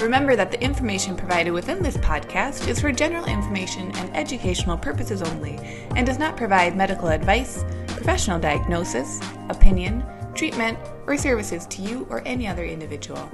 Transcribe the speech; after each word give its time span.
Remember 0.00 0.36
that 0.36 0.52
the 0.52 0.62
information 0.62 1.16
provided 1.16 1.50
within 1.50 1.82
this 1.82 1.96
podcast 1.96 2.68
is 2.68 2.80
for 2.80 2.92
general 2.92 3.24
information 3.24 3.90
and 3.96 4.16
educational 4.16 4.78
purposes 4.78 5.22
only 5.22 5.56
and 5.96 6.06
does 6.06 6.20
not 6.20 6.36
provide 6.36 6.76
medical 6.76 7.08
advice, 7.08 7.64
professional 7.88 8.38
diagnosis, 8.38 9.20
opinion, 9.48 10.04
treatment, 10.36 10.78
or 11.08 11.16
services 11.16 11.66
to 11.66 11.82
you 11.82 12.06
or 12.10 12.22
any 12.24 12.46
other 12.46 12.64
individual. 12.64 13.28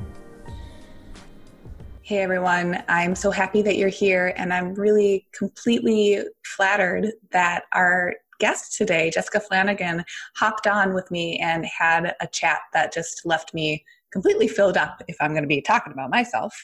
Hey 2.00 2.22
everyone, 2.22 2.82
I'm 2.88 3.14
so 3.14 3.30
happy 3.30 3.60
that 3.60 3.76
you're 3.76 3.90
here, 3.90 4.32
and 4.38 4.50
I'm 4.50 4.72
really 4.72 5.26
completely 5.32 6.20
flattered 6.46 7.12
that 7.30 7.64
our 7.72 8.14
guest 8.40 8.74
today, 8.74 9.10
Jessica 9.10 9.40
Flanagan, 9.40 10.02
hopped 10.34 10.66
on 10.66 10.94
with 10.94 11.10
me 11.10 11.38
and 11.40 11.66
had 11.66 12.14
a 12.20 12.26
chat 12.26 12.60
that 12.72 12.90
just 12.90 13.26
left 13.26 13.52
me 13.52 13.84
completely 14.14 14.46
filled 14.46 14.76
up 14.76 15.02
if 15.08 15.16
I'm 15.20 15.32
going 15.32 15.42
to 15.42 15.48
be 15.48 15.60
talking 15.60 15.92
about 15.92 16.08
myself. 16.08 16.54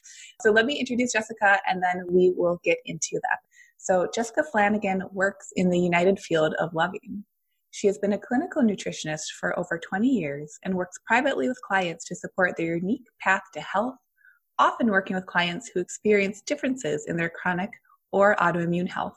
So 0.40 0.52
let 0.52 0.66
me 0.66 0.78
introduce 0.78 1.12
Jessica 1.12 1.58
and 1.68 1.82
then 1.82 2.06
we 2.08 2.32
will 2.36 2.60
get 2.64 2.78
into 2.86 3.18
that. 3.22 3.38
So 3.76 4.08
Jessica 4.14 4.44
Flanagan 4.50 5.02
works 5.10 5.48
in 5.56 5.68
the 5.68 5.78
United 5.78 6.20
Field 6.20 6.54
of 6.60 6.72
Loving. 6.72 7.24
She 7.72 7.88
has 7.88 7.98
been 7.98 8.12
a 8.12 8.18
clinical 8.18 8.62
nutritionist 8.62 9.32
for 9.38 9.58
over 9.58 9.78
20 9.78 10.06
years 10.06 10.58
and 10.64 10.74
works 10.74 10.98
privately 11.06 11.48
with 11.48 11.60
clients 11.66 12.04
to 12.06 12.14
support 12.14 12.56
their 12.56 12.76
unique 12.76 13.04
path 13.20 13.42
to 13.54 13.60
health, 13.60 13.96
often 14.58 14.88
working 14.88 15.16
with 15.16 15.26
clients 15.26 15.70
who 15.72 15.80
experience 15.80 16.42
differences 16.42 17.06
in 17.08 17.16
their 17.16 17.30
chronic 17.30 17.70
or 18.12 18.36
autoimmune 18.36 18.88
health. 18.88 19.16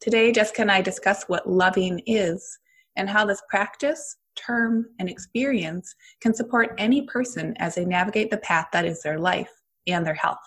Today, 0.00 0.32
Jessica 0.32 0.62
and 0.62 0.72
I 0.72 0.80
discuss 0.80 1.24
what 1.28 1.48
loving 1.48 2.00
is 2.06 2.58
and 2.96 3.08
how 3.08 3.24
this 3.24 3.42
practice 3.48 4.16
term, 4.34 4.86
and 4.98 5.08
experience 5.08 5.94
can 6.20 6.34
support 6.34 6.74
any 6.78 7.02
person 7.02 7.54
as 7.58 7.74
they 7.74 7.84
navigate 7.84 8.30
the 8.30 8.38
path 8.38 8.68
that 8.72 8.84
is 8.84 9.02
their 9.02 9.18
life 9.18 9.50
and 9.86 10.06
their 10.06 10.14
health. 10.14 10.38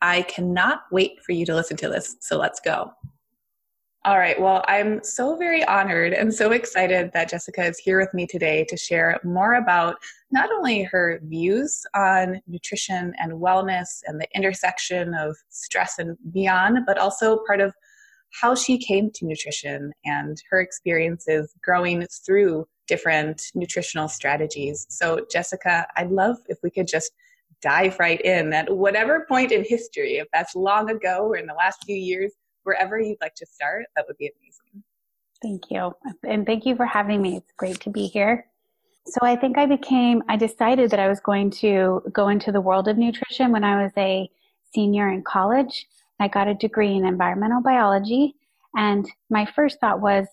I 0.00 0.22
cannot 0.22 0.82
wait 0.92 1.22
for 1.24 1.32
you 1.32 1.46
to 1.46 1.54
listen 1.54 1.76
to 1.78 1.88
this, 1.88 2.16
so 2.20 2.38
let's 2.38 2.60
go. 2.60 2.92
All 4.06 4.18
right, 4.18 4.38
well, 4.38 4.62
I'm 4.68 5.02
so 5.02 5.34
very 5.34 5.64
honored 5.64 6.12
and 6.12 6.32
so 6.32 6.52
excited 6.52 7.10
that 7.14 7.30
Jessica 7.30 7.64
is 7.64 7.78
here 7.78 7.98
with 7.98 8.12
me 8.12 8.26
today 8.26 8.66
to 8.68 8.76
share 8.76 9.18
more 9.24 9.54
about 9.54 9.96
not 10.30 10.52
only 10.52 10.82
her 10.82 11.20
views 11.22 11.86
on 11.94 12.42
nutrition 12.46 13.14
and 13.18 13.32
wellness 13.32 14.02
and 14.06 14.20
the 14.20 14.28
intersection 14.34 15.14
of 15.14 15.34
stress 15.48 15.98
and 15.98 16.18
beyond, 16.32 16.80
but 16.86 16.98
also 16.98 17.38
part 17.46 17.62
of 17.62 17.72
how 18.42 18.54
she 18.54 18.76
came 18.76 19.10
to 19.12 19.24
nutrition 19.24 19.90
and 20.04 20.36
her 20.50 20.60
experiences 20.60 21.54
growing 21.62 22.06
through 22.26 22.66
different 22.86 23.42
nutritional 23.54 24.08
strategies. 24.08 24.86
So, 24.88 25.24
Jessica, 25.30 25.86
I'd 25.96 26.10
love 26.10 26.36
if 26.48 26.58
we 26.62 26.70
could 26.70 26.86
just 26.86 27.12
dive 27.60 27.98
right 27.98 28.20
in 28.20 28.52
at 28.52 28.74
whatever 28.74 29.26
point 29.28 29.52
in 29.52 29.64
history, 29.64 30.16
if 30.16 30.28
that's 30.32 30.54
long 30.54 30.90
ago 30.90 31.26
or 31.26 31.36
in 31.36 31.46
the 31.46 31.54
last 31.54 31.82
few 31.84 31.96
years, 31.96 32.32
wherever 32.64 32.98
you'd 32.98 33.20
like 33.20 33.34
to 33.36 33.46
start, 33.46 33.86
that 33.96 34.04
would 34.06 34.18
be 34.18 34.30
amazing. 34.38 34.82
Thank 35.42 35.70
you. 35.70 35.92
And 36.26 36.46
thank 36.46 36.66
you 36.66 36.76
for 36.76 36.86
having 36.86 37.20
me. 37.20 37.36
It's 37.36 37.52
great 37.56 37.80
to 37.80 37.90
be 37.90 38.06
here. 38.06 38.46
So 39.06 39.18
I 39.22 39.36
think 39.36 39.58
I 39.58 39.66
became, 39.66 40.22
I 40.28 40.36
decided 40.36 40.90
that 40.90 41.00
I 41.00 41.08
was 41.08 41.20
going 41.20 41.50
to 41.52 42.02
go 42.12 42.28
into 42.28 42.50
the 42.50 42.60
world 42.60 42.88
of 42.88 42.96
nutrition 42.96 43.52
when 43.52 43.62
I 43.62 43.82
was 43.82 43.92
a 43.98 44.30
senior 44.72 45.10
in 45.10 45.22
college. 45.22 45.86
I 46.20 46.28
got 46.28 46.48
a 46.48 46.54
degree 46.54 46.94
in 46.94 47.04
environmental 47.04 47.60
biology. 47.60 48.34
And 48.74 49.06
my 49.28 49.44
first 49.44 49.78
thought 49.80 50.00
was, 50.00 50.26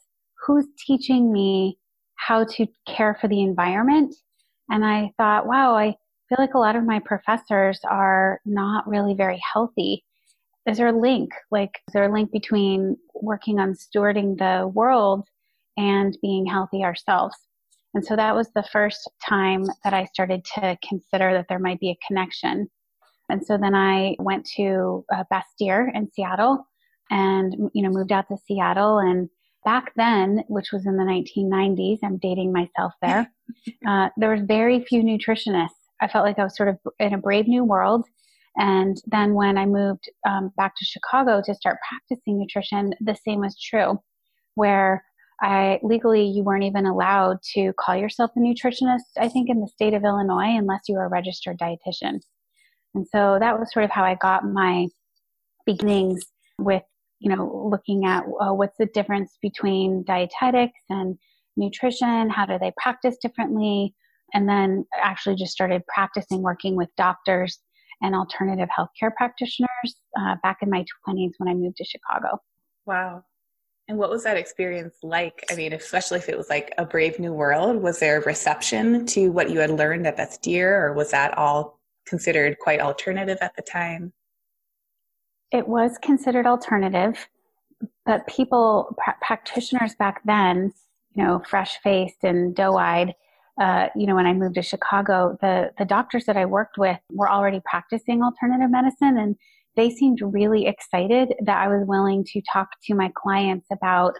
who's 0.45 0.65
teaching 0.77 1.31
me 1.31 1.77
how 2.27 2.43
to 2.43 2.67
care 2.87 3.17
for 3.19 3.27
the 3.27 3.41
environment. 3.41 4.15
And 4.69 4.85
I 4.85 5.11
thought, 5.17 5.47
wow, 5.47 5.75
I 5.75 5.95
feel 6.29 6.37
like 6.37 6.53
a 6.53 6.59
lot 6.59 6.75
of 6.75 6.85
my 6.85 6.99
professors 6.99 7.79
are 7.83 8.39
not 8.45 8.87
really 8.87 9.13
very 9.13 9.41
healthy. 9.53 10.03
Is 10.67 10.77
there 10.77 10.87
a 10.87 10.99
link? 10.99 11.31
Like, 11.49 11.71
is 11.87 11.93
there 11.93 12.09
a 12.09 12.13
link 12.13 12.31
between 12.31 12.95
working 13.15 13.59
on 13.59 13.73
stewarding 13.73 14.37
the 14.37 14.67
world 14.67 15.27
and 15.77 16.15
being 16.21 16.45
healthy 16.45 16.83
ourselves? 16.83 17.35
And 17.93 18.05
so 18.05 18.15
that 18.15 18.35
was 18.35 18.49
the 18.53 18.63
first 18.71 19.09
time 19.27 19.65
that 19.83 19.93
I 19.93 20.05
started 20.05 20.45
to 20.55 20.77
consider 20.87 21.33
that 21.33 21.47
there 21.49 21.59
might 21.59 21.79
be 21.79 21.89
a 21.89 21.99
connection. 22.07 22.69
And 23.29 23.45
so 23.45 23.57
then 23.57 23.75
I 23.75 24.15
went 24.19 24.45
to 24.57 25.03
uh, 25.13 25.23
Bastyr 25.33 25.93
in 25.93 26.09
Seattle 26.11 26.65
and, 27.09 27.69
you 27.73 27.81
know, 27.81 27.89
moved 27.89 28.11
out 28.11 28.27
to 28.29 28.37
Seattle 28.47 28.99
and 28.99 29.29
back 29.63 29.91
then, 29.95 30.43
which 30.47 30.71
was 30.71 30.85
in 30.85 30.97
the 30.97 31.03
1990s, 31.03 31.99
I'm 32.03 32.17
dating 32.17 32.51
myself 32.51 32.93
there, 33.01 33.31
uh, 33.87 34.09
there 34.17 34.31
was 34.31 34.41
very 34.41 34.83
few 34.83 35.03
nutritionists. 35.03 35.69
I 36.01 36.07
felt 36.07 36.25
like 36.25 36.39
I 36.39 36.43
was 36.43 36.55
sort 36.55 36.69
of 36.69 36.77
in 36.99 37.13
a 37.13 37.17
brave 37.17 37.47
new 37.47 37.63
world. 37.63 38.05
And 38.57 38.97
then 39.05 39.33
when 39.33 39.57
I 39.57 39.65
moved 39.65 40.09
um, 40.27 40.51
back 40.57 40.75
to 40.75 40.85
Chicago 40.85 41.41
to 41.45 41.55
start 41.55 41.77
practicing 41.87 42.37
nutrition, 42.37 42.93
the 42.99 43.15
same 43.25 43.39
was 43.39 43.57
true, 43.59 43.99
where 44.55 45.03
I 45.41 45.79
legally 45.81 46.25
you 46.25 46.43
weren't 46.43 46.63
even 46.63 46.85
allowed 46.85 47.37
to 47.53 47.73
call 47.79 47.95
yourself 47.95 48.31
a 48.35 48.39
nutritionist. 48.39 48.99
I 49.17 49.29
think 49.29 49.49
in 49.49 49.61
the 49.61 49.67
state 49.67 49.93
of 49.93 50.03
Illinois, 50.03 50.57
unless 50.57 50.81
you 50.87 50.95
were 50.95 51.05
a 51.05 51.09
registered 51.09 51.57
dietitian. 51.57 52.19
And 52.93 53.07
so 53.11 53.37
that 53.39 53.57
was 53.57 53.71
sort 53.71 53.85
of 53.85 53.91
how 53.91 54.03
I 54.03 54.15
got 54.15 54.43
my 54.43 54.87
beginnings 55.65 56.21
with 56.57 56.83
you 57.21 57.33
know, 57.33 57.69
looking 57.71 58.05
at 58.05 58.23
uh, 58.41 58.53
what's 58.53 58.77
the 58.77 58.87
difference 58.87 59.37
between 59.41 60.03
dietetics 60.03 60.79
and 60.89 61.17
nutrition, 61.55 62.29
how 62.29 62.45
do 62.45 62.57
they 62.59 62.73
practice 62.81 63.17
differently, 63.21 63.93
and 64.33 64.49
then 64.49 64.85
actually 65.01 65.35
just 65.35 65.51
started 65.51 65.83
practicing 65.87 66.41
working 66.41 66.75
with 66.75 66.89
doctors 66.97 67.59
and 68.01 68.15
alternative 68.15 68.69
healthcare 68.75 69.13
practitioners 69.15 69.69
uh, 70.19 70.35
back 70.41 70.57
in 70.61 70.69
my 70.69 70.83
20s 71.07 71.31
when 71.37 71.47
I 71.47 71.53
moved 71.53 71.77
to 71.77 71.85
Chicago. 71.85 72.39
Wow. 72.87 73.23
And 73.87 73.99
what 73.99 74.09
was 74.09 74.23
that 74.23 74.37
experience 74.37 74.95
like? 75.03 75.43
I 75.51 75.55
mean, 75.55 75.73
especially 75.73 76.17
if 76.17 76.29
it 76.29 76.37
was 76.37 76.49
like 76.49 76.73
a 76.79 76.85
brave 76.85 77.19
new 77.19 77.33
world, 77.33 77.83
was 77.83 77.99
there 77.99 78.17
a 78.17 78.25
reception 78.25 79.05
to 79.07 79.29
what 79.29 79.51
you 79.51 79.59
had 79.59 79.69
learned 79.69 80.07
at 80.07 80.17
Bastyr, 80.17 80.65
or 80.65 80.93
was 80.93 81.11
that 81.11 81.37
all 81.37 81.79
considered 82.07 82.57
quite 82.57 82.79
alternative 82.79 83.37
at 83.41 83.55
the 83.55 83.61
time? 83.61 84.13
It 85.51 85.67
was 85.67 85.97
considered 86.01 86.45
alternative, 86.45 87.27
but 88.05 88.27
people, 88.27 88.95
pr- 88.97 89.17
practitioners 89.21 89.95
back 89.95 90.21
then, 90.25 90.73
you 91.13 91.23
know, 91.23 91.41
fresh 91.47 91.77
faced 91.83 92.23
and 92.23 92.55
doe 92.55 92.77
eyed, 92.77 93.13
uh, 93.59 93.89
you 93.95 94.07
know, 94.07 94.15
when 94.15 94.25
I 94.25 94.33
moved 94.33 94.55
to 94.55 94.61
Chicago, 94.61 95.37
the, 95.41 95.71
the 95.77 95.85
doctors 95.85 96.25
that 96.25 96.37
I 96.37 96.45
worked 96.45 96.77
with 96.77 96.97
were 97.11 97.29
already 97.29 97.61
practicing 97.65 98.23
alternative 98.23 98.71
medicine 98.71 99.17
and 99.17 99.35
they 99.75 99.89
seemed 99.89 100.19
really 100.21 100.67
excited 100.67 101.33
that 101.45 101.57
I 101.57 101.67
was 101.67 101.87
willing 101.87 102.25
to 102.25 102.41
talk 102.51 102.69
to 102.85 102.95
my 102.95 103.11
clients 103.15 103.67
about 103.71 104.13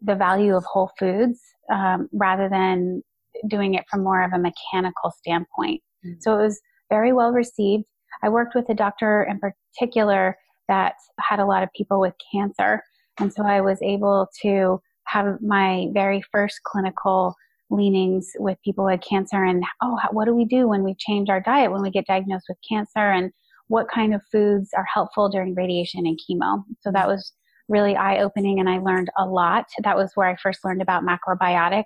the 0.00 0.14
value 0.14 0.54
of 0.56 0.64
whole 0.64 0.90
foods 0.98 1.40
um, 1.70 2.08
rather 2.12 2.48
than 2.48 3.02
doing 3.48 3.74
it 3.74 3.84
from 3.90 4.02
more 4.02 4.22
of 4.22 4.32
a 4.32 4.38
mechanical 4.38 5.10
standpoint. 5.18 5.82
Mm-hmm. 6.04 6.20
So 6.20 6.38
it 6.38 6.42
was 6.42 6.60
very 6.88 7.12
well 7.12 7.32
received. 7.32 7.84
I 8.22 8.28
worked 8.28 8.54
with 8.54 8.68
a 8.68 8.74
doctor 8.74 9.26
in 9.28 9.38
particular 9.38 10.38
that 10.68 10.94
had 11.20 11.40
a 11.40 11.46
lot 11.46 11.62
of 11.62 11.72
people 11.76 12.00
with 12.00 12.14
cancer. 12.32 12.82
And 13.18 13.32
so 13.32 13.44
I 13.44 13.60
was 13.60 13.80
able 13.82 14.28
to 14.42 14.80
have 15.04 15.40
my 15.40 15.86
very 15.92 16.22
first 16.32 16.60
clinical 16.64 17.34
leanings 17.70 18.32
with 18.38 18.58
people 18.64 18.84
with 18.84 19.00
cancer 19.00 19.42
and 19.42 19.64
oh 19.82 19.98
what 20.12 20.24
do 20.24 20.34
we 20.34 20.44
do 20.44 20.68
when 20.68 20.84
we 20.84 20.94
change 21.00 21.28
our 21.28 21.40
diet 21.40 21.72
when 21.72 21.82
we 21.82 21.90
get 21.90 22.06
diagnosed 22.06 22.46
with 22.48 22.56
cancer 22.68 23.10
and 23.10 23.32
what 23.66 23.88
kind 23.92 24.14
of 24.14 24.22
foods 24.30 24.70
are 24.76 24.84
helpful 24.84 25.28
during 25.28 25.52
radiation 25.52 26.06
and 26.06 26.16
chemo. 26.20 26.62
So 26.82 26.92
that 26.92 27.08
was 27.08 27.32
really 27.68 27.96
eye 27.96 28.20
opening 28.20 28.60
and 28.60 28.68
i 28.68 28.78
learned 28.78 29.10
a 29.18 29.26
lot. 29.26 29.66
That 29.82 29.96
was 29.96 30.12
where 30.14 30.28
i 30.28 30.36
first 30.36 30.64
learned 30.64 30.82
about 30.82 31.02
macrobiotic 31.02 31.84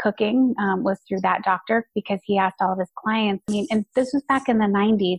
cooking 0.00 0.54
um, 0.58 0.82
was 0.82 0.98
through 1.06 1.20
that 1.20 1.42
doctor 1.44 1.86
because 1.94 2.20
he 2.24 2.38
asked 2.38 2.56
all 2.60 2.72
of 2.72 2.78
his 2.78 2.90
clients. 2.96 3.44
I 3.48 3.52
mean, 3.52 3.66
and 3.70 3.84
this 3.94 4.10
was 4.12 4.22
back 4.28 4.48
in 4.48 4.58
the 4.58 4.64
90s 4.64 5.18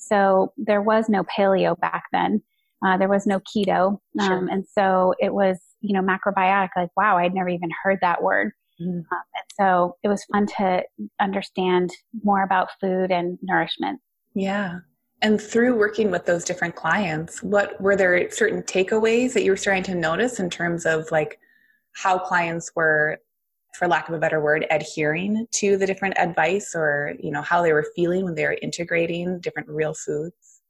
so 0.00 0.52
there 0.56 0.80
was 0.80 1.08
no 1.08 1.24
paleo 1.24 1.78
back 1.78 2.04
then 2.10 2.42
uh, 2.84 2.96
there 2.96 3.08
was 3.08 3.26
no 3.26 3.40
keto. 3.40 3.98
Um, 4.18 4.26
sure. 4.26 4.48
And 4.50 4.64
so 4.66 5.14
it 5.18 5.32
was, 5.32 5.58
you 5.80 5.92
know, 5.92 6.02
macrobiotic, 6.02 6.70
like, 6.76 6.90
wow, 6.96 7.16
I'd 7.16 7.34
never 7.34 7.48
even 7.48 7.70
heard 7.82 7.98
that 8.02 8.22
word. 8.22 8.52
Mm. 8.80 8.98
Um, 8.98 9.04
and 9.10 9.44
so 9.58 9.96
it 10.02 10.08
was 10.08 10.24
fun 10.32 10.46
to 10.58 10.82
understand 11.20 11.90
more 12.22 12.42
about 12.42 12.68
food 12.80 13.10
and 13.10 13.38
nourishment. 13.42 14.00
Yeah. 14.34 14.78
And 15.22 15.40
through 15.40 15.78
working 15.78 16.10
with 16.10 16.24
those 16.24 16.44
different 16.44 16.76
clients, 16.76 17.42
what 17.42 17.78
were 17.80 17.96
there 17.96 18.30
certain 18.30 18.62
takeaways 18.62 19.34
that 19.34 19.44
you 19.44 19.50
were 19.50 19.56
starting 19.56 19.82
to 19.84 19.94
notice 19.94 20.40
in 20.40 20.48
terms 20.48 20.86
of 20.86 21.10
like 21.10 21.38
how 21.92 22.18
clients 22.18 22.70
were 22.74 23.18
for 23.74 23.86
lack 23.86 24.08
of 24.08 24.14
a 24.14 24.18
better 24.18 24.40
word 24.40 24.66
adhering 24.70 25.46
to 25.52 25.76
the 25.76 25.86
different 25.86 26.18
advice 26.18 26.74
or 26.74 27.14
you 27.20 27.30
know 27.30 27.42
how 27.42 27.62
they 27.62 27.72
were 27.72 27.86
feeling 27.94 28.24
when 28.24 28.34
they 28.34 28.44
were 28.44 28.58
integrating 28.62 29.38
different 29.40 29.68
real 29.68 29.94
foods 29.94 30.60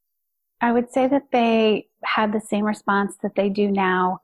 i 0.61 0.71
would 0.71 0.91
say 0.93 1.07
that 1.07 1.25
they 1.33 1.87
had 2.05 2.33
the 2.33 2.41
same 2.41 2.65
response 2.65 3.17
that 3.23 3.35
they 3.37 3.49
do 3.49 3.71
now 3.71 4.19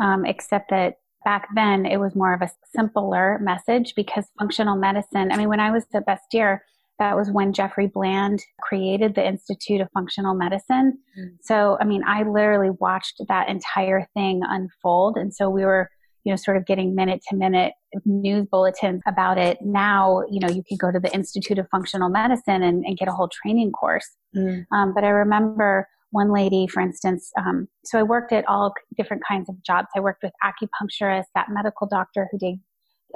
um, 0.00 0.24
except 0.24 0.70
that 0.70 0.98
back 1.24 1.48
then 1.54 1.86
it 1.86 1.98
was 1.98 2.14
more 2.14 2.34
of 2.34 2.42
a 2.42 2.50
simpler 2.74 3.38
message 3.40 3.94
because 3.94 4.26
functional 4.38 4.76
medicine 4.76 5.30
i 5.32 5.36
mean 5.36 5.48
when 5.48 5.60
i 5.60 5.70
was 5.70 5.84
at 5.94 6.06
bastyr 6.06 6.58
that 6.98 7.16
was 7.16 7.30
when 7.30 7.52
Jeffrey 7.52 7.88
Bland 7.88 8.40
created 8.60 9.14
the 9.14 9.26
Institute 9.26 9.80
of 9.80 9.88
Functional 9.92 10.34
Medicine. 10.34 10.98
Mm. 11.18 11.36
So, 11.42 11.76
I 11.80 11.84
mean, 11.84 12.02
I 12.06 12.22
literally 12.22 12.70
watched 12.78 13.20
that 13.28 13.48
entire 13.48 14.06
thing 14.14 14.42
unfold. 14.44 15.16
And 15.16 15.34
so 15.34 15.50
we 15.50 15.64
were, 15.64 15.88
you 16.24 16.32
know, 16.32 16.36
sort 16.36 16.56
of 16.56 16.66
getting 16.66 16.94
minute 16.94 17.20
to 17.28 17.36
minute 17.36 17.72
news 18.04 18.46
bulletins 18.50 19.02
about 19.06 19.36
it. 19.36 19.58
Now, 19.62 20.22
you 20.30 20.38
know, 20.38 20.48
you 20.48 20.62
can 20.62 20.76
go 20.76 20.92
to 20.92 21.00
the 21.00 21.12
Institute 21.12 21.58
of 21.58 21.68
Functional 21.70 22.08
Medicine 22.08 22.62
and, 22.62 22.84
and 22.84 22.96
get 22.96 23.08
a 23.08 23.12
whole 23.12 23.28
training 23.42 23.72
course. 23.72 24.08
Mm. 24.36 24.66
Um, 24.70 24.94
but 24.94 25.02
I 25.02 25.08
remember 25.08 25.88
one 26.12 26.32
lady, 26.32 26.66
for 26.66 26.80
instance, 26.80 27.30
um, 27.38 27.68
so 27.84 27.98
I 27.98 28.02
worked 28.04 28.32
at 28.32 28.48
all 28.48 28.72
different 28.96 29.22
kinds 29.26 29.48
of 29.48 29.62
jobs. 29.62 29.88
I 29.96 30.00
worked 30.00 30.22
with 30.22 30.32
acupuncturists, 30.44 31.24
that 31.34 31.48
medical 31.50 31.86
doctor 31.86 32.28
who 32.30 32.38
did 32.38 32.60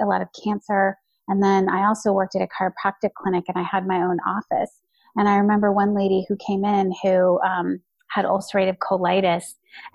a 0.01 0.05
lot 0.05 0.21
of 0.21 0.27
cancer 0.43 0.97
and 1.27 1.43
then 1.43 1.69
I 1.69 1.85
also 1.85 2.13
worked 2.13 2.35
at 2.35 2.41
a 2.41 2.47
chiropractic 2.47 3.11
clinic 3.15 3.45
and 3.47 3.57
I 3.57 3.63
had 3.63 3.85
my 3.85 3.97
own 3.97 4.17
office. 4.25 4.71
And 5.15 5.27
I 5.27 5.37
remember 5.37 5.71
one 5.71 5.93
lady 5.93 6.25
who 6.27 6.37
came 6.37 6.63
in 6.63 6.93
who 7.03 7.39
um, 7.41 7.81
had 8.09 8.25
ulcerative 8.25 8.77
colitis 8.77 9.43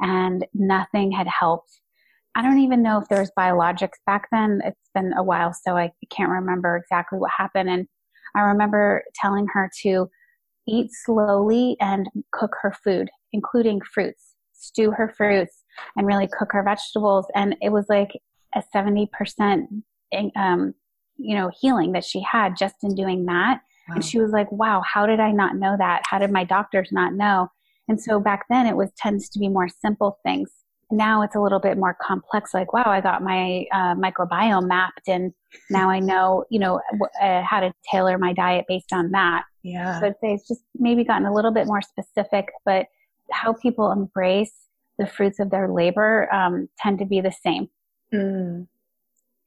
and 0.01 0.45
nothing 0.53 1.13
had 1.13 1.27
helped. 1.29 1.81
I 2.35 2.43
don't 2.43 2.59
even 2.59 2.83
know 2.83 2.99
if 2.99 3.09
there 3.09 3.21
was 3.21 3.31
biologics 3.39 3.99
back 4.07 4.29
then. 4.33 4.61
It's 4.65 4.91
been 4.95 5.13
a 5.17 5.23
while, 5.23 5.53
so 5.53 5.77
I 5.77 5.93
can't 6.11 6.31
remember 6.31 6.77
exactly 6.77 7.19
what 7.19 7.31
happened. 7.37 7.69
And 7.69 7.87
I 8.35 8.41
remember 8.41 9.05
telling 9.15 9.47
her 9.53 9.71
to 9.83 10.09
eat 10.69 10.91
slowly 10.93 11.77
and 11.81 12.09
cook 12.33 12.55
her 12.63 12.73
food, 12.85 13.11
including 13.33 13.81
fruits, 13.81 14.35
stew 14.53 14.93
her 14.93 15.13
fruits, 15.17 15.65
and 15.97 16.07
really 16.07 16.29
cook 16.29 16.53
her 16.53 16.63
vegetables. 16.63 17.27
And 17.35 17.57
it 17.61 17.71
was 17.71 17.87
like 17.89 18.11
a 18.55 18.63
70% 18.75 19.09
um, 20.37 20.75
you 21.17 21.37
know, 21.37 21.51
healing 21.61 21.93
that 21.93 22.05
she 22.05 22.21
had 22.21 22.57
just 22.57 22.77
in 22.83 22.95
doing 22.95 23.27
that. 23.27 23.61
Wow. 23.89 23.97
And 23.97 24.05
she 24.05 24.19
was 24.19 24.31
like, 24.31 24.51
wow, 24.53 24.83
how 24.85 25.07
did 25.07 25.21
I 25.21 25.33
not 25.33 25.57
know 25.57 25.77
that? 25.79 26.03
How 26.05 26.19
did 26.19 26.31
my 26.31 26.45
doctors 26.45 26.91
not 26.93 27.15
know? 27.15 27.49
And 27.89 28.01
so 28.01 28.21
back 28.21 28.45
then 28.49 28.67
it 28.67 28.77
was 28.77 28.91
tends 28.97 29.29
to 29.31 29.39
be 29.39 29.49
more 29.49 29.69
simple 29.69 30.19
things. 30.23 30.51
Now 30.93 31.23
it's 31.23 31.35
a 31.35 31.41
little 31.41 31.59
bit 31.59 31.79
more 31.79 31.97
complex. 32.01 32.53
Like, 32.53 32.73
wow, 32.75 32.85
I 32.87 33.01
got 33.01 33.23
my 33.23 33.65
uh, 33.73 33.95
microbiome 33.95 34.69
mapped, 34.69 35.09
and 35.09 35.33
now 35.71 35.89
I 35.89 35.99
know, 35.99 36.45
you 36.51 36.61
know, 36.61 36.81
uh, 37.21 37.43
how 37.43 37.61
to 37.61 37.73
tailor 37.91 38.19
my 38.19 38.35
diet 38.35 38.67
based 38.69 38.93
on 38.93 39.11
that. 39.13 39.45
Yeah. 39.63 39.99
So 39.99 40.07
I'd 40.07 40.21
say 40.21 40.35
it's 40.35 40.47
just 40.47 40.63
maybe 40.79 41.03
gotten 41.03 41.27
a 41.27 41.33
little 41.33 41.53
bit 41.53 41.67
more 41.67 41.81
specific, 41.81 42.49
but 42.67 42.87
how 43.31 43.55
people 43.55 43.91
embrace 43.91 44.53
the 44.99 45.07
fruits 45.07 45.41
of 45.41 45.51
their 45.51 45.73
labor 45.73 46.33
um, 46.33 46.69
tend 46.79 46.99
to 46.99 47.07
be 47.07 47.23
the 47.23 47.33
same. 47.33 47.69
Mm. 48.13 48.67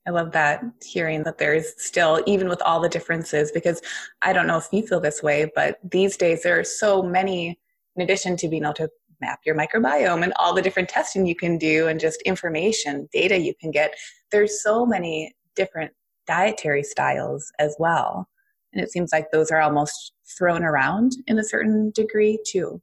I 0.08 0.12
love 0.12 0.32
that 0.32 0.64
hearing 0.84 1.24
that 1.24 1.38
there's 1.38 1.74
still, 1.78 2.24
even 2.26 2.50
with 2.50 2.62
all 2.64 2.80
the 2.80 2.90
differences, 2.90 3.52
because 3.52 3.82
I 4.22 4.34
don't 4.34 4.48
know 4.48 4.58
if 4.58 4.68
you 4.72 4.86
feel 4.86 5.00
this 5.00 5.22
way, 5.22 5.52
but 5.56 5.78
these 5.84 6.18
days 6.18 6.44
there 6.44 6.60
are 6.60 6.64
so 6.64 7.04
many, 7.04 7.60
in 7.96 8.02
addition 8.02 8.36
to 8.38 8.48
being 8.48 8.64
able 8.64 8.74
to 8.76 8.90
map 9.22 9.40
your 9.46 9.56
microbiome 9.56 10.24
and 10.24 10.34
all 10.38 10.54
the 10.54 10.62
different 10.62 10.90
testing 10.90 11.26
you 11.26 11.36
can 11.36 11.58
do 11.58 11.88
and 11.88 12.00
just 12.00 12.22
information, 12.24 13.08
data 13.12 13.38
you 13.38 13.54
can 13.60 13.72
get, 13.72 13.96
there's 14.32 14.62
so 14.62 14.86
many 14.86 15.36
different 15.56 15.92
dietary 16.28 16.84
styles 16.84 17.52
as 17.60 17.76
well. 17.80 18.28
And 18.74 18.84
it 18.84 18.92
seems 18.92 19.12
like 19.12 19.32
those 19.32 19.52
are 19.52 19.62
almost 19.62 20.14
thrown 20.38 20.64
around 20.64 21.14
in 21.28 21.40
a 21.40 21.44
certain 21.44 21.92
degree 21.92 22.40
too. 22.46 22.82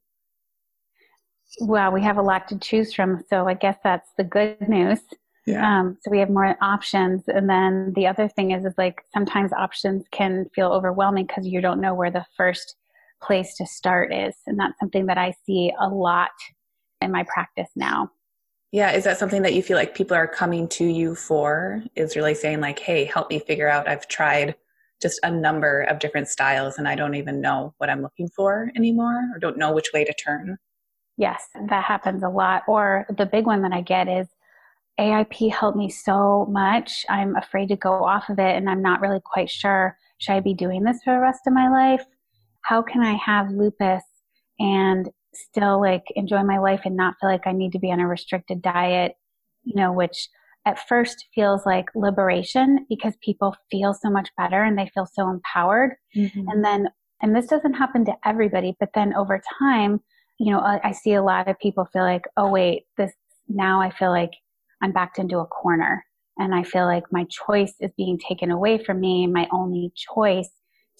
Well, 1.60 1.92
we 1.92 2.02
have 2.02 2.16
a 2.16 2.22
lot 2.22 2.48
to 2.48 2.58
choose 2.58 2.94
from, 2.94 3.22
so 3.28 3.46
I 3.46 3.54
guess 3.54 3.76
that's 3.84 4.08
the 4.16 4.24
good 4.24 4.68
news. 4.68 5.00
Yeah. 5.46 5.80
Um, 5.80 5.98
so 6.00 6.10
we 6.10 6.18
have 6.18 6.30
more 6.30 6.56
options. 6.62 7.24
And 7.26 7.50
then 7.50 7.92
the 7.94 8.06
other 8.06 8.28
thing 8.28 8.52
is, 8.52 8.64
is 8.64 8.74
like 8.78 9.02
sometimes 9.12 9.52
options 9.52 10.04
can 10.12 10.46
feel 10.54 10.68
overwhelming 10.68 11.26
because 11.26 11.46
you 11.46 11.60
don't 11.60 11.80
know 11.80 11.94
where 11.94 12.10
the 12.10 12.24
first 12.36 12.76
place 13.22 13.54
to 13.56 13.66
start 13.66 14.12
is. 14.12 14.34
And 14.46 14.58
that's 14.58 14.78
something 14.78 15.06
that 15.06 15.18
I 15.18 15.34
see 15.46 15.72
a 15.80 15.88
lot 15.88 16.30
in 17.00 17.10
my 17.10 17.24
practice 17.24 17.70
now. 17.76 18.10
Yeah. 18.72 18.92
Is 18.92 19.04
that 19.04 19.18
something 19.18 19.42
that 19.42 19.54
you 19.54 19.62
feel 19.62 19.76
like 19.76 19.94
people 19.94 20.16
are 20.16 20.26
coming 20.26 20.66
to 20.68 20.84
you 20.84 21.14
for? 21.14 21.82
Is 21.94 22.16
really 22.16 22.34
saying 22.34 22.60
like, 22.60 22.78
Hey, 22.78 23.04
help 23.04 23.30
me 23.30 23.38
figure 23.38 23.68
out, 23.68 23.88
I've 23.88 24.08
tried 24.08 24.54
just 25.00 25.20
a 25.24 25.30
number 25.30 25.82
of 25.82 25.98
different 25.98 26.28
styles 26.28 26.78
and 26.78 26.86
I 26.86 26.94
don't 26.94 27.16
even 27.16 27.40
know 27.40 27.74
what 27.78 27.90
I'm 27.90 28.02
looking 28.02 28.28
for 28.28 28.70
anymore 28.76 29.22
or 29.34 29.38
don't 29.38 29.58
know 29.58 29.72
which 29.72 29.90
way 29.92 30.04
to 30.04 30.14
turn. 30.14 30.56
Yes, 31.18 31.44
that 31.68 31.84
happens 31.84 32.22
a 32.22 32.28
lot. 32.28 32.62
Or 32.66 33.04
the 33.14 33.26
big 33.26 33.44
one 33.44 33.62
that 33.62 33.72
I 33.72 33.82
get 33.82 34.08
is, 34.08 34.28
AIP 35.00 35.50
helped 35.50 35.76
me 35.76 35.88
so 35.88 36.46
much. 36.50 37.04
I'm 37.08 37.34
afraid 37.36 37.68
to 37.68 37.76
go 37.76 38.04
off 38.04 38.28
of 38.28 38.38
it 38.38 38.56
and 38.56 38.68
I'm 38.68 38.82
not 38.82 39.00
really 39.00 39.20
quite 39.24 39.50
sure 39.50 39.96
should 40.18 40.34
I 40.34 40.40
be 40.40 40.54
doing 40.54 40.84
this 40.84 41.02
for 41.02 41.14
the 41.14 41.20
rest 41.20 41.40
of 41.46 41.52
my 41.52 41.68
life? 41.68 42.04
How 42.62 42.82
can 42.82 43.02
I 43.02 43.14
have 43.14 43.50
lupus 43.50 44.02
and 44.58 45.08
still 45.34 45.80
like 45.80 46.04
enjoy 46.14 46.42
my 46.42 46.58
life 46.58 46.82
and 46.84 46.96
not 46.96 47.14
feel 47.20 47.30
like 47.30 47.46
I 47.46 47.52
need 47.52 47.72
to 47.72 47.78
be 47.78 47.90
on 47.90 48.00
a 48.00 48.06
restricted 48.06 48.62
diet, 48.62 49.14
you 49.64 49.74
know, 49.74 49.92
which 49.92 50.28
at 50.64 50.86
first 50.88 51.26
feels 51.34 51.66
like 51.66 51.86
liberation 51.94 52.86
because 52.88 53.14
people 53.22 53.56
feel 53.70 53.94
so 53.94 54.10
much 54.10 54.28
better 54.36 54.62
and 54.62 54.78
they 54.78 54.90
feel 54.94 55.06
so 55.06 55.28
empowered. 55.28 55.96
Mm-hmm. 56.16 56.48
And 56.48 56.64
then, 56.64 56.88
and 57.20 57.34
this 57.34 57.46
doesn't 57.46 57.74
happen 57.74 58.04
to 58.04 58.14
everybody, 58.24 58.76
but 58.78 58.90
then 58.94 59.14
over 59.14 59.40
time, 59.58 60.00
you 60.38 60.52
know, 60.52 60.60
I, 60.60 60.80
I 60.84 60.92
see 60.92 61.14
a 61.14 61.22
lot 61.22 61.48
of 61.48 61.58
people 61.58 61.86
feel 61.92 62.02
like, 62.02 62.24
oh, 62.36 62.50
wait, 62.50 62.84
this 62.96 63.12
now 63.48 63.80
I 63.80 63.90
feel 63.90 64.10
like 64.10 64.32
I'm 64.82 64.92
backed 64.92 65.18
into 65.18 65.38
a 65.38 65.46
corner. 65.46 66.04
And 66.38 66.54
I 66.54 66.62
feel 66.62 66.86
like 66.86 67.04
my 67.10 67.26
choice 67.28 67.74
is 67.80 67.92
being 67.96 68.18
taken 68.18 68.50
away 68.50 68.82
from 68.82 69.00
me. 69.00 69.26
My 69.26 69.46
only 69.52 69.92
choice 70.14 70.48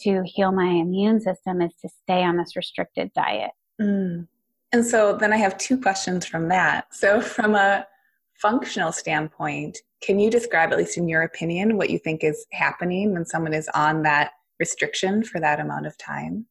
to 0.01 0.23
heal 0.25 0.53
my 0.53 0.67
immune 0.67 1.21
system 1.21 1.61
is 1.61 1.73
to 1.83 1.89
stay 1.89 2.23
on 2.23 2.37
this 2.37 2.57
restricted 2.57 3.13
diet. 3.15 3.51
Mm. 3.81 4.27
And 4.73 4.87
so 4.87 5.17
then 5.17 5.33
I 5.33 5.37
have 5.37 5.59
two 5.59 5.79
questions 5.79 6.27
from 6.27 6.49
that. 6.49 6.95
So, 6.95 7.21
from 7.21 7.55
a 7.55 7.87
functional 8.35 8.93
standpoint, 8.93 9.79
can 10.03 10.19
you 10.19 10.31
describe, 10.31 10.73
at 10.73 10.79
least 10.79 10.97
in 10.97 11.09
your 11.09 11.23
opinion, 11.23 11.77
what 11.77 11.91
you 11.91 11.99
think 11.99 12.25
is 12.25 12.47
happening 12.53 13.13
when 13.13 13.27
someone 13.27 13.55
is 13.55 13.69
on 13.75 14.03
that 14.03 14.33
restriction 14.59 15.23
for 15.23 15.41
that 15.41 15.61
amount 15.61 15.87
of 15.87 15.97
time? 15.99 16.47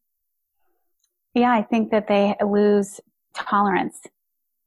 Yeah, 1.34 1.52
I 1.52 1.64
think 1.64 1.92
that 1.92 2.08
they 2.08 2.36
lose 2.46 3.00
tolerance 3.34 4.02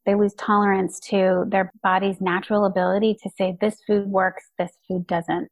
they 0.07 0.15
lose 0.15 0.35
tolerance 0.35 1.01
to 1.01 1.45
their 1.49 1.73
body's 1.83 2.21
natural 2.21 2.67
ability 2.67 3.17
to 3.23 3.31
say 3.37 3.57
this 3.61 3.81
food 3.87 4.07
works, 4.07 4.51
this 4.59 4.73
food 4.87 5.07
doesn't. 5.07 5.49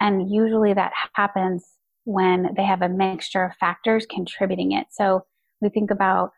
And 0.00 0.30
usually 0.30 0.72
that 0.74 0.92
happens 1.14 1.64
when 2.06 2.54
they 2.56 2.64
have 2.64 2.82
a 2.82 2.88
mixture 2.88 3.44
of 3.44 3.56
factors 3.56 4.06
contributing 4.08 4.72
it. 4.72 4.86
So 4.92 5.26
we 5.60 5.68
think 5.68 5.90
about 5.90 6.30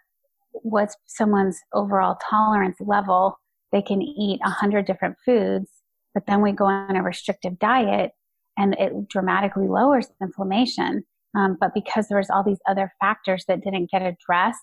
what's 0.53 0.97
someone's 1.07 1.61
overall 1.75 2.17
tolerance 2.29 2.79
level. 2.81 3.39
They 3.71 3.83
can 3.83 4.01
eat 4.01 4.41
a 4.45 4.51
hundred 4.51 4.87
different 4.87 5.17
foods, 5.25 5.71
but 6.15 6.25
then 6.27 6.41
we 6.41 6.53
go 6.53 6.65
on 6.65 6.97
a 6.97 7.03
restrictive 7.03 7.59
diet 7.59 8.13
and 8.57 8.75
it 8.79 9.09
dramatically 9.09 9.69
lowers 9.69 10.09
inflammation. 10.23 11.05
Um, 11.37 11.59
but 11.61 11.75
because 11.75 12.09
there's 12.09 12.31
all 12.31 12.43
these 12.43 12.61
other 12.67 12.91
factors 12.99 13.45
that 13.47 13.63
didn't 13.63 13.91
get 13.91 14.01
addressed 14.01 14.59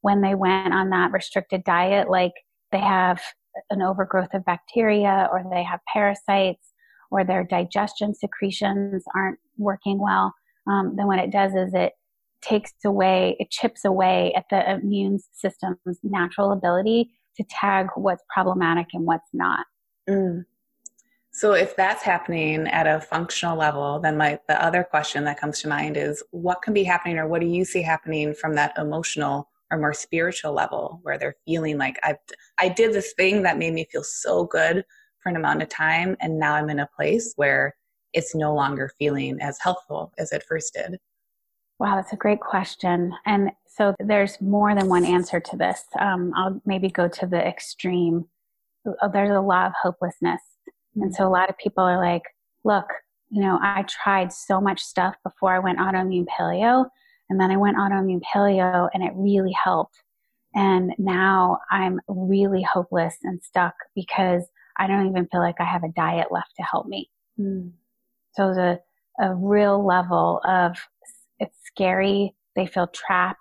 when 0.00 0.22
they 0.22 0.34
went 0.34 0.72
on 0.72 0.88
that 0.90 1.12
restricted 1.12 1.64
diet, 1.64 2.08
like 2.08 2.32
they 2.72 2.80
have 2.80 3.20
an 3.70 3.82
overgrowth 3.82 4.32
of 4.32 4.44
bacteria 4.46 5.28
or 5.30 5.44
they 5.52 5.62
have 5.62 5.80
parasites 5.92 6.72
or 7.10 7.24
their 7.24 7.44
digestion 7.44 8.14
secretions 8.14 9.04
aren't 9.14 9.38
working 9.58 9.98
well, 10.00 10.32
um, 10.66 10.94
then 10.96 11.06
what 11.06 11.18
it 11.18 11.30
does 11.30 11.54
is 11.54 11.74
it 11.74 11.92
takes 12.42 12.72
away, 12.84 13.36
it 13.38 13.50
chips 13.50 13.84
away 13.84 14.32
at 14.34 14.44
the 14.50 14.70
immune 14.70 15.18
system's 15.32 15.98
natural 16.02 16.52
ability 16.52 17.10
to 17.36 17.44
tag 17.50 17.88
what's 17.96 18.22
problematic 18.32 18.86
and 18.92 19.04
what's 19.04 19.28
not. 19.32 19.66
Mm. 20.08 20.44
So 21.32 21.52
if 21.52 21.76
that's 21.76 22.02
happening 22.02 22.66
at 22.68 22.86
a 22.86 23.00
functional 23.00 23.58
level, 23.58 24.00
then 24.00 24.16
my 24.16 24.38
the 24.48 24.62
other 24.62 24.82
question 24.82 25.24
that 25.24 25.38
comes 25.38 25.60
to 25.60 25.68
mind 25.68 25.96
is 25.96 26.22
what 26.30 26.62
can 26.62 26.72
be 26.72 26.82
happening 26.82 27.18
or 27.18 27.28
what 27.28 27.42
do 27.42 27.46
you 27.46 27.64
see 27.64 27.82
happening 27.82 28.32
from 28.32 28.54
that 28.54 28.72
emotional 28.78 29.50
or 29.70 29.78
more 29.78 29.92
spiritual 29.92 30.54
level 30.54 31.00
where 31.02 31.18
they're 31.18 31.36
feeling 31.44 31.76
like 31.76 31.98
I 32.02 32.16
I 32.58 32.70
did 32.70 32.94
this 32.94 33.12
thing 33.12 33.42
that 33.42 33.58
made 33.58 33.74
me 33.74 33.86
feel 33.90 34.04
so 34.04 34.44
good 34.44 34.84
for 35.18 35.28
an 35.28 35.36
amount 35.36 35.62
of 35.62 35.68
time 35.68 36.16
and 36.20 36.38
now 36.38 36.54
I'm 36.54 36.70
in 36.70 36.78
a 36.78 36.88
place 36.96 37.34
where 37.36 37.74
it's 38.12 38.34
no 38.34 38.54
longer 38.54 38.92
feeling 38.98 39.38
as 39.40 39.58
helpful 39.60 40.12
as 40.18 40.32
it 40.32 40.42
first 40.42 40.74
did. 40.74 40.98
Wow, 41.78 41.96
that's 41.96 42.12
a 42.12 42.16
great 42.16 42.40
question. 42.40 43.12
And 43.26 43.50
so 43.66 43.94
there's 43.98 44.40
more 44.40 44.74
than 44.74 44.88
one 44.88 45.04
answer 45.04 45.40
to 45.40 45.56
this. 45.56 45.84
Um, 45.98 46.32
I'll 46.34 46.60
maybe 46.64 46.88
go 46.88 47.08
to 47.08 47.26
the 47.26 47.46
extreme. 47.46 48.24
Uh, 49.02 49.08
there's 49.08 49.36
a 49.36 49.40
lot 49.40 49.66
of 49.66 49.72
hopelessness 49.82 50.40
And 50.96 51.14
so 51.14 51.26
a 51.26 51.30
lot 51.30 51.50
of 51.50 51.58
people 51.58 51.84
are 51.84 51.98
like, 51.98 52.22
look, 52.64 52.86
you 53.30 53.42
know, 53.42 53.58
I 53.62 53.84
tried 53.88 54.32
so 54.32 54.60
much 54.60 54.80
stuff 54.80 55.14
before 55.22 55.54
I 55.54 55.58
went 55.58 55.78
autoimmune 55.78 56.26
paleo, 56.26 56.86
and 57.28 57.40
then 57.40 57.50
I 57.50 57.56
went 57.56 57.76
autoimmune 57.76 58.22
paleo 58.22 58.88
and 58.94 59.02
it 59.02 59.12
really 59.14 59.52
helped. 59.52 60.02
And 60.54 60.94
now 60.96 61.58
I'm 61.70 62.00
really 62.08 62.62
hopeless 62.62 63.16
and 63.24 63.42
stuck 63.42 63.74
because 63.94 64.44
I 64.78 64.86
don't 64.86 65.06
even 65.08 65.26
feel 65.26 65.40
like 65.40 65.60
I 65.60 65.64
have 65.64 65.84
a 65.84 65.92
diet 65.94 66.28
left 66.30 66.54
to 66.56 66.62
help 66.62 66.86
me. 66.86 67.10
Mm. 67.38 67.72
So 68.36 68.54
the 68.54 68.80
a 69.18 69.34
real 69.34 69.84
level 69.84 70.40
of 70.44 70.76
it's 71.38 71.56
scary. 71.64 72.34
They 72.54 72.66
feel 72.66 72.86
trapped 72.88 73.40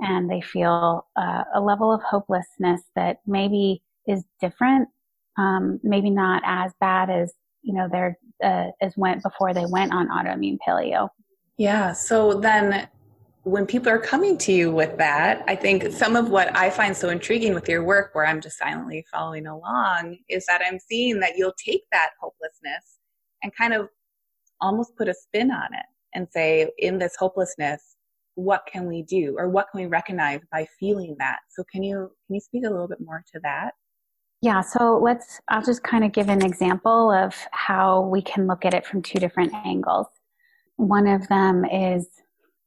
and 0.00 0.30
they 0.30 0.40
feel 0.40 1.06
uh, 1.16 1.44
a 1.54 1.60
level 1.60 1.92
of 1.92 2.02
hopelessness 2.02 2.82
that 2.96 3.18
maybe 3.26 3.82
is 4.06 4.24
different, 4.40 4.88
um, 5.38 5.80
maybe 5.82 6.10
not 6.10 6.42
as 6.44 6.72
bad 6.80 7.10
as 7.10 7.32
you 7.62 7.74
know 7.74 7.88
they're 7.90 8.18
uh, 8.42 8.66
as 8.80 8.92
went 8.96 9.22
before 9.22 9.54
they 9.54 9.66
went 9.66 9.92
on 9.92 10.08
autoimmune 10.08 10.58
paleo. 10.66 11.08
Yeah. 11.56 11.92
So 11.92 12.34
then 12.34 12.88
when 13.44 13.66
people 13.66 13.90
are 13.90 13.98
coming 13.98 14.36
to 14.38 14.52
you 14.52 14.72
with 14.72 14.96
that, 14.98 15.44
I 15.46 15.54
think 15.54 15.92
some 15.92 16.16
of 16.16 16.30
what 16.30 16.54
I 16.56 16.70
find 16.70 16.96
so 16.96 17.10
intriguing 17.10 17.54
with 17.54 17.68
your 17.68 17.84
work, 17.84 18.14
where 18.14 18.26
I'm 18.26 18.40
just 18.40 18.58
silently 18.58 19.04
following 19.12 19.46
along, 19.46 20.16
is 20.28 20.46
that 20.46 20.62
I'm 20.66 20.78
seeing 20.78 21.20
that 21.20 21.36
you'll 21.36 21.54
take 21.62 21.82
that 21.92 22.10
hopelessness 22.20 22.98
and 23.42 23.54
kind 23.54 23.74
of 23.74 23.88
almost 24.64 24.96
put 24.96 25.08
a 25.08 25.14
spin 25.14 25.50
on 25.50 25.74
it 25.74 25.86
and 26.14 26.26
say, 26.32 26.70
in 26.78 26.98
this 26.98 27.14
hopelessness, 27.18 27.96
what 28.36 28.62
can 28.70 28.86
we 28.86 29.02
do 29.02 29.36
or 29.38 29.48
what 29.48 29.68
can 29.70 29.80
we 29.80 29.86
recognize 29.86 30.40
by 30.50 30.66
feeling 30.80 31.14
that? 31.18 31.38
So 31.50 31.62
can 31.70 31.82
you 31.82 32.10
can 32.26 32.34
you 32.34 32.40
speak 32.40 32.64
a 32.64 32.70
little 32.70 32.88
bit 32.88 33.00
more 33.00 33.22
to 33.32 33.40
that? 33.42 33.74
Yeah, 34.40 34.60
so 34.60 34.98
let's 34.98 35.40
I'll 35.48 35.62
just 35.62 35.82
kind 35.84 36.04
of 36.04 36.12
give 36.12 36.28
an 36.28 36.44
example 36.44 37.12
of 37.12 37.34
how 37.52 38.02
we 38.02 38.22
can 38.22 38.46
look 38.46 38.64
at 38.64 38.74
it 38.74 38.86
from 38.86 39.02
two 39.02 39.18
different 39.18 39.54
angles. 39.54 40.06
One 40.76 41.06
of 41.06 41.28
them 41.28 41.64
is 41.64 42.08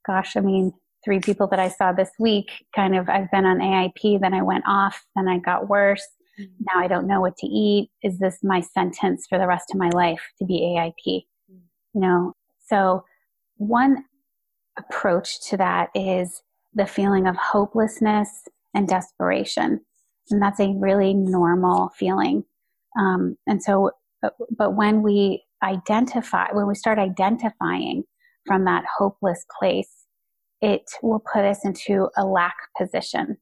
gosh, 0.05 0.37
I 0.37 0.39
mean, 0.39 0.71
three 1.03 1.19
people 1.19 1.47
that 1.47 1.59
I 1.59 1.69
saw 1.69 1.91
this 1.91 2.09
week 2.17 2.49
kind 2.75 2.95
of, 2.95 3.09
I've 3.09 3.29
been 3.29 3.45
on 3.45 3.59
AIP, 3.59 4.19
then 4.21 4.33
I 4.33 4.41
went 4.41 4.63
off, 4.67 5.05
then 5.15 5.27
I 5.27 5.37
got 5.37 5.67
worse. 5.67 6.07
Mm-hmm. 6.39 6.63
Now 6.65 6.83
I 6.83 6.87
don't 6.87 7.07
know 7.07 7.21
what 7.21 7.37
to 7.37 7.47
eat. 7.47 7.89
Is 8.03 8.17
this 8.19 8.39
my 8.41 8.61
sentence 8.61 9.25
for 9.27 9.37
the 9.37 9.47
rest 9.47 9.71
of 9.71 9.77
my 9.77 9.89
life 9.89 10.21
to 10.39 10.45
be 10.45 10.61
AIP? 10.61 11.25
You 11.93 12.01
know, 12.01 12.33
so 12.67 13.03
one 13.57 14.05
approach 14.77 15.41
to 15.49 15.57
that 15.57 15.89
is 15.95 16.41
the 16.73 16.85
feeling 16.85 17.27
of 17.27 17.35
hopelessness 17.35 18.29
and 18.73 18.87
desperation. 18.87 19.81
And 20.29 20.41
that's 20.41 20.59
a 20.59 20.73
really 20.77 21.13
normal 21.13 21.89
feeling. 21.97 22.43
Um, 22.99 23.37
and 23.47 23.63
so, 23.63 23.91
but, 24.21 24.33
but 24.55 24.75
when 24.75 25.01
we 25.01 25.43
identify, 25.63 26.47
when 26.51 26.67
we 26.67 26.75
start 26.75 26.99
identifying 26.99 28.03
from 28.45 28.65
that 28.65 28.85
hopeless 28.97 29.45
place, 29.59 29.89
it 30.61 30.83
will 31.01 31.21
put 31.33 31.45
us 31.45 31.65
into 31.65 32.09
a 32.17 32.25
lack 32.25 32.55
position. 32.77 33.37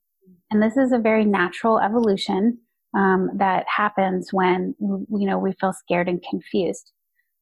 And 0.52 0.62
this 0.62 0.78
is 0.78 0.92
a 0.92 1.00
very 1.00 1.26
natural 1.26 1.80
evolution 1.80 2.60
um, 2.96 3.32
that 3.38 3.66
happens 3.68 4.30
when 4.32 4.76
you 4.80 5.06
know 5.10 5.38
we 5.38 5.54
feel 5.60 5.74
scared 5.74 6.08
and 6.08 6.24
confused. 6.30 6.92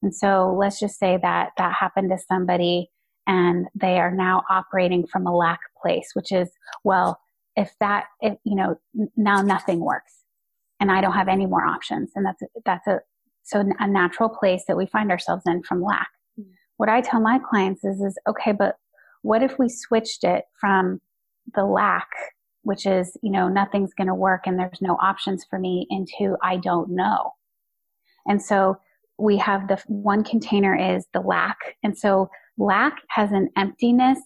And 0.03 0.13
so 0.13 0.55
let's 0.59 0.79
just 0.79 0.99
say 0.99 1.17
that 1.21 1.51
that 1.57 1.73
happened 1.73 2.11
to 2.11 2.17
somebody 2.17 2.89
and 3.25 3.67
they 3.73 3.99
are 3.99 4.11
now 4.11 4.43
operating 4.49 5.07
from 5.07 5.25
a 5.25 5.35
lack 5.35 5.61
place, 5.81 6.09
which 6.13 6.31
is, 6.31 6.49
well, 6.83 7.19
if 7.55 7.71
that, 7.79 8.05
if, 8.19 8.37
you 8.43 8.55
know, 8.55 8.75
now 9.15 9.41
nothing 9.41 9.79
works 9.79 10.13
and 10.81 10.91
I 10.91 10.99
don't 10.99 11.13
have 11.13 11.29
any 11.29 11.45
more 11.45 11.65
options. 11.65 12.11
And 12.15 12.25
that's, 12.25 12.43
that's 12.65 12.85
a, 12.85 12.99
so 13.43 13.63
a 13.79 13.87
natural 13.87 14.27
place 14.27 14.65
that 14.67 14.75
we 14.75 14.85
find 14.85 15.09
ourselves 15.09 15.43
in 15.45 15.63
from 15.63 15.81
lack 15.81 16.09
mm-hmm. 16.39 16.51
what 16.77 16.89
I 16.89 16.99
tell 17.01 17.21
my 17.21 17.39
clients 17.39 17.85
is, 17.85 18.01
is 18.01 18.17
okay, 18.27 18.51
but 18.51 18.75
what 19.21 19.41
if 19.41 19.57
we 19.57 19.69
switched 19.69 20.25
it 20.25 20.43
from 20.59 20.99
the 21.55 21.63
lack, 21.63 22.09
which 22.63 22.85
is, 22.85 23.17
you 23.21 23.31
know, 23.31 23.47
nothing's 23.47 23.93
going 23.93 24.07
to 24.07 24.15
work 24.15 24.41
and 24.45 24.59
there's 24.59 24.81
no 24.81 24.97
options 25.01 25.45
for 25.49 25.59
me 25.59 25.87
into 25.89 26.35
I 26.41 26.57
don't 26.57 26.89
know. 26.89 27.31
And 28.25 28.41
so 28.41 28.77
we 29.23 29.37
have 29.37 29.69
the 29.69 29.81
one 29.87 30.23
container 30.23 30.75
is 30.75 31.07
the 31.13 31.21
lack. 31.21 31.57
And 31.81 31.97
so 31.97 32.29
lack 32.57 32.97
has 33.07 33.31
an 33.31 33.49
emptiness, 33.57 34.19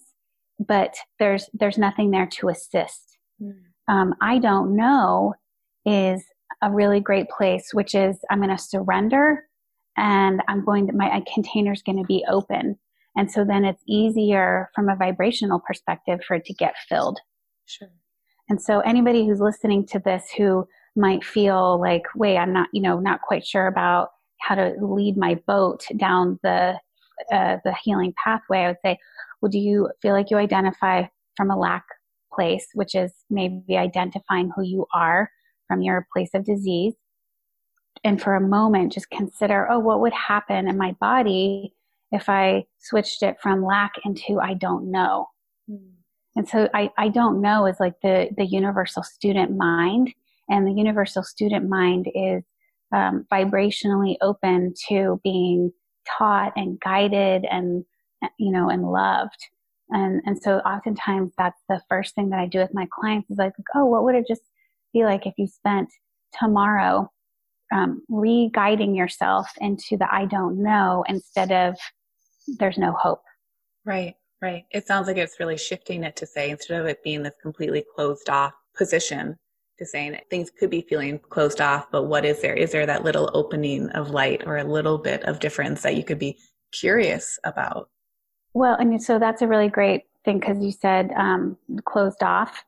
but 0.58 0.96
there's, 1.20 1.48
there's 1.52 1.78
nothing 1.78 2.10
there 2.10 2.26
to 2.26 2.48
assist. 2.48 3.16
Mm. 3.40 3.52
Um, 3.86 4.14
I 4.20 4.38
don't 4.38 4.74
know 4.74 5.34
is 5.86 6.24
a 6.62 6.70
really 6.70 6.98
great 6.98 7.28
place, 7.28 7.70
which 7.72 7.94
is 7.94 8.18
I'm 8.28 8.40
going 8.40 8.54
to 8.54 8.58
surrender 8.58 9.44
and 9.96 10.42
I'm 10.48 10.64
going 10.64 10.88
to, 10.88 10.92
my 10.92 11.22
container 11.32 11.72
is 11.72 11.82
going 11.82 11.98
to 11.98 12.06
be 12.06 12.24
open. 12.28 12.76
And 13.16 13.30
so 13.30 13.44
then 13.44 13.64
it's 13.64 13.82
easier 13.86 14.68
from 14.74 14.88
a 14.88 14.96
vibrational 14.96 15.60
perspective 15.64 16.20
for 16.26 16.34
it 16.34 16.44
to 16.46 16.54
get 16.54 16.74
filled. 16.88 17.20
Sure. 17.66 17.88
And 18.48 18.60
so 18.60 18.80
anybody 18.80 19.26
who's 19.26 19.40
listening 19.40 19.86
to 19.86 20.00
this 20.00 20.24
who 20.36 20.66
might 20.96 21.24
feel 21.24 21.80
like, 21.80 22.02
wait, 22.16 22.36
I'm 22.36 22.52
not, 22.52 22.68
you 22.72 22.82
know, 22.82 22.98
not 22.98 23.22
quite 23.22 23.46
sure 23.46 23.68
about 23.68 24.08
how 24.40 24.54
to 24.54 24.74
lead 24.80 25.16
my 25.16 25.34
boat 25.46 25.84
down 25.96 26.38
the, 26.42 26.78
uh, 27.32 27.56
the 27.64 27.74
healing 27.82 28.14
pathway, 28.22 28.58
I 28.60 28.68
would 28.68 28.76
say, 28.84 28.98
well, 29.40 29.50
do 29.50 29.58
you 29.58 29.90
feel 30.02 30.12
like 30.12 30.30
you 30.30 30.36
identify 30.36 31.04
from 31.36 31.50
a 31.50 31.58
lack 31.58 31.84
place, 32.32 32.66
which 32.74 32.94
is 32.94 33.12
maybe 33.30 33.76
identifying 33.76 34.50
who 34.54 34.62
you 34.62 34.86
are 34.94 35.30
from 35.66 35.82
your 35.82 36.06
place 36.12 36.30
of 36.34 36.44
disease? 36.44 36.94
and 38.04 38.20
for 38.20 38.34
a 38.34 38.40
moment 38.40 38.92
just 38.92 39.10
consider, 39.10 39.70
oh, 39.70 39.78
what 39.78 40.00
would 40.00 40.12
happen 40.12 40.68
in 40.68 40.76
my 40.76 40.92
body 41.00 41.72
if 42.12 42.28
I 42.28 42.64
switched 42.78 43.22
it 43.22 43.36
from 43.42 43.64
lack 43.64 43.92
into 44.04 44.40
I 44.40 44.54
don't 44.54 44.90
know? 44.90 45.28
Mm. 45.70 45.92
And 46.36 46.48
so 46.48 46.68
I, 46.72 46.90
I 46.96 47.08
don't 47.08 47.40
know 47.40 47.66
is 47.66 47.80
like 47.80 48.00
the, 48.02 48.28
the 48.36 48.46
universal 48.46 49.02
student 49.02 49.56
mind. 49.56 50.12
And 50.50 50.66
the 50.66 50.72
universal 50.72 51.22
student 51.22 51.68
mind 51.68 52.06
is 52.14 52.42
um, 52.92 53.26
vibrationally 53.32 54.16
open 54.20 54.74
to 54.88 55.20
being 55.22 55.72
taught 56.18 56.52
and 56.56 56.80
guided 56.80 57.44
and, 57.50 57.84
you 58.38 58.50
know, 58.50 58.68
and 58.70 58.90
loved. 58.90 59.38
And, 59.90 60.20
and 60.26 60.40
so 60.40 60.58
oftentimes 60.58 61.32
that's 61.38 61.60
the 61.68 61.80
first 61.88 62.14
thing 62.14 62.30
that 62.30 62.40
I 62.40 62.46
do 62.46 62.58
with 62.58 62.74
my 62.74 62.86
clients 62.92 63.30
is 63.30 63.38
like, 63.38 63.54
oh, 63.74 63.86
what 63.86 64.04
would 64.04 64.14
it 64.14 64.26
just 64.28 64.42
be 64.92 65.04
like 65.04 65.26
if 65.26 65.34
you 65.36 65.46
spent 65.46 65.88
tomorrow 66.38 67.10
um, 67.72 68.02
re-guiding 68.08 68.94
yourself 68.94 69.50
into 69.58 69.96
the 69.96 70.06
I 70.10 70.24
don't 70.24 70.62
know 70.62 71.04
instead 71.08 71.52
of 71.52 71.76
there's 72.58 72.78
no 72.78 72.92
hope. 72.92 73.22
Right, 73.84 74.14
right. 74.40 74.64
It 74.70 74.86
sounds 74.86 75.06
like 75.06 75.16
it's 75.16 75.38
really 75.38 75.58
shifting 75.58 76.04
it 76.04 76.16
to 76.16 76.26
say 76.26 76.50
instead 76.50 76.80
of 76.80 76.86
it 76.86 77.02
being 77.04 77.22
this 77.22 77.34
completely 77.42 77.84
closed 77.94 78.30
off 78.30 78.52
position 78.76 79.36
to 79.78 79.86
saying 79.86 80.18
things 80.30 80.50
could 80.50 80.70
be 80.70 80.82
feeling 80.82 81.18
closed 81.18 81.60
off, 81.60 81.90
but 81.90 82.04
what 82.04 82.24
is 82.24 82.42
there? 82.42 82.54
Is 82.54 82.72
there 82.72 82.86
that 82.86 83.04
little 83.04 83.30
opening 83.34 83.88
of 83.90 84.10
light 84.10 84.42
or 84.46 84.58
a 84.58 84.64
little 84.64 84.98
bit 84.98 85.22
of 85.24 85.40
difference 85.40 85.82
that 85.82 85.96
you 85.96 86.04
could 86.04 86.18
be 86.18 86.38
curious 86.72 87.38
about? 87.44 87.88
Well, 88.54 88.76
and 88.76 89.02
so 89.02 89.18
that's 89.18 89.42
a 89.42 89.46
really 89.46 89.68
great 89.68 90.02
thing 90.24 90.40
because 90.40 90.62
you 90.62 90.72
said 90.72 91.10
um, 91.16 91.56
closed 91.84 92.22
off. 92.22 92.64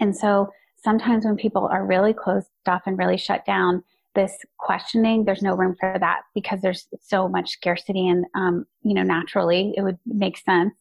And 0.00 0.14
so 0.14 0.50
sometimes 0.82 1.24
when 1.24 1.36
people 1.36 1.66
are 1.66 1.86
really 1.86 2.12
closed 2.12 2.48
off 2.66 2.82
and 2.86 2.98
really 2.98 3.16
shut 3.16 3.44
down, 3.46 3.82
this 4.14 4.36
questioning, 4.58 5.24
there's 5.24 5.42
no 5.42 5.56
room 5.56 5.74
for 5.78 5.96
that 5.98 6.20
because 6.34 6.60
there's 6.60 6.86
so 7.00 7.28
much 7.28 7.50
scarcity 7.50 8.08
and, 8.08 8.24
um, 8.34 8.64
you 8.82 8.94
know, 8.94 9.02
naturally 9.02 9.74
it 9.76 9.82
would 9.82 9.98
make 10.06 10.38
sense. 10.38 10.74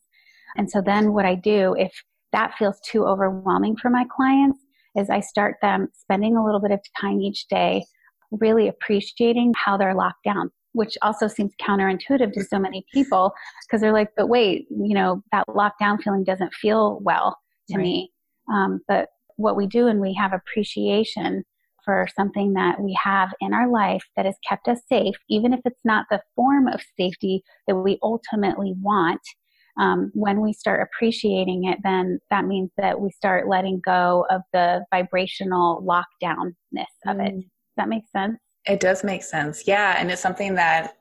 And 0.55 0.69
so 0.69 0.81
then 0.81 1.13
what 1.13 1.25
I 1.25 1.35
do, 1.35 1.75
if 1.77 1.91
that 2.31 2.55
feels 2.57 2.79
too 2.81 3.05
overwhelming 3.05 3.75
for 3.75 3.89
my 3.89 4.05
clients, 4.15 4.59
is 4.95 5.09
I 5.09 5.19
start 5.19 5.55
them 5.61 5.87
spending 5.93 6.35
a 6.35 6.43
little 6.43 6.59
bit 6.59 6.71
of 6.71 6.79
time 6.99 7.19
each 7.21 7.47
day 7.47 7.85
really 8.31 8.67
appreciating 8.67 9.53
how 9.55 9.77
they're 9.77 9.95
locked 9.95 10.23
down, 10.23 10.49
which 10.73 10.97
also 11.01 11.27
seems 11.27 11.53
counterintuitive 11.61 12.33
to 12.33 12.43
so 12.43 12.59
many 12.59 12.85
people 12.93 13.31
because 13.65 13.81
they're 13.81 13.93
like, 13.93 14.09
but 14.17 14.27
wait, 14.27 14.67
you 14.69 14.95
know, 14.95 15.23
that 15.31 15.45
lockdown 15.47 16.01
feeling 16.01 16.23
doesn't 16.23 16.53
feel 16.53 16.99
well 17.01 17.37
to 17.69 17.77
right. 17.77 17.83
me. 17.83 18.11
Um, 18.51 18.81
but 18.87 19.09
what 19.35 19.55
we 19.55 19.67
do 19.67 19.87
and 19.87 19.99
we 19.99 20.13
have 20.13 20.33
appreciation 20.33 21.43
for 21.83 22.07
something 22.15 22.53
that 22.53 22.79
we 22.79 22.97
have 23.01 23.33
in 23.41 23.53
our 23.53 23.69
life 23.69 24.03
that 24.15 24.25
has 24.25 24.35
kept 24.47 24.67
us 24.67 24.79
safe, 24.87 25.15
even 25.29 25.53
if 25.53 25.59
it's 25.65 25.83
not 25.83 26.05
the 26.09 26.21
form 26.35 26.67
of 26.67 26.81
safety 26.97 27.43
that 27.67 27.75
we 27.75 27.99
ultimately 28.01 28.73
want. 28.81 29.21
Um, 29.79 30.11
when 30.13 30.41
we 30.41 30.53
start 30.53 30.87
appreciating 30.87 31.65
it, 31.65 31.79
then 31.83 32.19
that 32.29 32.45
means 32.45 32.69
that 32.77 32.99
we 32.99 33.09
start 33.11 33.47
letting 33.47 33.81
go 33.83 34.25
of 34.29 34.41
the 34.53 34.85
vibrational 34.93 35.81
lockdownness 35.81 36.53
of 37.07 37.17
mm. 37.17 37.27
it. 37.27 37.35
Does 37.35 37.77
that 37.77 37.89
make 37.89 38.03
sense? 38.11 38.37
It 38.65 38.79
does 38.79 39.03
make 39.03 39.23
sense. 39.23 39.67
Yeah. 39.67 39.95
And 39.97 40.11
it's 40.11 40.21
something 40.21 40.55
that 40.55 40.95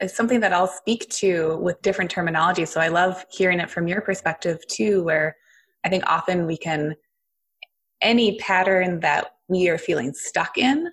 it's 0.00 0.16
something 0.16 0.40
that 0.40 0.52
I'll 0.52 0.66
speak 0.66 1.08
to 1.10 1.58
with 1.58 1.82
different 1.82 2.10
terminology. 2.10 2.64
So 2.64 2.80
I 2.80 2.88
love 2.88 3.24
hearing 3.30 3.60
it 3.60 3.70
from 3.70 3.86
your 3.86 4.00
perspective 4.00 4.58
too, 4.66 5.02
where 5.02 5.36
I 5.84 5.90
think 5.90 6.04
often 6.06 6.46
we 6.46 6.56
can, 6.56 6.94
any 8.00 8.38
pattern 8.38 9.00
that 9.00 9.32
we 9.48 9.68
are 9.68 9.76
feeling 9.76 10.14
stuck 10.14 10.56
in 10.56 10.90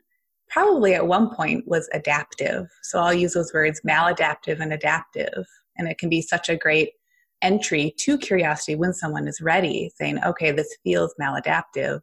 probably 0.50 0.94
at 0.94 1.08
one 1.08 1.34
point 1.34 1.68
was 1.68 1.90
adaptive. 1.94 2.68
So 2.84 3.00
I'll 3.00 3.14
use 3.14 3.34
those 3.34 3.54
words 3.54 3.82
maladaptive 3.88 4.60
and 4.60 4.74
adaptive. 4.74 5.46
And 5.78 5.88
it 5.88 5.98
can 5.98 6.10
be 6.10 6.22
such 6.22 6.50
a 6.50 6.58
great 6.58 6.92
entry 7.42 7.94
to 7.98 8.18
curiosity 8.18 8.76
when 8.76 8.94
someone 8.94 9.28
is 9.28 9.42
ready, 9.42 9.92
saying, 9.96 10.24
okay, 10.24 10.52
this 10.52 10.76
feels 10.84 11.14
maladaptive. 11.22 12.02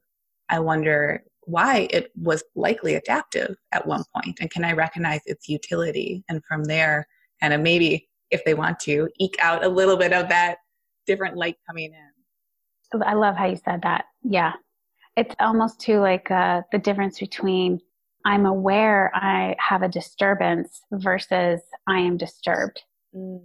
I 0.49 0.61
wonder 0.61 1.25
why 1.47 1.89
it 1.91 2.11
was 2.17 2.43
likely 2.55 2.95
adaptive 2.95 3.57
at 3.73 3.87
one 3.87 4.05
point 4.15 4.39
and 4.41 4.51
can 4.51 4.65
I 4.65 4.73
recognize 4.73 5.21
its 5.27 5.49
utility? 5.49 6.25
And 6.29 6.43
from 6.49 6.65
there, 6.65 7.07
kind 7.41 7.53
of 7.53 7.61
maybe 7.61 8.09
if 8.31 8.45
they 8.45 8.55
want 8.55 8.81
to, 8.81 9.09
eke 9.19 9.37
out 9.43 9.65
a 9.65 9.69
little 9.69 9.97
bit 9.97 10.13
of 10.13 10.29
that 10.29 10.57
different 11.07 11.37
light 11.37 11.57
coming 11.67 11.93
in. 11.93 13.03
I 13.03 13.15
love 13.15 13.37
how 13.37 13.47
you 13.47 13.57
said 13.57 13.83
that. 13.83 14.07
Yeah. 14.23 14.53
It's 15.17 15.35
almost 15.41 15.81
to 15.81 16.01
like 16.01 16.31
uh, 16.31 16.63
the 16.73 16.79
difference 16.79 17.19
between 17.21 17.81
I'm 18.25 18.47
aware 18.47 19.11
I 19.15 19.55
have 19.59 19.83
a 19.83 19.89
disturbance 19.89 20.81
versus 20.93 21.61
I 21.87 21.99
am 21.99 22.17
disturbed. 22.17 22.83
Mm. 23.15 23.43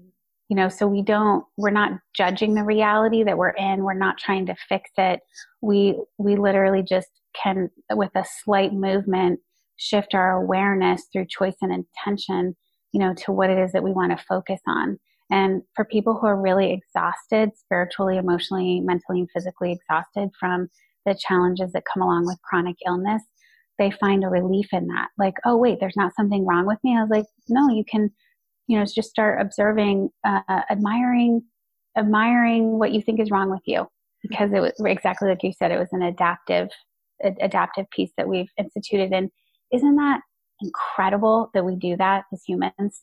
You 0.49 0.55
know, 0.55 0.67
so 0.67 0.87
we 0.87 1.03
don't, 1.03 1.45
we're 1.57 1.69
not 1.69 1.91
judging 2.15 2.55
the 2.55 2.63
reality 2.63 3.23
that 3.23 3.37
we're 3.37 3.49
in. 3.49 3.83
We're 3.83 3.93
not 3.93 4.17
trying 4.17 4.47
to 4.47 4.55
fix 4.67 4.89
it. 4.97 5.19
We, 5.61 5.99
we 6.17 6.35
literally 6.35 6.81
just 6.81 7.07
can, 7.41 7.69
with 7.91 8.09
a 8.15 8.25
slight 8.43 8.73
movement, 8.73 9.39
shift 9.77 10.15
our 10.15 10.41
awareness 10.41 11.03
through 11.13 11.27
choice 11.29 11.55
and 11.61 11.71
intention, 11.71 12.55
you 12.91 12.99
know, 12.99 13.13
to 13.13 13.31
what 13.31 13.51
it 13.51 13.59
is 13.59 13.71
that 13.73 13.83
we 13.83 13.91
want 13.91 14.11
to 14.11 14.25
focus 14.25 14.59
on. 14.67 14.99
And 15.29 15.61
for 15.75 15.85
people 15.85 16.17
who 16.17 16.25
are 16.25 16.41
really 16.41 16.73
exhausted, 16.73 17.51
spiritually, 17.55 18.17
emotionally, 18.17 18.81
mentally, 18.81 19.19
and 19.19 19.29
physically 19.31 19.71
exhausted 19.71 20.29
from 20.39 20.67
the 21.05 21.13
challenges 21.13 21.71
that 21.73 21.83
come 21.91 22.01
along 22.01 22.25
with 22.25 22.41
chronic 22.43 22.75
illness, 22.87 23.21
they 23.77 23.91
find 23.91 24.23
a 24.23 24.27
relief 24.27 24.69
in 24.73 24.87
that. 24.87 25.09
Like, 25.17 25.35
oh, 25.45 25.55
wait, 25.55 25.79
there's 25.79 25.95
not 25.95 26.15
something 26.15 26.45
wrong 26.45 26.65
with 26.65 26.79
me. 26.83 26.97
I 26.97 27.01
was 27.01 27.11
like, 27.11 27.25
no, 27.47 27.69
you 27.69 27.83
can, 27.89 28.09
you 28.69 28.77
know, 28.77 28.83
is 28.83 28.93
just 28.93 29.09
start 29.09 29.41
observing, 29.41 30.09
uh, 30.23 30.41
admiring, 30.69 31.41
admiring 31.97 32.77
what 32.77 32.91
you 32.91 33.01
think 33.01 33.19
is 33.19 33.31
wrong 33.31 33.49
with 33.49 33.63
you. 33.65 33.87
Because 34.21 34.51
it 34.53 34.61
was 34.61 34.73
exactly 34.85 35.27
like 35.27 35.41
you 35.41 35.51
said, 35.51 35.71
it 35.71 35.79
was 35.79 35.91
an 35.91 36.03
adaptive, 36.03 36.69
adaptive 37.23 37.89
piece 37.89 38.11
that 38.15 38.29
we've 38.29 38.51
instituted. 38.59 39.11
And 39.11 39.31
isn't 39.73 39.95
that 39.95 40.21
incredible 40.61 41.49
that 41.55 41.65
we 41.65 41.77
do 41.77 41.97
that 41.97 42.25
as 42.31 42.43
humans? 42.43 43.01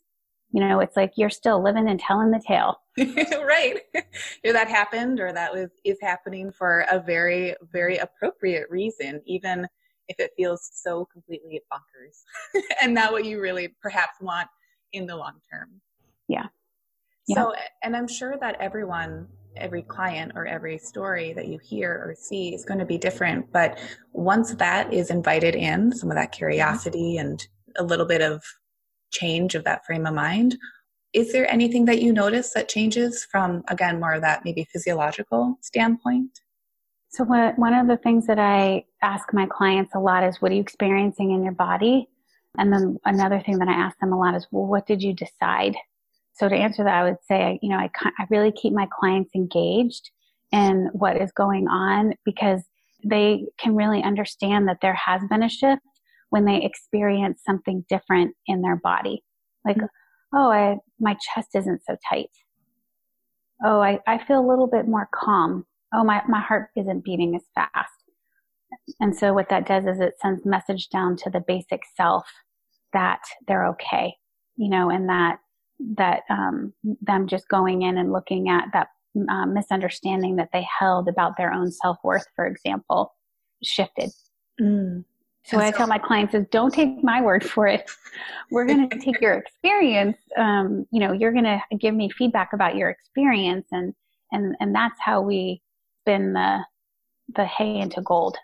You 0.53 0.61
know, 0.61 0.79
it's 0.79 0.97
like 0.97 1.15
you're 1.17 1.31
still 1.31 1.61
living 1.61 1.89
and 1.89 1.99
telling 1.99 2.31
the 2.31 2.41
tale. 2.47 2.77
right. 2.99 3.81
Either 4.45 4.53
that 4.53 4.69
happened 4.69 5.19
or 5.19 5.33
that 5.33 5.53
was 5.53 5.71
is 5.85 5.99
happening 6.01 6.53
for 6.53 6.87
a 6.93 7.01
very, 7.01 7.57
very 7.73 7.97
appropriate 7.97 8.71
reason, 8.71 9.21
even 9.27 9.67
if 10.07 10.21
it 10.21 10.31
feels 10.37 10.71
so 10.73 11.09
completely 11.13 11.61
bonkers 11.73 12.63
and 12.81 12.95
not 12.95 13.11
what 13.11 13.25
you 13.25 13.41
really 13.41 13.75
perhaps 13.83 14.21
want 14.21 14.47
in 14.97 15.07
the 15.07 15.17
long 15.17 15.41
term. 15.51 15.81
Yeah. 16.29 16.47
yeah. 17.29 17.37
So, 17.37 17.55
and 17.83 17.97
I'm 17.97 18.09
sure 18.09 18.37
that 18.41 18.57
everyone, 18.61 19.29
every 19.57 19.83
client 19.83 20.33
or 20.35 20.47
every 20.47 20.79
story 20.79 21.33
that 21.35 21.49
you 21.49 21.59
hear 21.59 21.93
or 21.93 22.15
see 22.15 22.55
is 22.55 22.65
going 22.65 22.81
to 22.81 22.85
be 22.85 22.99
different. 22.99 23.53
But 23.53 23.79
once 24.13 24.55
that 24.55 24.93
is 24.93 25.11
invited 25.11 25.55
in, 25.55 25.93
some 25.93 26.11
of 26.11 26.17
that 26.17 26.33
curiosity 26.33 27.19
and 27.19 27.47
a 27.77 27.85
little 27.85 28.07
bit 28.07 28.23
of 28.23 28.43
change 29.11 29.55
of 29.55 29.65
that 29.65 29.87
frame 29.87 30.07
of 30.07 30.15
mind, 30.15 30.57
is 31.13 31.33
there 31.33 31.51
anything 31.51 31.87
that 31.87 32.03
you 32.03 32.13
notice 32.13 32.53
that 32.53 32.69
changes 32.69 33.25
from, 33.25 33.63
again, 33.69 33.99
more 34.01 34.15
of 34.15 34.23
that 34.23 34.45
maybe 34.45 34.67
physiological 34.71 35.59
standpoint? 35.63 36.41
So 37.09 37.25
one 37.25 37.73
of 37.73 37.87
the 37.87 37.97
things 37.97 38.27
that 38.27 38.39
I 38.39 38.85
ask 39.01 39.33
my 39.33 39.47
clients 39.47 39.95
a 39.95 39.99
lot 39.99 40.23
is, 40.25 40.43
what 40.43 40.51
are 40.53 40.55
you 40.55 40.61
experiencing 40.61 41.31
in 41.31 41.43
your 41.43 41.55
body? 41.55 42.11
And 42.59 42.73
then 42.73 42.99
another 43.05 43.41
thing 43.41 43.59
that 43.59 43.69
I 43.69 43.73
ask 43.73 43.99
them 43.99 44.13
a 44.13 44.19
lot 44.19 44.35
is, 44.35 44.47
well, 44.51 44.67
what 44.67 44.87
did 44.87 45.03
you 45.03 45.13
decide? 45.13 45.77
So 46.35 46.49
to 46.49 46.55
answer 46.55 46.85
that, 46.85 46.95
I 46.95 47.05
would 47.05 47.19
say, 47.27 47.59
you 47.63 47.71
know, 47.71 47.77
I, 47.77 47.91
I 48.19 48.27
really 48.31 48.53
keep 48.53 48.73
my 48.73 48.87
clients 48.99 49.31
engaged 49.35 50.11
in 50.53 50.91
what 50.93 51.21
is 51.21 51.33
going 51.33 51.69
on 51.69 52.15
because 52.25 52.63
they 53.05 53.47
can 53.59 53.75
really 53.75 54.03
understand 54.03 54.69
that 54.69 54.79
there 54.83 54.95
has 54.95 55.23
been 55.29 55.43
a 55.43 55.49
shift 55.49 55.83
when 56.31 56.45
they 56.45 56.63
experience 56.63 57.43
something 57.45 57.85
different 57.89 58.35
in 58.47 58.63
their 58.63 58.77
body. 58.77 59.23
Like, 59.65 59.77
mm-hmm. 59.77 60.37
oh, 60.37 60.51
I, 60.51 60.77
my 61.01 61.17
chest 61.35 61.49
isn't 61.55 61.83
so 61.87 61.97
tight. 62.09 62.31
Oh, 63.65 63.81
I, 63.81 64.01
I 64.07 64.23
feel 64.25 64.41
a 64.41 64.49
little 64.49 64.67
bit 64.67 64.87
more 64.87 65.09
calm 65.15 65.65
oh, 65.95 66.05
my, 66.05 66.23
my 66.29 66.41
heart 66.41 66.69
isn't 66.77 67.05
beating 67.05 67.35
as 67.35 67.43
fast. 67.55 67.93
And 69.01 69.17
so 69.17 69.33
what 69.33 69.49
that 69.49 69.67
does 69.67 69.87
is 69.87 70.01
it 70.01 70.15
sends 70.21 70.45
message 70.45 70.89
down 70.89 71.17
to 71.19 71.31
the 71.31 71.43
basic 71.47 71.83
self 71.97 72.27
that 72.93 73.21
they're 73.47 73.67
okay, 73.69 74.15
you 74.57 74.69
know, 74.69 74.91
and 74.91 75.09
that, 75.09 75.39
that, 75.97 76.23
um, 76.31 76.73
them 77.03 77.27
just 77.27 77.49
going 77.49 77.83
in 77.83 77.99
and 77.99 78.13
looking 78.13 78.49
at 78.49 78.65
that 78.73 78.89
uh, 79.29 79.47
misunderstanding 79.47 80.37
that 80.37 80.51
they 80.53 80.67
held 80.79 81.09
about 81.09 81.37
their 81.37 81.53
own 81.53 81.71
self 81.71 81.99
worth, 82.05 82.27
for 82.35 82.47
example, 82.47 83.15
shifted. 83.63 84.11
Mm. 84.61 85.05
So 85.45 85.59
what 85.59 85.67
I 85.67 85.71
tell 85.71 85.87
my 85.87 85.99
clients 85.99 86.35
is 86.35 86.45
don't 86.51 86.75
take 86.75 87.05
my 87.05 87.23
word 87.23 87.49
for 87.49 87.69
it. 87.69 87.89
We're 88.51 88.67
going 88.67 88.89
to 88.91 88.99
take 88.99 89.21
your 89.21 89.35
experience. 89.35 90.17
Um, 90.37 90.87
you 90.91 90.99
know, 90.99 91.13
you're 91.13 91.33
going 91.33 91.45
to 91.45 91.61
give 91.79 91.95
me 91.95 92.11
feedback 92.11 92.53
about 92.53 92.75
your 92.75 92.91
experience 92.91 93.67
and, 93.71 93.95
and, 94.33 94.57
and 94.59 94.75
that's 94.75 94.99
how 95.01 95.21
we 95.21 95.63
spin 96.03 96.33
the 96.33 96.65
the 97.35 97.45
hay 97.45 97.79
into 97.79 98.01
gold. 98.03 98.37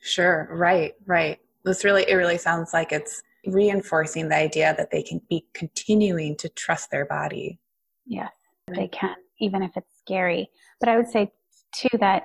Sure, 0.00 0.48
right, 0.50 0.94
right. 1.06 1.38
This 1.64 1.84
really 1.84 2.04
it 2.08 2.14
really 2.14 2.38
sounds 2.38 2.72
like 2.72 2.92
it's 2.92 3.22
reinforcing 3.46 4.28
the 4.28 4.36
idea 4.36 4.74
that 4.76 4.90
they 4.90 5.02
can 5.02 5.20
be 5.28 5.46
continuing 5.54 6.36
to 6.36 6.48
trust 6.50 6.90
their 6.90 7.06
body. 7.06 7.58
Yes, 8.06 8.30
they 8.68 8.88
can, 8.88 9.16
even 9.40 9.62
if 9.62 9.76
it's 9.76 9.98
scary. 9.98 10.50
But 10.78 10.88
I 10.88 10.96
would 10.96 11.08
say 11.08 11.32
too 11.74 11.96
that 11.98 12.24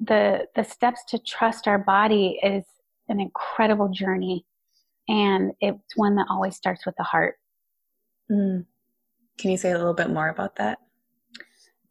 the 0.00 0.46
the 0.54 0.62
steps 0.62 1.04
to 1.08 1.18
trust 1.18 1.66
our 1.66 1.78
body 1.78 2.38
is 2.42 2.64
an 3.08 3.20
incredible 3.20 3.88
journey 3.88 4.44
and 5.08 5.52
it's 5.60 5.96
one 5.96 6.14
that 6.16 6.26
always 6.30 6.54
starts 6.54 6.84
with 6.86 6.94
the 6.96 7.02
heart. 7.02 7.36
Mm. 8.30 8.66
Can 9.38 9.50
you 9.50 9.56
say 9.56 9.72
a 9.72 9.78
little 9.78 9.94
bit 9.94 10.10
more 10.10 10.28
about 10.28 10.56
that? 10.56 10.78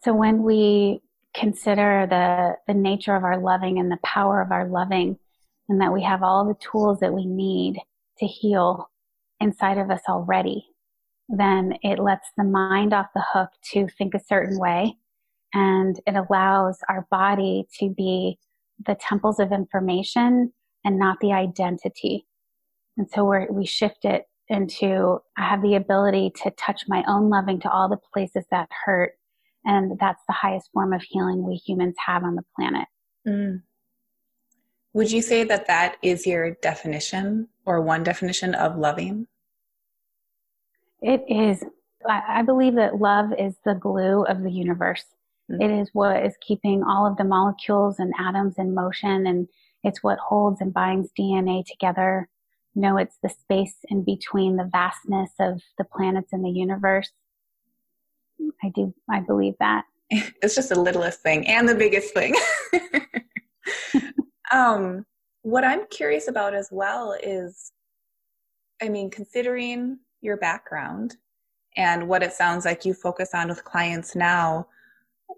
So 0.04 0.14
when 0.14 0.44
we 0.44 1.02
consider 1.34 2.08
the, 2.10 2.56
the 2.68 2.78
nature 2.78 3.16
of 3.16 3.24
our 3.24 3.38
loving 3.38 3.80
and 3.80 3.92
the 3.92 4.00
power 4.04 4.42
of 4.42 4.52
our 4.52 4.68
loving 4.68 5.18
and 5.70 5.82
that 5.82 5.92
we 5.92 6.04
have 6.04 6.24
all 6.24 6.46
the 6.46 6.56
tools 6.56 7.00
that 7.00 7.14
we 7.14 7.26
need 7.26 7.80
to 8.20 8.26
heal 8.26 8.90
inside 9.40 9.78
of 9.78 9.90
us 9.90 10.02
already, 10.10 10.66
then 11.30 11.74
it 11.82 12.00
lets 12.00 12.30
the 12.38 12.44
mind 12.44 12.94
off 12.94 13.08
the 13.14 13.24
hook 13.34 13.50
to 13.74 13.88
think 13.98 14.14
a 14.14 14.20
certain 14.20 14.60
way 14.60 14.96
and 15.54 16.00
it 16.06 16.16
allows 16.16 16.80
our 16.90 17.08
body 17.10 17.66
to 17.80 17.90
be 17.90 18.38
the 18.86 18.96
temples 18.96 19.40
of 19.40 19.52
information 19.52 20.54
and 20.84 21.00
not 21.00 21.18
the 21.20 21.34
identity. 21.34 22.26
And 22.98 23.10
so 23.10 23.26
we 23.26 23.48
we 23.50 23.66
shift 23.66 24.06
it 24.06 24.26
into 24.50 25.20
I 25.38 25.48
have 25.48 25.62
the 25.62 25.76
ability 25.76 26.32
to 26.44 26.52
touch 26.52 26.84
my 26.88 27.04
own 27.08 27.30
loving 27.30 27.60
to 27.62 27.70
all 27.70 27.90
the 27.90 28.00
places 28.14 28.46
that 28.52 28.70
hurt 28.86 29.14
and 29.66 30.00
that's 30.00 30.22
the 30.28 30.34
highest 30.34 30.70
form 30.74 30.94
of 30.94 31.02
healing 31.02 31.46
we 31.46 31.56
humans 31.56 31.96
have 32.06 32.24
on 32.24 32.36
the 32.36 32.44
planet. 32.56 32.88
Mm. 33.28 33.62
Would 34.98 35.12
you 35.12 35.22
say 35.22 35.44
that 35.44 35.68
that 35.68 35.98
is 36.02 36.26
your 36.26 36.56
definition 36.56 37.50
or 37.68 37.82
one 37.82 38.02
definition 38.02 38.56
of 38.56 38.80
loving? 38.80 39.28
It 41.04 41.24
is. 41.30 41.64
I 42.10 42.42
believe 42.42 42.74
that 42.78 43.00
love 43.00 43.32
is 43.38 43.54
the 43.64 43.76
glue 43.76 44.24
of 44.24 44.42
the 44.42 44.50
universe. 44.50 45.06
Mm. 45.52 45.64
It 45.64 45.82
is 45.82 45.92
what 45.94 46.26
is 46.26 46.34
keeping 46.42 46.82
all 46.82 47.06
of 47.06 47.16
the 47.16 47.26
molecules 47.26 48.00
and 48.00 48.12
atoms 48.18 48.56
in 48.58 48.74
motion, 48.74 49.28
and 49.28 49.48
it's 49.84 50.02
what 50.02 50.18
holds 50.18 50.62
and 50.62 50.74
binds 50.74 51.12
DNA 51.16 51.64
together. 51.64 52.28
You 52.74 52.82
know, 52.82 52.98
it's 52.98 53.20
the 53.22 53.30
space 53.30 53.76
in 53.90 54.04
between 54.04 54.56
the 54.56 54.68
vastness 54.72 55.30
of 55.40 55.62
the 55.78 55.84
planets 55.84 56.34
in 56.34 56.42
the 56.42 56.50
universe 56.50 57.12
I 58.64 58.70
do. 58.74 58.96
I 59.08 59.20
believe 59.20 59.54
that. 59.60 59.86
It's 60.42 60.56
just 60.56 60.70
the 60.70 60.80
littlest 60.80 61.22
thing 61.22 61.46
and 61.46 61.70
the 61.70 61.76
biggest 61.76 62.16
thing. 62.16 62.34
um, 64.52 65.06
what 65.42 65.64
I'm 65.64 65.86
curious 65.88 66.28
about 66.28 66.54
as 66.54 66.70
well 66.72 67.16
is, 67.24 67.72
I 68.82 68.90
mean, 68.90 69.10
considering 69.10 70.00
your 70.22 70.38
background 70.38 71.18
and 71.76 72.08
what 72.08 72.24
it 72.24 72.34
sounds 72.34 72.66
like 72.66 72.86
you 72.86 72.94
focus 72.94 73.30
on 73.34 73.50
with 73.50 73.64
clients 73.64 74.16
now, 74.16 74.68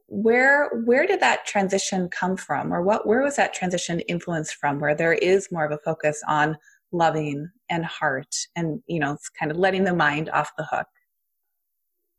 where 0.07 0.69
where 0.85 1.05
did 1.05 1.19
that 1.19 1.45
transition 1.45 2.09
come 2.09 2.35
from, 2.35 2.73
or 2.73 2.81
what 2.81 3.05
where 3.05 3.21
was 3.21 3.35
that 3.35 3.53
transition 3.53 3.99
influenced 4.01 4.55
from? 4.55 4.79
Where 4.79 4.95
there 4.95 5.13
is 5.13 5.51
more 5.51 5.65
of 5.65 5.71
a 5.71 5.79
focus 5.79 6.21
on 6.27 6.57
loving 6.91 7.49
and 7.69 7.85
heart, 7.85 8.35
and 8.55 8.81
you 8.87 8.99
know, 8.99 9.13
it's 9.13 9.29
kind 9.29 9.51
of 9.51 9.57
letting 9.57 9.83
the 9.83 9.93
mind 9.93 10.29
off 10.29 10.51
the 10.57 10.65
hook. 10.65 10.87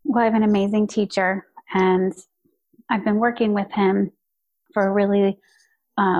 Well, 0.05 0.23
I 0.23 0.25
have 0.27 0.35
an 0.35 0.43
amazing 0.43 0.87
teacher, 0.87 1.47
and 1.75 2.13
I've 2.89 3.05
been 3.05 3.19
working 3.19 3.53
with 3.53 3.71
him 3.73 4.13
for 4.73 4.93
really 4.93 5.39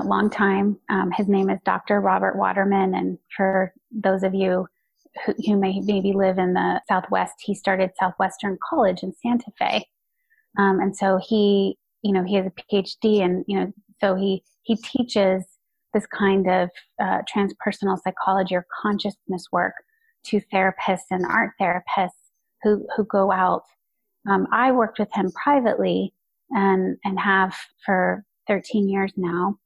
long 0.03 0.29
time. 0.29 0.77
Um, 0.89 1.11
his 1.11 1.27
name 1.27 1.49
is 1.49 1.59
Dr. 1.65 2.01
Robert 2.01 2.37
Waterman, 2.37 2.95
and 2.95 3.17
for 3.35 3.73
those 3.91 4.23
of 4.23 4.33
you 4.33 4.67
who, 5.25 5.33
who 5.45 5.57
may 5.57 5.79
maybe 5.79 6.13
live 6.13 6.37
in 6.37 6.53
the 6.53 6.81
Southwest, 6.87 7.35
he 7.39 7.53
started 7.53 7.91
Southwestern 7.99 8.57
College 8.69 9.03
in 9.03 9.13
Santa 9.21 9.51
Fe. 9.57 9.85
Um, 10.57 10.79
and 10.79 10.95
so 10.95 11.19
he, 11.21 11.77
you 12.01 12.13
know, 12.13 12.23
he 12.23 12.35
has 12.35 12.45
a 12.45 12.51
PhD 12.51 13.23
and, 13.23 13.43
you 13.47 13.59
know, 13.59 13.71
so 13.99 14.15
he, 14.15 14.43
he 14.63 14.75
teaches 14.75 15.43
this 15.93 16.05
kind 16.07 16.49
of 16.49 16.69
uh, 17.01 17.19
transpersonal 17.33 17.97
psychology 18.01 18.55
or 18.55 18.65
consciousness 18.81 19.45
work 19.51 19.73
to 20.25 20.41
therapists 20.53 21.09
and 21.09 21.25
art 21.25 21.51
therapists 21.59 22.09
who, 22.63 22.85
who 22.95 23.03
go 23.05 23.31
out. 23.31 23.63
Um, 24.29 24.47
I 24.51 24.71
worked 24.71 24.99
with 24.99 25.11
him 25.13 25.31
privately 25.31 26.13
and, 26.51 26.97
and 27.03 27.19
have 27.19 27.55
for 27.85 28.23
13 28.47 28.89
years 28.89 29.11
now. 29.17 29.57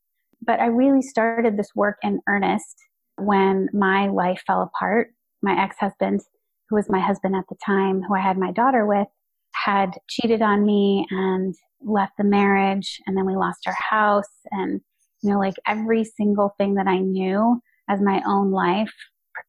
But 0.41 0.59
I 0.59 0.67
really 0.67 1.01
started 1.01 1.57
this 1.57 1.69
work 1.75 1.97
in 2.03 2.21
earnest 2.27 2.75
when 3.17 3.69
my 3.73 4.07
life 4.07 4.43
fell 4.45 4.61
apart. 4.61 5.09
My 5.41 5.61
ex-husband, 5.61 6.21
who 6.69 6.75
was 6.75 6.89
my 6.89 6.99
husband 6.99 7.35
at 7.35 7.45
the 7.49 7.57
time, 7.65 8.01
who 8.01 8.15
I 8.15 8.21
had 8.21 8.37
my 8.37 8.51
daughter 8.51 8.85
with, 8.85 9.07
had 9.53 9.91
cheated 10.09 10.41
on 10.41 10.65
me 10.65 11.07
and 11.09 11.55
left 11.81 12.13
the 12.17 12.23
marriage 12.23 12.99
and 13.05 13.15
then 13.15 13.25
we 13.25 13.35
lost 13.35 13.67
our 13.67 13.75
house 13.77 14.31
and 14.51 14.81
you 15.21 15.29
know 15.29 15.37
like 15.37 15.53
every 15.67 16.03
single 16.03 16.55
thing 16.57 16.73
that 16.75 16.87
I 16.87 16.97
knew 16.97 17.61
as 17.89 18.01
my 18.01 18.23
own 18.25 18.51
life 18.51 18.91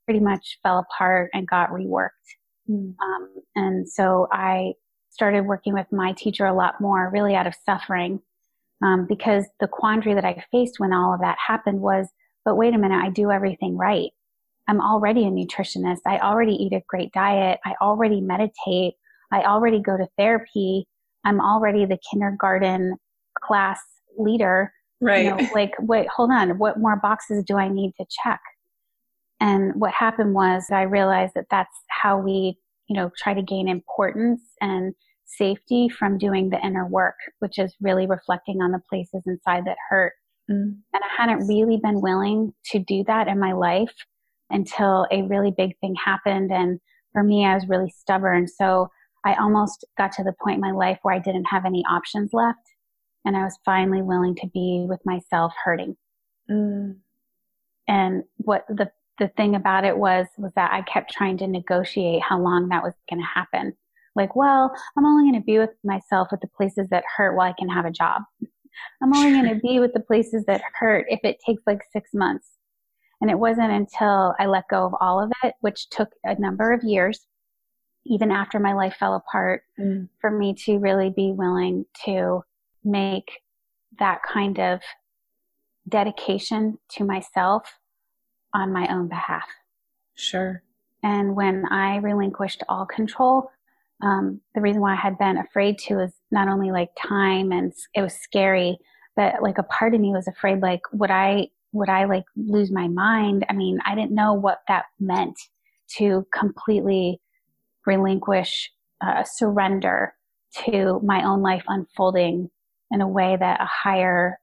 pretty 0.05 0.21
much 0.21 0.59
fell 0.63 0.79
apart 0.79 1.31
and 1.33 1.49
got 1.49 1.71
reworked. 1.71 2.11
Mm. 2.69 2.95
Um, 3.03 3.29
and 3.55 3.89
so 3.89 4.27
I 4.33 4.73
started 5.11 5.47
working 5.47 5.73
with 5.73 5.87
my 5.91 6.13
teacher 6.13 6.45
a 6.45 6.55
lot 6.55 6.81
more, 6.81 7.11
really 7.13 7.35
out 7.35 7.47
of 7.47 7.55
suffering, 7.65 8.21
um, 8.83 9.07
because 9.09 9.45
the 9.61 9.69
quandary 9.69 10.15
that 10.15 10.25
I 10.25 10.45
faced 10.53 10.79
when 10.79 10.93
all 10.93 11.15
of 11.15 11.21
that 11.21 11.37
happened 11.45 11.81
was, 11.81 12.09
but 12.45 12.57
wait 12.57 12.75
a 12.75 12.79
minute, 12.79 13.03
I 13.03 13.11
do 13.11 13.31
everything 13.31 13.77
right. 13.77 14.11
I'm 14.69 14.81
already 14.81 15.25
a 15.27 15.31
nutritionist. 15.31 16.01
I 16.07 16.19
already 16.19 16.53
eat 16.53 16.73
a 16.73 16.83
great 16.89 17.13
diet. 17.13 17.61
I 17.65 17.75
already 17.81 18.21
meditate. 18.21 18.95
I 19.33 19.43
already 19.43 19.81
go 19.81 19.97
to 19.97 20.09
therapy. 20.19 20.87
I'm 21.25 21.41
already 21.41 21.85
the 21.87 21.99
kindergarten 22.11 22.97
class 23.43 23.81
leader. 24.19 24.73
Right. 25.01 25.25
You 25.25 25.37
know, 25.37 25.49
like, 25.55 25.73
wait, 25.81 26.09
hold 26.09 26.31
on. 26.33 26.59
What 26.59 26.79
more 26.79 26.97
boxes 26.97 27.45
do 27.45 27.57
I 27.57 27.69
need 27.69 27.93
to 27.99 28.07
check? 28.25 28.41
And 29.41 29.73
what 29.75 29.93
happened 29.93 30.35
was 30.35 30.67
I 30.71 30.83
realized 30.83 31.35
that 31.35 31.47
that's 31.51 31.77
how 31.89 32.19
we, 32.19 32.59
you 32.89 32.97
know, 32.97 33.11
try 33.19 33.35
to 33.35 33.43
gain 33.43 33.69
importance 33.69 34.41
and 34.61 34.95
safety 35.27 35.89
from 35.89 36.19
doing 36.19 36.51
the 36.51 36.65
inner 36.65 36.87
work, 36.87 37.17
which 37.41 37.59
is 37.59 37.75
really 37.81 38.07
reflecting 38.07 38.63
on 38.63 38.73
the 38.73 38.81
places 38.89 39.23
inside 39.27 39.65
that 39.67 39.77
hurt. 39.89 40.13
Mm. 40.51 40.77
And 40.93 41.03
I 41.03 41.23
hadn't 41.23 41.47
really 41.47 41.79
been 41.83 42.01
willing 42.01 42.55
to 42.67 42.79
do 42.79 43.05
that 43.07 43.29
in 43.29 43.39
my 43.39 43.53
life 43.53 43.95
until 44.51 45.07
a 45.11 45.23
really 45.23 45.51
big 45.51 45.77
thing 45.81 45.95
happened. 46.03 46.53
And 46.53 46.81
for 47.13 47.23
me, 47.23 47.45
I 47.45 47.55
was 47.55 47.69
really 47.69 47.91
stubborn. 47.91 48.47
So 48.47 48.89
I 49.25 49.35
almost 49.35 49.85
got 49.99 50.13
to 50.13 50.23
the 50.23 50.35
point 50.43 50.57
in 50.57 50.61
my 50.61 50.71
life 50.71 50.99
where 51.03 51.15
I 51.15 51.19
didn't 51.19 51.47
have 51.47 51.65
any 51.65 51.85
options 51.91 52.31
left. 52.33 52.61
And 53.25 53.37
I 53.37 53.43
was 53.43 53.59
finally 53.65 54.03
willing 54.03 54.37
to 54.37 54.47
be 54.55 54.87
with 54.89 55.01
myself 55.05 55.53
hurting. 55.65 55.97
Mm. 56.49 56.99
And 57.89 58.23
what 58.37 58.65
the, 58.69 58.91
the 59.19 59.29
thing 59.37 59.57
about 59.57 59.85
it 59.85 59.99
was, 59.99 60.27
was 60.39 60.53
that 60.55 60.73
I 60.73 60.83
kept 60.83 61.13
trying 61.13 61.39
to 61.39 61.49
negotiate 61.49 62.23
how 62.23 62.39
long 62.39 62.69
that 62.69 62.85
was 62.85 62.95
going 63.11 63.21
to 63.21 63.27
happen. 63.27 63.75
Like, 64.17 64.35
well, 64.35 64.75
I'm 64.97 65.07
only 65.07 65.31
going 65.31 65.41
to 65.41 65.45
be 65.45 65.59
with 65.59 65.71
myself 65.85 66.29
with 66.31 66.41
the 66.41 66.49
places 66.49 66.89
that 66.91 67.05
hurt 67.17 67.37
while 67.37 67.49
I 67.49 67.55
can 67.59 67.69
have 67.69 67.85
a 67.85 67.91
job. 67.91 68.23
I'm 69.03 69.15
only 69.15 69.31
going 69.31 69.55
to 69.55 69.61
be 69.61 69.79
with 69.79 69.93
the 69.93 70.01
places 70.01 70.45
that 70.47 70.63
hurt 70.75 71.07
if 71.09 71.21
it 71.23 71.39
takes 71.45 71.63
like 71.67 71.81
six 71.93 72.11
months. 72.15 72.49
And 73.21 73.31
it 73.31 73.39
wasn't 73.39 73.73
until 73.73 74.35
I 74.39 74.47
let 74.47 74.69
go 74.69 74.85
of 74.87 74.95
all 75.01 75.23
of 75.23 75.33
it, 75.43 75.55
which 75.61 75.89
took 75.91 76.11
a 76.25 76.39
number 76.39 76.73
of 76.73 76.83
years, 76.83 77.27
even 78.05 78.31
after 78.31 78.59
my 78.59 78.75
life 78.75 78.97
fell 78.99 79.15
apart, 79.15 79.63
mm. 79.79 80.09
for 80.21 80.31
me 80.31 80.55
to 80.65 80.79
really 80.79 81.11
be 81.11 81.33
willing 81.33 81.87
to 82.05 82.43
make 82.85 83.41
that 83.99 84.21
kind 84.23 84.59
of 84.59 84.81
dedication 85.89 86.79
to 86.91 87.05
myself 87.05 87.79
on 88.53 88.73
my 88.73 88.87
own 88.93 89.09
behalf. 89.09 89.47
Sure. 90.15 90.63
And 91.03 91.37
when 91.37 91.65
I 91.71 91.97
relinquished 91.97 92.63
all 92.69 92.87
control, 92.87 93.51
um, 94.03 94.41
the 94.55 94.61
reason 94.61 94.81
why 94.81 94.93
I 94.93 94.97
had 94.97 95.19
been 95.19 95.39
afraid 95.39 95.79
to 95.87 96.01
is 96.01 96.13
not 96.31 96.49
only 96.49 96.71
like 96.71 96.91
time 97.01 97.53
and 97.53 97.73
it 97.95 98.03
was 98.03 98.15
scary, 98.15 98.79
but 99.15 99.43
like 99.43 99.59
a 99.59 99.63
part 99.65 99.95
of 99.95 100.01
me 100.01 100.11
was 100.11 100.29
afraid, 100.29 100.61
like, 100.61 100.83
would 100.93 101.11
I, 101.11 101.49
would 101.73 101.89
I 101.89 102.05
like 102.05 102.25
lose 102.37 102.71
my 102.71 102.89
mind? 102.89 103.47
I 103.49 103.55
mean, 103.55 103.79
I 103.87 103.95
didn't 103.95 104.15
know 104.15 104.35
what 104.35 104.61
that 104.69 104.85
meant 105.01 105.39
to 105.97 106.27
completely 106.33 107.21
relinquish, 107.87 108.71
uh, 109.01 109.25
surrender 109.25 110.15
to 110.65 111.01
my 111.03 111.25
own 111.25 111.43
life 111.43 111.65
unfolding 111.69 112.51
in 112.91 113.01
a 113.01 113.09
way 113.09 113.37
that 113.39 113.61
a 113.61 113.67
higher 113.67 114.39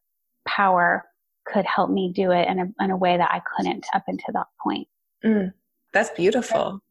power 0.47 1.05
could 1.45 1.65
help 1.65 1.89
me 1.89 2.11
do 2.13 2.31
it 2.31 2.47
in 2.47 2.59
a, 2.59 2.83
in 2.83 2.91
a 2.91 2.97
way 2.97 3.17
that 3.17 3.31
I 3.31 3.41
couldn't 3.55 3.85
up 3.93 4.03
until 4.07 4.33
that 4.33 4.47
point. 4.61 4.87
Mm, 5.23 5.53
that's 5.91 6.09
beautiful. 6.11 6.81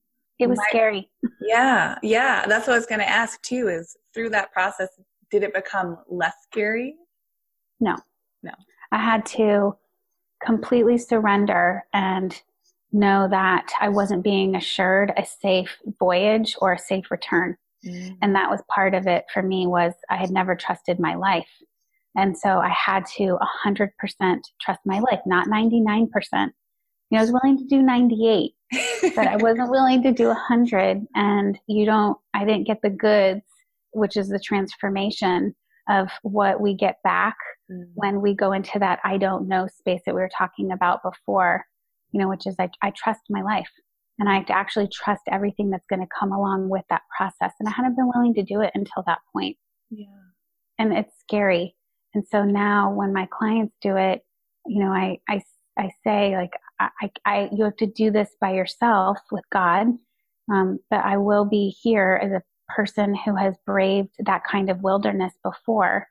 It 0.42 0.48
was 0.48 0.58
My, 0.58 0.64
scary. 0.68 1.10
Yeah, 1.40 1.96
yeah. 2.02 2.46
That's 2.46 2.66
what 2.66 2.74
I 2.74 2.78
was 2.78 2.86
going 2.86 3.00
to 3.00 3.08
ask 3.08 3.40
too. 3.42 3.68
Is 3.68 3.96
through 4.14 4.30
that 4.30 4.52
process, 4.52 4.88
did 5.30 5.42
it 5.42 5.54
become 5.54 5.98
less 6.08 6.34
scary? 6.44 6.96
No, 7.80 7.96
no. 8.42 8.52
I 8.90 8.98
had 8.98 9.24
to 9.26 9.76
completely 10.44 10.98
surrender 10.98 11.84
and 11.92 12.40
know 12.92 13.26
that 13.30 13.72
I 13.80 13.88
wasn't 13.88 14.22
being 14.22 14.54
assured 14.54 15.12
a 15.16 15.24
safe 15.24 15.78
voyage 15.98 16.56
or 16.60 16.72
a 16.72 16.78
safe 16.78 17.10
return. 17.10 17.56
Mm. 17.86 18.18
And 18.20 18.34
that 18.34 18.50
was 18.50 18.62
part 18.68 18.94
of 18.94 19.06
it 19.06 19.24
for 19.32 19.42
me 19.42 19.66
was 19.66 19.94
I 20.10 20.16
had 20.16 20.30
never 20.30 20.54
trusted 20.54 21.00
my 21.00 21.14
life. 21.14 21.48
And 22.14 22.36
so 22.36 22.58
I 22.58 22.68
had 22.68 23.06
to 23.16 23.38
100% 23.66 23.88
trust 24.60 24.80
my 24.84 25.00
life, 25.00 25.20
not 25.24 25.48
99%. 25.48 26.50
You 27.12 27.18
know, 27.18 27.24
I 27.24 27.24
was 27.24 27.32
willing 27.42 27.58
to 27.58 27.64
do 27.64 27.82
98, 27.82 28.52
but 29.14 29.26
I 29.26 29.36
wasn't 29.36 29.70
willing 29.70 30.02
to 30.02 30.12
do 30.12 30.28
100. 30.28 31.06
And 31.14 31.58
you 31.66 31.84
don't, 31.84 32.16
I 32.32 32.46
didn't 32.46 32.66
get 32.66 32.80
the 32.82 32.88
goods, 32.88 33.42
which 33.92 34.16
is 34.16 34.30
the 34.30 34.40
transformation 34.40 35.54
of 35.90 36.08
what 36.22 36.58
we 36.58 36.74
get 36.74 36.96
back 37.04 37.36
mm. 37.70 37.84
when 37.92 38.22
we 38.22 38.34
go 38.34 38.52
into 38.52 38.78
that 38.78 38.98
I 39.04 39.18
don't 39.18 39.46
know 39.46 39.66
space 39.66 40.00
that 40.06 40.14
we 40.14 40.22
were 40.22 40.30
talking 40.34 40.72
about 40.72 41.02
before, 41.02 41.66
you 42.12 42.20
know, 42.20 42.30
which 42.30 42.46
is 42.46 42.56
I, 42.58 42.70
I 42.80 42.94
trust 42.96 43.20
my 43.28 43.42
life 43.42 43.68
and 44.18 44.26
I 44.26 44.36
have 44.36 44.46
to 44.46 44.56
actually 44.56 44.88
trust 44.90 45.20
everything 45.30 45.68
that's 45.68 45.86
going 45.90 46.00
to 46.00 46.08
come 46.18 46.32
along 46.32 46.70
with 46.70 46.84
that 46.88 47.02
process. 47.14 47.52
And 47.60 47.68
I 47.68 47.72
hadn't 47.72 47.94
been 47.94 48.10
willing 48.14 48.32
to 48.34 48.42
do 48.42 48.62
it 48.62 48.70
until 48.74 49.02
that 49.06 49.18
point. 49.34 49.58
Yeah. 49.90 50.06
And 50.78 50.94
it's 50.94 51.12
scary. 51.20 51.76
And 52.14 52.24
so 52.30 52.42
now 52.42 52.90
when 52.90 53.12
my 53.12 53.28
clients 53.30 53.74
do 53.82 53.96
it, 53.96 54.22
you 54.64 54.82
know, 54.82 54.92
I, 54.92 55.18
I, 55.28 55.42
I 55.76 55.90
say 56.06 56.36
like, 56.36 56.52
I, 57.00 57.10
I, 57.24 57.48
you 57.52 57.64
have 57.64 57.76
to 57.76 57.86
do 57.86 58.10
this 58.10 58.30
by 58.40 58.52
yourself 58.52 59.18
with 59.30 59.44
God. 59.50 59.88
Um, 60.52 60.80
but 60.90 61.04
I 61.04 61.16
will 61.16 61.44
be 61.44 61.68
here 61.82 62.20
as 62.22 62.32
a 62.32 62.42
person 62.68 63.14
who 63.14 63.36
has 63.36 63.54
braved 63.66 64.14
that 64.20 64.44
kind 64.44 64.70
of 64.70 64.82
wilderness 64.82 65.32
before. 65.44 66.08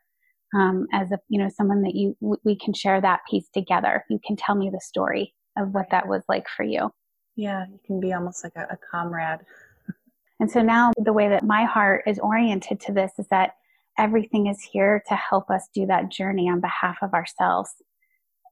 Um, 0.54 0.88
as 0.92 1.12
a, 1.12 1.20
you 1.30 1.40
know, 1.40 1.50
someone 1.50 1.82
that 1.84 1.96
you, 1.96 2.18
we 2.44 2.58
can 2.58 2.74
share 2.74 3.00
that 3.00 3.22
piece 3.30 3.48
together. 3.54 4.04
You 4.10 4.20
can 4.26 4.36
tell 4.36 4.56
me 4.56 4.70
the 4.70 4.82
story 4.82 5.34
of 5.58 5.74
what 5.74 5.90
that 5.92 6.08
was 6.08 6.24
like 6.28 6.48
for 6.50 6.64
you. 6.64 6.92
Yeah, 7.38 7.66
you 7.72 7.80
can 7.86 8.00
be 8.02 8.12
almost 8.14 8.44
like 8.44 8.56
a, 8.58 8.68
a 8.70 8.78
comrade. 8.92 9.40
and 10.42 10.52
so 10.52 10.62
now 10.62 10.92
the 10.98 11.14
way 11.14 11.30
that 11.30 11.44
my 11.44 11.64
heart 11.64 12.04
is 12.06 12.20
oriented 12.20 12.82
to 12.82 12.92
this 12.92 13.14
is 13.18 13.28
that 13.30 13.56
everything 13.98 14.48
is 14.48 14.62
here 14.62 15.04
to 15.08 15.16
help 15.16 15.50
us 15.50 15.70
do 15.74 15.86
that 15.86 16.10
journey 16.10 16.50
on 16.50 16.60
behalf 16.60 16.98
of 17.02 17.14
ourselves. 17.14 17.72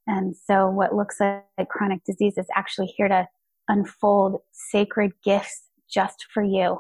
And 0.10 0.36
so 0.36 0.68
what 0.68 0.96
looks 0.96 1.20
like 1.20 1.70
chronic 1.70 2.04
disease 2.04 2.34
is 2.38 2.48
actually 2.56 2.88
here 2.88 3.08
to 3.08 3.28
unfold 3.68 4.42
sacred 4.52 5.12
gifts 5.24 5.62
just 5.88 6.26
for 6.34 6.42
you. 6.42 6.80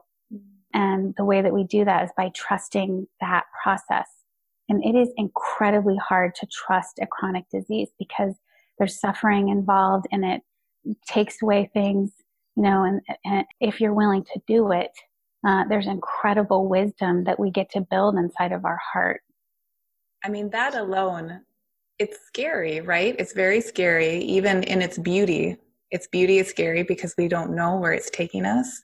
And 0.73 1.13
the 1.15 1.25
way 1.25 1.43
that 1.43 1.53
we 1.53 1.63
do 1.63 1.85
that 1.85 2.03
is 2.03 2.11
by 2.17 2.31
trusting 2.35 3.07
that 3.21 3.43
process. 3.61 4.07
And 4.67 4.83
it 4.83 4.97
is 4.97 5.09
incredibly 5.15 5.95
hard 5.97 6.33
to 6.35 6.47
trust 6.47 6.97
a 6.99 7.05
chronic 7.05 7.45
disease 7.51 7.89
because 7.99 8.33
there's 8.79 8.99
suffering 8.99 9.49
involved 9.49 10.07
and 10.11 10.25
it 10.25 10.41
takes 11.07 11.39
away 11.43 11.69
things, 11.71 12.11
you 12.55 12.63
know, 12.63 12.83
and, 12.83 13.01
and 13.25 13.45
if 13.59 13.79
you're 13.79 13.93
willing 13.93 14.23
to 14.23 14.41
do 14.47 14.71
it, 14.71 14.91
uh, 15.47 15.65
there's 15.69 15.87
incredible 15.87 16.67
wisdom 16.67 17.25
that 17.25 17.39
we 17.39 17.51
get 17.51 17.69
to 17.71 17.81
build 17.81 18.15
inside 18.15 18.51
of 18.51 18.65
our 18.65 18.79
heart. 18.91 19.21
I 20.23 20.29
mean, 20.29 20.49
that 20.49 20.75
alone, 20.75 21.41
it's 21.99 22.17
scary, 22.27 22.81
right? 22.81 23.15
It's 23.19 23.33
very 23.33 23.61
scary, 23.61 24.19
even 24.19 24.63
in 24.63 24.81
its 24.81 24.97
beauty. 24.97 25.57
Its 25.91 26.07
beauty 26.07 26.39
is 26.39 26.47
scary 26.47 26.83
because 26.83 27.13
we 27.17 27.27
don't 27.27 27.55
know 27.55 27.75
where 27.75 27.93
it's 27.93 28.09
taking 28.09 28.45
us. 28.45 28.83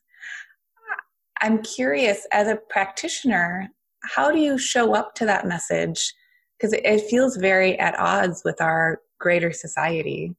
I'm 1.41 1.61
curious, 1.63 2.27
as 2.31 2.47
a 2.47 2.57
practitioner, 2.69 3.69
how 4.03 4.31
do 4.31 4.39
you 4.39 4.57
show 4.57 4.95
up 4.95 5.15
to 5.15 5.25
that 5.25 5.47
message? 5.47 6.13
Because 6.57 6.73
it 6.73 7.09
feels 7.09 7.37
very 7.37 7.77
at 7.79 7.97
odds 7.99 8.41
with 8.45 8.61
our 8.61 8.99
greater 9.19 9.51
society. 9.51 10.35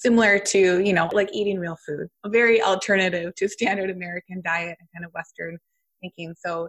similar 0.00 0.38
to, 0.38 0.80
you 0.80 0.92
know, 0.92 1.08
like 1.12 1.28
eating 1.32 1.58
real 1.58 1.76
food, 1.86 2.08
a 2.24 2.28
very 2.28 2.62
alternative 2.62 3.34
to 3.36 3.48
standard 3.48 3.90
American 3.90 4.40
diet 4.42 4.76
and 4.80 4.88
kind 4.94 5.04
of 5.04 5.12
Western 5.12 5.58
thinking. 6.00 6.34
So, 6.44 6.68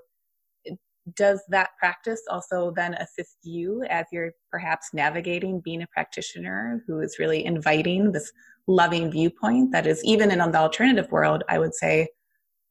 does 1.15 1.41
that 1.49 1.69
practice 1.79 2.21
also 2.29 2.71
then 2.75 2.93
assist 2.95 3.37
you 3.43 3.83
as 3.89 4.05
you're 4.11 4.31
perhaps 4.51 4.89
navigating 4.93 5.59
being 5.59 5.81
a 5.81 5.87
practitioner 5.87 6.83
who 6.85 6.99
is 6.99 7.17
really 7.19 7.45
inviting 7.45 8.11
this 8.11 8.31
loving 8.67 9.11
viewpoint 9.11 9.71
that 9.71 9.87
is 9.87 10.03
even 10.03 10.31
in 10.31 10.37
the 10.37 10.57
alternative 10.57 11.11
world, 11.11 11.43
I 11.49 11.59
would 11.59 11.73
say 11.73 12.09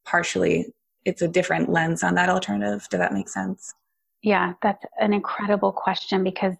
partially 0.05 0.73
it's 1.03 1.21
a 1.21 1.27
different 1.27 1.69
lens 1.69 2.03
on 2.03 2.15
that 2.15 2.29
alternative. 2.29 2.87
Does 2.89 2.99
that 2.99 3.13
make 3.13 3.27
sense? 3.27 3.73
Yeah, 4.23 4.53
that's 4.61 4.85
an 4.99 5.13
incredible 5.13 5.71
question 5.71 6.23
because 6.23 6.55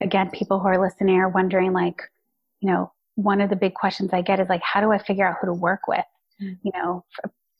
again, 0.00 0.30
people 0.30 0.58
who 0.60 0.68
are 0.68 0.80
listening 0.80 1.16
are 1.16 1.28
wondering 1.28 1.72
like, 1.72 2.02
you 2.60 2.70
know, 2.70 2.92
one 3.16 3.40
of 3.40 3.50
the 3.50 3.56
big 3.56 3.74
questions 3.74 4.10
I 4.12 4.22
get 4.22 4.40
is 4.40 4.48
like, 4.48 4.62
how 4.62 4.80
do 4.80 4.92
I 4.92 4.98
figure 4.98 5.26
out 5.26 5.36
who 5.40 5.46
to 5.46 5.52
work 5.52 5.88
with? 5.88 6.04
Mm-hmm. 6.40 6.54
You 6.62 6.72
know, 6.74 7.04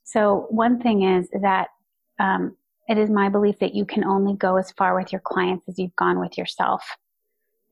so 0.04 0.46
one 0.50 0.80
thing 0.80 1.02
is 1.02 1.28
that 1.40 1.68
um, 2.18 2.56
it 2.90 2.98
is 2.98 3.08
my 3.08 3.28
belief 3.28 3.56
that 3.60 3.74
you 3.74 3.84
can 3.84 4.02
only 4.02 4.34
go 4.34 4.56
as 4.56 4.72
far 4.72 4.98
with 4.98 5.12
your 5.12 5.20
clients 5.20 5.68
as 5.68 5.78
you've 5.78 5.94
gone 5.94 6.18
with 6.18 6.36
yourself. 6.36 6.96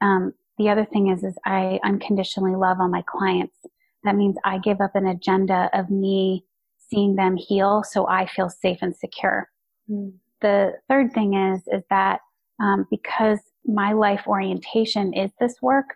Um, 0.00 0.33
the 0.59 0.68
other 0.68 0.85
thing 0.85 1.09
is, 1.09 1.24
is 1.24 1.37
I 1.44 1.81
unconditionally 1.85 2.54
love 2.54 2.78
all 2.81 2.88
my 2.88 3.02
clients. 3.04 3.57
That 4.04 4.14
means 4.14 4.37
I 4.44 4.59
give 4.59 4.81
up 4.81 4.94
an 4.94 5.09
agenda 5.09 5.70
of 5.74 5.90
me 5.90 6.44
seeing 6.88 7.16
them 7.16 7.37
heal 7.37 7.83
so 7.83 8.09
I 8.09 8.26
feel 8.26 8.48
safe 8.48 8.78
and 8.81 8.94
secure. 8.94 9.48
Mm. 9.90 10.12
The 10.40 10.74
third 10.88 11.12
thing 11.12 11.35
is, 11.35 11.62
is 11.66 11.83
that 11.90 12.20
um, 12.61 12.87
because 12.88 13.40
my 13.66 13.92
life 13.92 14.22
orientation 14.24 15.12
is 15.12 15.33
this 15.40 15.57
work, 15.61 15.87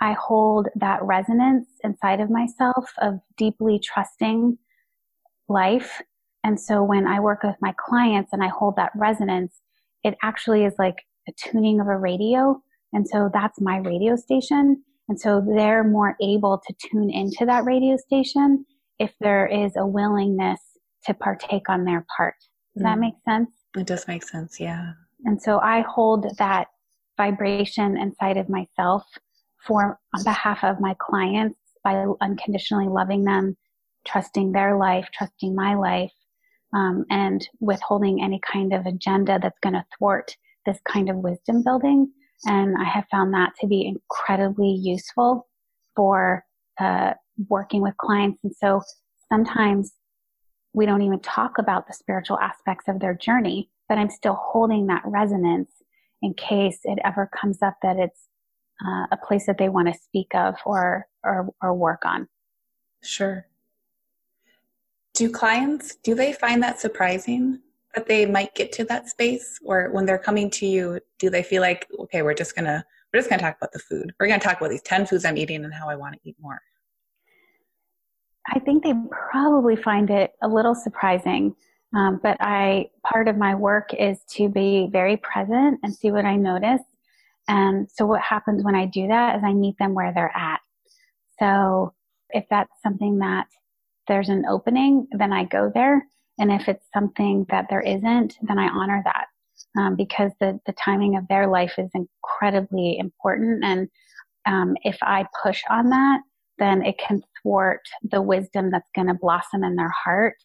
I 0.00 0.14
hold 0.14 0.68
that 0.74 1.00
resonance 1.02 1.68
inside 1.84 2.20
of 2.20 2.28
myself 2.28 2.92
of 2.98 3.20
deeply 3.36 3.78
trusting 3.78 4.58
life. 5.48 6.02
And 6.44 6.60
so 6.60 6.82
when 6.82 7.06
I 7.06 7.20
work 7.20 7.42
with 7.42 7.56
my 7.60 7.74
clients 7.78 8.32
and 8.32 8.44
I 8.44 8.48
hold 8.48 8.76
that 8.76 8.92
resonance, 8.94 9.60
it 10.04 10.14
actually 10.22 10.64
is 10.64 10.74
like 10.78 10.96
a 11.26 11.32
tuning 11.32 11.80
of 11.80 11.88
a 11.88 11.96
radio. 11.96 12.60
And 12.92 13.08
so 13.08 13.30
that's 13.32 13.60
my 13.60 13.78
radio 13.78 14.14
station. 14.14 14.84
And 15.08 15.18
so 15.18 15.42
they're 15.44 15.82
more 15.82 16.16
able 16.22 16.62
to 16.66 16.74
tune 16.90 17.10
into 17.10 17.46
that 17.46 17.64
radio 17.64 17.96
station 17.96 18.66
if 18.98 19.12
there 19.20 19.46
is 19.46 19.72
a 19.76 19.86
willingness 19.86 20.60
to 21.06 21.14
partake 21.14 21.68
on 21.68 21.84
their 21.84 22.06
part. 22.14 22.36
Does 22.74 22.82
mm. 22.82 22.86
that 22.86 22.98
make 22.98 23.14
sense? 23.24 23.50
It 23.76 23.86
does 23.86 24.06
make 24.06 24.22
sense, 24.22 24.60
yeah. 24.60 24.92
And 25.24 25.40
so 25.40 25.58
I 25.60 25.80
hold 25.80 26.26
that 26.38 26.68
vibration 27.16 27.96
inside 27.96 28.36
of 28.36 28.48
myself 28.48 29.04
for 29.66 29.98
on 30.14 30.24
behalf 30.24 30.62
of 30.62 30.80
my 30.80 30.94
clients 31.00 31.58
by 31.82 32.04
unconditionally 32.20 32.88
loving 32.88 33.24
them, 33.24 33.56
trusting 34.06 34.52
their 34.52 34.76
life, 34.76 35.08
trusting 35.12 35.54
my 35.54 35.74
life, 35.74 36.12
um, 36.74 37.04
and 37.10 37.48
withholding 37.60 38.22
any 38.22 38.40
kind 38.52 38.72
of 38.72 38.86
agenda 38.86 39.38
that's 39.40 39.58
going 39.62 39.74
to 39.74 39.84
thwart 39.96 40.36
this 40.66 40.78
kind 40.86 41.08
of 41.08 41.16
wisdom 41.16 41.62
building. 41.62 42.10
And 42.46 42.74
I 42.78 42.84
have 42.84 43.04
found 43.10 43.32
that 43.34 43.52
to 43.60 43.66
be 43.66 43.86
incredibly 43.86 44.70
useful 44.70 45.46
for 45.94 46.44
uh, 46.80 47.14
working 47.48 47.80
with 47.80 47.96
clients. 47.96 48.40
And 48.42 48.52
so 48.54 48.82
sometimes 49.30 49.92
we 50.72 50.86
don't 50.86 51.02
even 51.02 51.20
talk 51.20 51.58
about 51.58 51.86
the 51.86 51.94
spiritual 51.94 52.38
aspects 52.40 52.88
of 52.88 53.00
their 53.00 53.14
journey, 53.14 53.70
but 53.88 53.96
I'm 53.96 54.10
still 54.10 54.34
holding 54.34 54.86
that 54.88 55.02
resonance 55.06 55.70
in 56.20 56.34
case 56.34 56.80
it 56.84 56.98
ever 57.04 57.30
comes 57.40 57.62
up 57.62 57.76
that 57.82 57.96
it's 57.96 58.28
uh, 58.84 59.06
a 59.12 59.16
place 59.16 59.46
that 59.46 59.58
they 59.58 59.68
want 59.68 59.88
to 59.88 59.94
speak 59.94 60.34
of 60.34 60.56
or, 60.66 61.06
or, 61.22 61.48
or 61.62 61.74
work 61.74 62.02
on. 62.04 62.28
Sure. 63.02 63.46
Do 65.14 65.30
clients, 65.30 65.96
do 65.96 66.14
they 66.14 66.32
find 66.32 66.62
that 66.62 66.80
surprising 66.80 67.60
that 67.94 68.06
they 68.06 68.26
might 68.26 68.54
get 68.54 68.72
to 68.72 68.84
that 68.84 69.08
space? 69.08 69.58
Or 69.64 69.90
when 69.92 70.06
they're 70.06 70.18
coming 70.18 70.50
to 70.50 70.66
you, 70.66 71.00
do 71.18 71.30
they 71.30 71.42
feel 71.42 71.62
like, 71.62 71.86
okay, 72.00 72.22
we're 72.22 72.34
just 72.34 72.56
to, 72.56 72.84
we're 73.12 73.20
just 73.20 73.30
to 73.30 73.38
talk 73.38 73.56
about 73.56 73.72
the 73.72 73.78
food. 73.78 74.12
We're 74.18 74.26
to 74.28 74.38
talk 74.38 74.58
about 74.58 74.70
these 74.70 74.82
10 74.82 75.06
foods 75.06 75.24
I'm 75.24 75.36
eating 75.36 75.64
and 75.64 75.72
how 75.72 75.88
I 75.88 75.96
want 75.96 76.14
to 76.14 76.20
eat 76.24 76.36
more. 76.40 76.60
I 78.46 78.58
think 78.58 78.82
they 78.82 78.92
probably 79.30 79.76
find 79.76 80.10
it 80.10 80.32
a 80.42 80.48
little 80.48 80.74
surprising. 80.74 81.54
Um, 81.96 82.18
but 82.22 82.36
I, 82.40 82.90
part 83.06 83.28
of 83.28 83.36
my 83.36 83.54
work 83.54 83.94
is 83.94 84.18
to 84.30 84.48
be 84.48 84.88
very 84.90 85.16
present 85.18 85.78
and 85.82 85.94
see 85.94 86.10
what 86.10 86.24
I 86.24 86.34
notice 86.34 86.82
and 87.48 87.88
so 87.90 88.06
what 88.06 88.22
happens 88.22 88.64
when 88.64 88.74
I 88.74 88.86
do 88.86 89.08
that 89.08 89.36
is 89.36 89.42
I 89.44 89.52
meet 89.52 89.76
them 89.78 89.94
where 89.94 90.12
they're 90.14 90.34
at. 90.34 90.60
So 91.38 91.92
if 92.30 92.44
that's 92.50 92.72
something 92.82 93.18
that 93.18 93.46
there's 94.08 94.28
an 94.28 94.44
opening, 94.48 95.06
then 95.12 95.32
I 95.32 95.44
go 95.44 95.70
there. 95.74 96.06
And 96.38 96.50
if 96.50 96.68
it's 96.68 96.86
something 96.92 97.46
that 97.50 97.66
there 97.70 97.80
isn't, 97.80 98.34
then 98.42 98.58
I 98.58 98.68
honor 98.68 99.02
that. 99.04 99.26
Um, 99.78 99.96
because 99.96 100.32
the, 100.40 100.58
the 100.66 100.72
timing 100.72 101.16
of 101.16 101.26
their 101.28 101.48
life 101.48 101.74
is 101.78 101.90
incredibly 101.94 102.98
important. 102.98 103.64
And 103.64 103.88
um, 104.46 104.76
if 104.82 104.98
I 105.02 105.26
push 105.42 105.62
on 105.70 105.90
that, 105.90 106.20
then 106.58 106.84
it 106.84 106.98
can 106.98 107.22
thwart 107.42 107.80
the 108.02 108.22
wisdom 108.22 108.70
that's 108.70 108.90
going 108.94 109.08
to 109.08 109.14
blossom 109.14 109.64
in 109.64 109.76
their 109.76 109.90
heart 109.90 110.36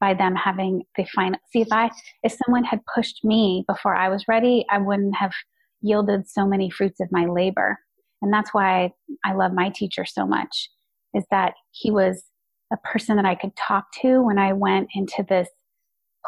by 0.00 0.14
them 0.14 0.36
having 0.36 0.82
the 0.96 1.04
final. 1.14 1.38
See, 1.52 1.62
if 1.62 1.68
I, 1.72 1.90
if 2.22 2.36
someone 2.44 2.64
had 2.64 2.80
pushed 2.94 3.24
me 3.24 3.64
before 3.66 3.96
I 3.96 4.08
was 4.08 4.28
ready, 4.28 4.64
I 4.70 4.78
wouldn't 4.78 5.16
have 5.16 5.32
yielded 5.80 6.28
so 6.28 6.46
many 6.46 6.70
fruits 6.70 7.00
of 7.00 7.08
my 7.10 7.26
labor. 7.26 7.78
And 8.22 8.32
that's 8.32 8.54
why 8.54 8.92
I 9.24 9.32
love 9.34 9.52
my 9.52 9.70
teacher 9.70 10.04
so 10.04 10.26
much 10.26 10.68
is 11.14 11.24
that 11.30 11.54
he 11.70 11.90
was 11.90 12.24
a 12.72 12.76
person 12.78 13.16
that 13.16 13.24
I 13.24 13.34
could 13.34 13.54
talk 13.56 13.92
to 14.02 14.22
when 14.22 14.38
I 14.38 14.52
went 14.52 14.88
into 14.94 15.24
this 15.28 15.48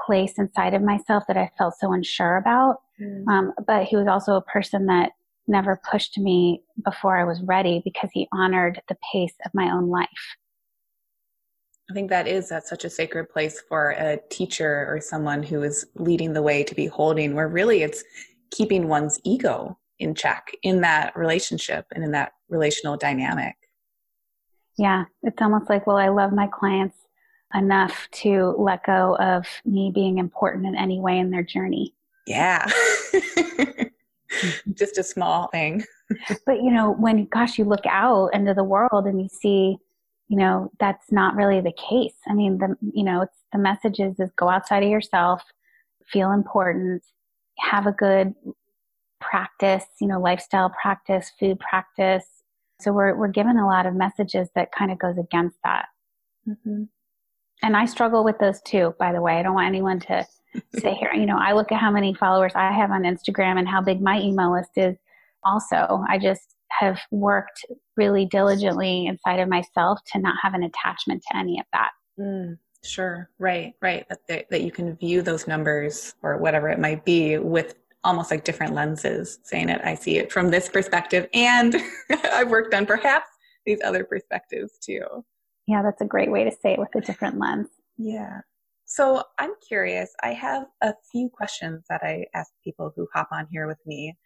place 0.06 0.38
inside 0.38 0.74
of 0.74 0.82
myself 0.82 1.24
that 1.28 1.36
I 1.36 1.50
felt 1.58 1.74
so 1.78 1.92
unsure 1.92 2.36
about. 2.36 2.76
Mm. 3.00 3.28
Um, 3.28 3.52
but 3.66 3.84
he 3.84 3.96
was 3.96 4.06
also 4.06 4.34
a 4.34 4.42
person 4.42 4.86
that 4.86 5.12
never 5.46 5.80
pushed 5.90 6.16
me 6.18 6.62
before 6.84 7.18
I 7.18 7.24
was 7.24 7.42
ready 7.42 7.82
because 7.84 8.10
he 8.12 8.28
honored 8.32 8.80
the 8.88 8.96
pace 9.12 9.34
of 9.44 9.52
my 9.52 9.70
own 9.70 9.88
life. 9.88 10.08
I 11.90 11.92
think 11.92 12.08
that 12.10 12.28
is 12.28 12.48
that's 12.48 12.70
such 12.70 12.84
a 12.84 12.90
sacred 12.90 13.30
place 13.30 13.60
for 13.68 13.90
a 13.90 14.18
teacher 14.30 14.86
or 14.88 15.00
someone 15.00 15.42
who 15.42 15.62
is 15.64 15.84
leading 15.96 16.32
the 16.32 16.42
way 16.42 16.62
to 16.62 16.74
be 16.74 16.86
holding 16.86 17.34
where 17.34 17.48
really 17.48 17.82
it's 17.82 18.04
keeping 18.52 18.86
one's 18.86 19.18
ego 19.24 19.76
in 19.98 20.14
check 20.14 20.52
in 20.62 20.80
that 20.82 21.14
relationship 21.16 21.86
and 21.92 22.04
in 22.04 22.12
that 22.12 22.32
relational 22.48 22.96
dynamic. 22.96 23.54
Yeah, 24.80 25.04
it's 25.22 25.42
almost 25.42 25.68
like, 25.68 25.86
well, 25.86 25.98
I 25.98 26.08
love 26.08 26.32
my 26.32 26.46
clients 26.46 26.96
enough 27.54 28.08
to 28.12 28.54
let 28.58 28.82
go 28.86 29.14
of 29.18 29.46
me 29.66 29.92
being 29.94 30.16
important 30.16 30.64
in 30.64 30.74
any 30.74 30.98
way 30.98 31.18
in 31.18 31.30
their 31.30 31.42
journey. 31.42 31.92
Yeah. 32.26 32.66
Just 34.72 34.96
a 34.96 35.02
small 35.02 35.48
thing. 35.48 35.84
but, 36.46 36.62
you 36.62 36.70
know, 36.70 36.92
when, 36.92 37.26
gosh, 37.26 37.58
you 37.58 37.66
look 37.66 37.84
out 37.84 38.28
into 38.32 38.54
the 38.54 38.64
world 38.64 39.04
and 39.04 39.20
you 39.20 39.28
see, 39.28 39.76
you 40.28 40.38
know, 40.38 40.70
that's 40.80 41.12
not 41.12 41.36
really 41.36 41.60
the 41.60 41.72
case. 41.72 42.14
I 42.26 42.32
mean, 42.32 42.56
the, 42.56 42.74
you 42.94 43.04
know, 43.04 43.20
it's 43.20 43.36
the 43.52 43.58
messages 43.58 44.18
is 44.18 44.30
go 44.36 44.48
outside 44.48 44.82
of 44.82 44.88
yourself, 44.88 45.42
feel 46.06 46.32
important, 46.32 47.02
have 47.58 47.86
a 47.86 47.92
good 47.92 48.34
practice, 49.20 49.84
you 50.00 50.06
know, 50.08 50.18
lifestyle 50.18 50.70
practice, 50.70 51.32
food 51.38 51.60
practice. 51.60 52.24
So 52.80 52.92
we're 52.92 53.16
we're 53.16 53.28
given 53.28 53.56
a 53.56 53.66
lot 53.66 53.86
of 53.86 53.94
messages 53.94 54.48
that 54.54 54.72
kind 54.72 54.90
of 54.90 54.98
goes 54.98 55.18
against 55.18 55.56
that. 55.64 55.86
Mm-hmm. 56.48 56.84
And 57.62 57.76
I 57.76 57.84
struggle 57.84 58.24
with 58.24 58.38
those 58.38 58.60
too, 58.62 58.94
by 58.98 59.12
the 59.12 59.20
way. 59.20 59.34
I 59.38 59.42
don't 59.42 59.54
want 59.54 59.68
anyone 59.68 60.00
to 60.00 60.26
say 60.78 60.94
here, 60.94 61.12
you 61.12 61.26
know, 61.26 61.38
I 61.38 61.52
look 61.52 61.70
at 61.72 61.80
how 61.80 61.90
many 61.90 62.14
followers 62.14 62.52
I 62.54 62.72
have 62.72 62.90
on 62.90 63.02
Instagram 63.02 63.58
and 63.58 63.68
how 63.68 63.80
big 63.80 64.00
my 64.00 64.20
email 64.20 64.52
list 64.52 64.70
is. 64.76 64.96
Also, 65.44 66.02
I 66.08 66.18
just 66.18 66.56
have 66.70 66.98
worked 67.10 67.64
really 67.96 68.26
diligently 68.26 69.06
inside 69.06 69.40
of 69.40 69.48
myself 69.48 69.98
to 70.12 70.18
not 70.18 70.36
have 70.42 70.54
an 70.54 70.62
attachment 70.62 71.22
to 71.30 71.36
any 71.36 71.58
of 71.58 71.66
that. 71.72 71.90
Mm. 72.18 72.58
Sure. 72.82 73.28
Right. 73.38 73.74
Right. 73.82 74.06
That 74.28 74.48
that 74.50 74.62
you 74.62 74.70
can 74.70 74.96
view 74.96 75.22
those 75.22 75.46
numbers 75.46 76.14
or 76.22 76.38
whatever 76.38 76.68
it 76.70 76.78
might 76.78 77.04
be 77.04 77.36
with 77.36 77.74
almost 78.04 78.30
like 78.30 78.44
different 78.44 78.74
lenses, 78.74 79.38
saying 79.44 79.68
it. 79.68 79.80
I 79.84 79.94
see 79.94 80.18
it 80.18 80.32
from 80.32 80.50
this 80.50 80.68
perspective, 80.68 81.28
and 81.34 81.76
I've 82.32 82.50
worked 82.50 82.74
on 82.74 82.86
perhaps 82.86 83.28
these 83.66 83.80
other 83.84 84.04
perspectives 84.04 84.72
too. 84.80 85.24
Yeah, 85.66 85.82
that's 85.82 86.00
a 86.00 86.06
great 86.06 86.30
way 86.30 86.44
to 86.44 86.50
say 86.50 86.72
it 86.72 86.78
with 86.78 86.94
a 86.94 87.00
different 87.00 87.38
lens. 87.38 87.68
Yeah. 87.96 88.40
So 88.86 89.22
I'm 89.38 89.52
curious. 89.66 90.10
I 90.22 90.32
have 90.32 90.64
a 90.82 90.94
few 91.12 91.28
questions 91.28 91.84
that 91.88 92.02
I 92.02 92.24
ask 92.34 92.50
people 92.64 92.92
who 92.96 93.06
hop 93.14 93.28
on 93.30 93.46
here 93.50 93.68
with 93.68 93.78
me. 93.86 94.16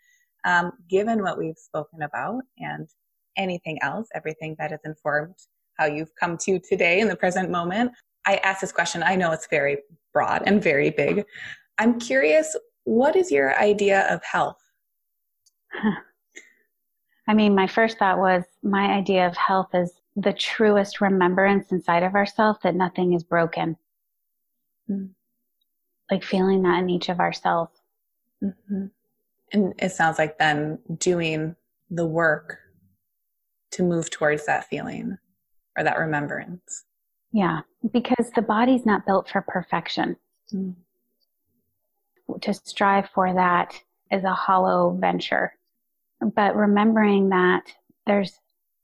Um, 0.47 0.73
given 0.89 1.23
what 1.23 1.39
we've 1.39 1.59
spoken 1.59 2.03
about 2.03 2.43
and 2.59 2.89
anything 3.37 3.79
else, 3.83 4.09
everything 4.15 4.57
that 4.59 4.71
has 4.71 4.81
informed 4.85 5.35
how 5.79 5.87
you've 5.87 6.15
come 6.19 6.39
to 6.39 6.59
today 6.59 7.01
in 7.01 7.09
the 7.09 7.17
present 7.17 7.51
moment, 7.51 7.93
I 8.27 8.37
ask 8.37 8.61
this 8.61 8.73
question. 8.73 9.03
I 9.03 9.17
know 9.17 9.33
it's 9.33 9.49
very 9.51 9.79
broad 10.13 10.43
and 10.47 10.63
very 10.63 10.91
big. 10.91 11.25
I'm 11.79 11.99
curious, 11.99 12.57
what 12.85 13.17
is 13.17 13.31
your 13.31 13.59
idea 13.59 14.07
of 14.13 14.23
health? 14.23 14.61
I 17.29 17.35
mean, 17.35 17.55
my 17.55 17.67
first 17.67 17.99
thought 17.99 18.19
was 18.19 18.45
my 18.63 18.93
idea 18.93 19.27
of 19.27 19.37
health 19.37 19.75
is 19.75 19.93
the 20.17 20.33
truest 20.33 21.01
remembrance 21.01 21.73
inside 21.73 22.03
of 22.03 22.15
ourselves 22.15 22.61
that 22.63 22.75
nothing 22.75 23.15
is 23.15 23.25
broken. 23.25 23.77
Mm. 24.89 25.11
Like 26.11 26.23
feeling 26.23 26.63
that 26.63 26.81
in 26.81 26.91
each 26.91 27.09
of 27.09 27.19
ourselves. 27.19 27.73
Mm-hmm. 28.43 28.87
And 29.53 29.75
it 29.79 29.93
sounds 29.93 30.19
like 30.19 30.39
then 30.39 30.79
doing 30.99 31.57
the 31.91 32.07
work 32.07 32.59
to 33.73 33.83
move 33.83 34.11
towards 34.11 34.47
that 34.47 34.69
feeling 34.69 35.17
or 35.77 35.85
that 35.85 35.99
remembrance. 35.99 36.85
Yeah, 37.33 37.61
because 37.93 38.31
the 38.37 38.43
body's 38.43 38.87
not 38.87 39.07
built 39.07 39.29
for 39.29 39.41
perfection. 39.41 40.17
Mm. 40.53 40.75
To 42.41 42.55
strive 42.55 43.09
for 43.15 43.33
that 43.35 43.75
is 44.11 44.25
a 44.25 44.33
hollow 44.33 44.97
venture. 44.99 45.53
But 46.21 46.57
remembering 46.57 47.29
that 47.31 47.63
there's 48.07 48.33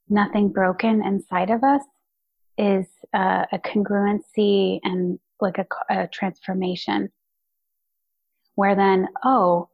nothing 0.09 0.49
broken 0.49 1.03
inside 1.03 1.49
of 1.49 1.63
us 1.63 1.81
is 2.57 2.85
uh, 3.13 3.45
a 3.51 3.59
congruency 3.59 4.79
and 4.83 5.19
like 5.39 5.57
a, 5.57 5.65
a 5.89 6.07
transformation 6.07 7.09
where 8.55 8.75
then, 8.75 9.07
oh, 9.23 9.69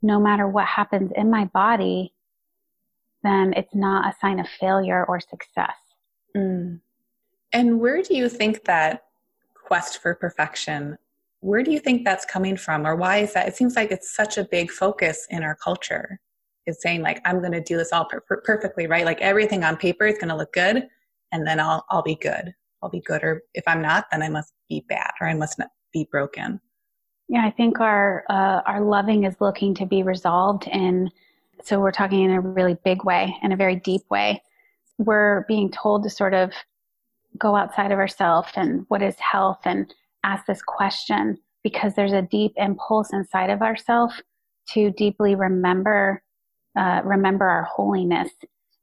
no 0.00 0.18
matter 0.18 0.48
what 0.48 0.66
happens 0.66 1.10
in 1.14 1.30
my 1.30 1.44
body, 1.46 2.14
then 3.22 3.52
it's 3.56 3.74
not 3.74 4.06
a 4.06 4.16
sign 4.20 4.40
of 4.40 4.48
failure 4.48 5.04
or 5.04 5.20
success. 5.20 5.76
Mm. 6.36 6.80
And 7.52 7.80
where 7.80 8.02
do 8.02 8.16
you 8.16 8.28
think 8.28 8.64
that 8.64 9.04
quest 9.54 9.98
for 9.98 10.14
perfection, 10.14 10.98
where 11.42 11.62
do 11.62 11.72
you 11.72 11.80
think 11.80 12.04
that's 12.04 12.24
coming 12.24 12.56
from? 12.56 12.86
Or 12.86 12.94
why 12.94 13.18
is 13.18 13.32
that? 13.34 13.48
It 13.48 13.56
seems 13.56 13.74
like 13.74 13.90
it's 13.90 14.14
such 14.14 14.38
a 14.38 14.44
big 14.44 14.70
focus 14.70 15.26
in 15.28 15.42
our 15.42 15.56
culture 15.56 16.20
is 16.66 16.80
saying 16.80 17.02
like, 17.02 17.20
I'm 17.24 17.40
going 17.40 17.52
to 17.52 17.60
do 17.60 17.76
this 17.76 17.92
all 17.92 18.04
per- 18.04 18.20
per- 18.20 18.40
perfectly, 18.42 18.86
right? 18.86 19.04
Like 19.04 19.20
everything 19.20 19.64
on 19.64 19.76
paper 19.76 20.06
is 20.06 20.18
going 20.18 20.28
to 20.28 20.36
look 20.36 20.52
good 20.52 20.86
and 21.32 21.44
then 21.44 21.58
I'll, 21.58 21.84
I'll 21.90 22.02
be 22.02 22.14
good. 22.14 22.54
I'll 22.80 22.90
be 22.90 23.02
good. 23.04 23.24
Or 23.24 23.42
if 23.54 23.64
I'm 23.66 23.82
not, 23.82 24.06
then 24.12 24.22
I 24.22 24.28
must 24.28 24.52
be 24.68 24.84
bad 24.88 25.10
or 25.20 25.28
I 25.28 25.34
must 25.34 25.60
be 25.92 26.06
broken. 26.12 26.60
Yeah, 27.28 27.44
I 27.44 27.50
think 27.50 27.80
our 27.80 28.24
uh, 28.28 28.60
our 28.66 28.80
loving 28.80 29.24
is 29.24 29.34
looking 29.40 29.74
to 29.76 29.86
be 29.86 30.02
resolved 30.02 30.68
and 30.68 31.10
So 31.64 31.80
we're 31.80 31.92
talking 31.92 32.24
in 32.24 32.32
a 32.32 32.40
really 32.40 32.76
big 32.84 33.04
way, 33.04 33.36
in 33.42 33.52
a 33.52 33.56
very 33.56 33.76
deep 33.76 34.02
way. 34.10 34.42
We're 34.98 35.44
being 35.48 35.70
told 35.70 36.02
to 36.04 36.10
sort 36.10 36.34
of 36.34 36.52
go 37.38 37.56
outside 37.56 37.92
of 37.92 37.98
ourselves 37.98 38.50
and 38.56 38.84
what 38.88 39.02
is 39.02 39.18
health 39.18 39.60
and 39.64 39.92
ask 40.24 40.46
this 40.46 40.62
question 40.62 41.38
because 41.62 41.94
there's 41.94 42.12
a 42.12 42.22
deep 42.22 42.52
impulse 42.56 43.12
inside 43.12 43.50
of 43.50 43.62
ourselves 43.62 44.22
to 44.70 44.90
deeply 44.92 45.34
remember 45.34 46.22
uh, 46.78 47.02
remember 47.04 47.46
our 47.46 47.64
holiness. 47.64 48.30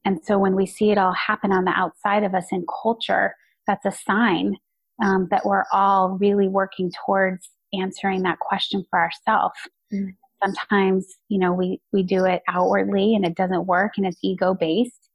And 0.06 0.20
so 0.24 0.38
when 0.38 0.56
we 0.56 0.66
see 0.66 0.92
it 0.92 0.98
all 0.98 1.14
happen 1.14 1.52
on 1.52 1.66
the 1.66 1.72
outside 1.72 2.24
of 2.24 2.36
us 2.36 2.46
in 2.52 2.66
culture, 2.84 3.36
that's 3.66 3.86
a 3.86 3.92
sign 3.92 4.56
um, 5.04 5.28
that 5.32 5.46
we're 5.46 5.66
all 5.72 6.18
really 6.20 6.48
working 6.48 6.92
towards 7.06 7.50
answering 7.74 8.24
that 8.24 8.40
question 8.40 8.86
for 8.90 9.00
ourselves. 9.00 9.56
Mm. 9.94 10.16
Sometimes, 10.44 11.06
you 11.28 11.40
know, 11.40 11.52
we, 11.52 11.82
we 11.92 12.04
do 12.04 12.26
it 12.26 12.42
outwardly 12.48 13.16
and 13.16 13.26
it 13.26 13.36
doesn't 13.36 13.66
work 13.66 13.94
and 13.98 14.06
it's 14.06 14.20
ego 14.24 14.54
based 14.54 15.10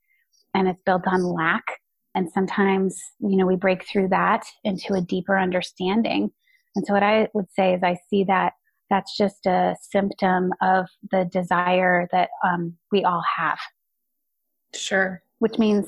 and 0.54 0.68
it's 0.68 0.82
built 0.84 1.06
on 1.06 1.22
lack. 1.22 1.64
And 2.14 2.30
sometimes, 2.30 3.00
you 3.20 3.36
know, 3.36 3.46
we 3.46 3.56
break 3.56 3.86
through 3.86 4.08
that 4.08 4.44
into 4.62 4.94
a 4.94 5.00
deeper 5.00 5.38
understanding. 5.38 6.30
And 6.76 6.86
so 6.86 6.92
what 6.92 7.02
I 7.02 7.28
would 7.34 7.50
say 7.52 7.74
is 7.74 7.82
I 7.82 7.96
see 8.08 8.24
that 8.24 8.52
that's 8.90 9.16
just 9.16 9.46
a 9.46 9.74
symptom 9.80 10.52
of 10.60 10.86
the 11.10 11.28
desire 11.32 12.08
that 12.12 12.30
um, 12.44 12.76
we 12.92 13.04
all 13.04 13.22
have. 13.36 13.58
Sure. 14.74 15.22
Which 15.38 15.58
means 15.58 15.86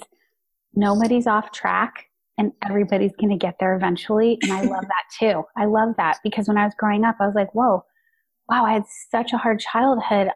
nobody's 0.74 1.26
off 1.26 1.52
track 1.52 2.06
and 2.38 2.52
everybody's 2.64 3.14
going 3.18 3.30
to 3.30 3.36
get 3.36 3.56
there 3.58 3.76
eventually. 3.76 4.38
And 4.42 4.52
I 4.52 4.62
love 4.62 4.84
that 4.84 5.04
too. 5.18 5.44
I 5.56 5.64
love 5.64 5.94
that 5.96 6.18
because 6.22 6.48
when 6.48 6.58
I 6.58 6.64
was 6.64 6.74
growing 6.78 7.04
up, 7.04 7.16
I 7.20 7.26
was 7.26 7.34
like, 7.34 7.54
whoa, 7.54 7.84
wow, 8.48 8.64
I 8.64 8.74
had 8.74 8.84
such 9.10 9.32
a 9.32 9.38
hard 9.38 9.60
childhood. 9.60 10.28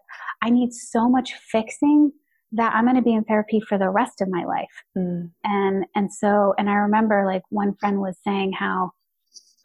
I 0.43 0.51
need 0.51 0.73
so 0.73 1.09
much 1.09 1.35
fixing 1.35 2.13
that 2.53 2.75
I'm 2.75 2.85
going 2.85 2.97
to 2.97 3.03
be 3.03 3.15
in 3.15 3.25
therapy 3.25 3.61
for 3.61 3.79
the 3.79 3.91
rest 3.91 4.21
of 4.21 4.29
my 4.29 4.45
life. 4.45 4.83
Mm. 4.97 5.31
And, 5.45 5.85
and 5.95 6.13
so, 6.13 6.55
and 6.59 6.69
I 6.69 6.75
remember 6.75 7.25
like 7.27 7.43
one 7.51 7.75
friend 7.77 8.01
was 8.01 8.17
saying 8.25 8.53
how, 8.59 8.91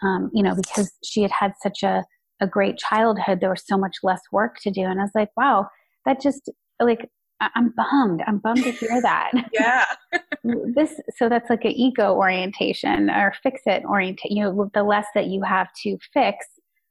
um, 0.04 0.30
you 0.34 0.44
know, 0.44 0.56
because 0.56 0.92
she 1.04 1.22
had 1.22 1.32
had 1.32 1.54
such 1.62 1.84
a, 1.84 2.04
a 2.42 2.48
great 2.48 2.78
childhood, 2.78 3.40
there 3.40 3.50
was 3.50 3.64
so 3.66 3.78
much 3.78 3.98
less 4.04 4.22
work 4.32 4.58
to 4.62 4.72
do. 4.72 4.82
And 4.82 5.00
I 5.00 5.04
was 5.04 5.12
like, 5.16 5.30
wow, 5.36 5.68
that 6.06 6.22
just 6.22 6.50
like 6.80 7.10
I'm 7.42 7.74
bummed. 7.76 8.24
I'm 8.26 8.38
bummed 8.38 8.64
to 8.64 8.72
hear 8.72 9.02
that. 9.02 9.32
Yeah. 9.54 9.86
this 10.76 11.00
so 11.18 11.28
that's 11.28 11.50
like 11.50 11.66
an 11.66 11.72
ego 11.72 12.14
orientation 12.14 13.10
or 13.10 13.34
fix 13.42 13.62
it 13.66 13.84
orientation. 13.86 14.38
You 14.38 14.44
know, 14.44 14.70
the 14.74 14.84
less 14.84 15.06
that 15.16 15.28
you 15.28 15.42
have 15.42 15.68
to 15.84 15.98
fix, 16.14 16.46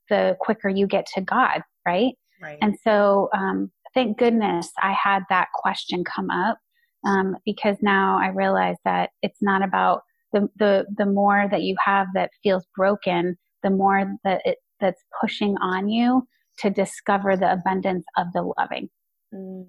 the 0.09 0.37
quicker 0.40 0.68
you 0.68 0.87
get 0.87 1.07
to 1.14 1.20
God, 1.20 1.62
right? 1.87 2.14
Right. 2.42 2.59
And 2.61 2.76
so, 2.83 3.28
um, 3.35 3.70
thank 3.94 4.18
goodness 4.18 4.70
I 4.83 4.92
had 4.92 5.22
that 5.30 5.48
question 5.54 6.04
come 6.04 6.30
up 6.30 6.59
um, 7.07 7.37
because 7.44 7.76
now 7.80 8.18
I 8.20 8.28
realize 8.28 8.76
that 8.85 9.11
it's 9.22 9.42
not 9.42 9.62
about 9.62 10.02
the 10.33 10.48
the 10.59 10.87
the 10.96 11.07
more 11.07 11.46
that 11.50 11.62
you 11.62 11.76
have 11.85 12.09
that 12.14 12.30
feels 12.42 12.66
broken, 12.76 13.37
the 13.62 13.70
more 13.70 14.04
that 14.24 14.42
it 14.44 14.59
that's 14.80 15.02
pushing 15.20 15.57
on 15.59 15.88
you 15.88 16.26
to 16.59 16.70
discover 16.70 17.37
the 17.37 17.52
abundance 17.52 18.04
of 18.16 18.26
the 18.33 18.42
loving. 18.59 18.88
Mm 19.33 19.66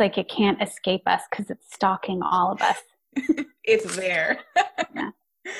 like 0.00 0.18
it 0.18 0.28
can't 0.28 0.60
escape 0.60 1.02
us 1.06 1.22
because 1.30 1.50
it's 1.50 1.72
stalking 1.72 2.22
all 2.22 2.50
of 2.50 2.62
us. 2.62 2.82
it's 3.64 3.94
there. 3.94 4.38
yeah. 4.94 5.10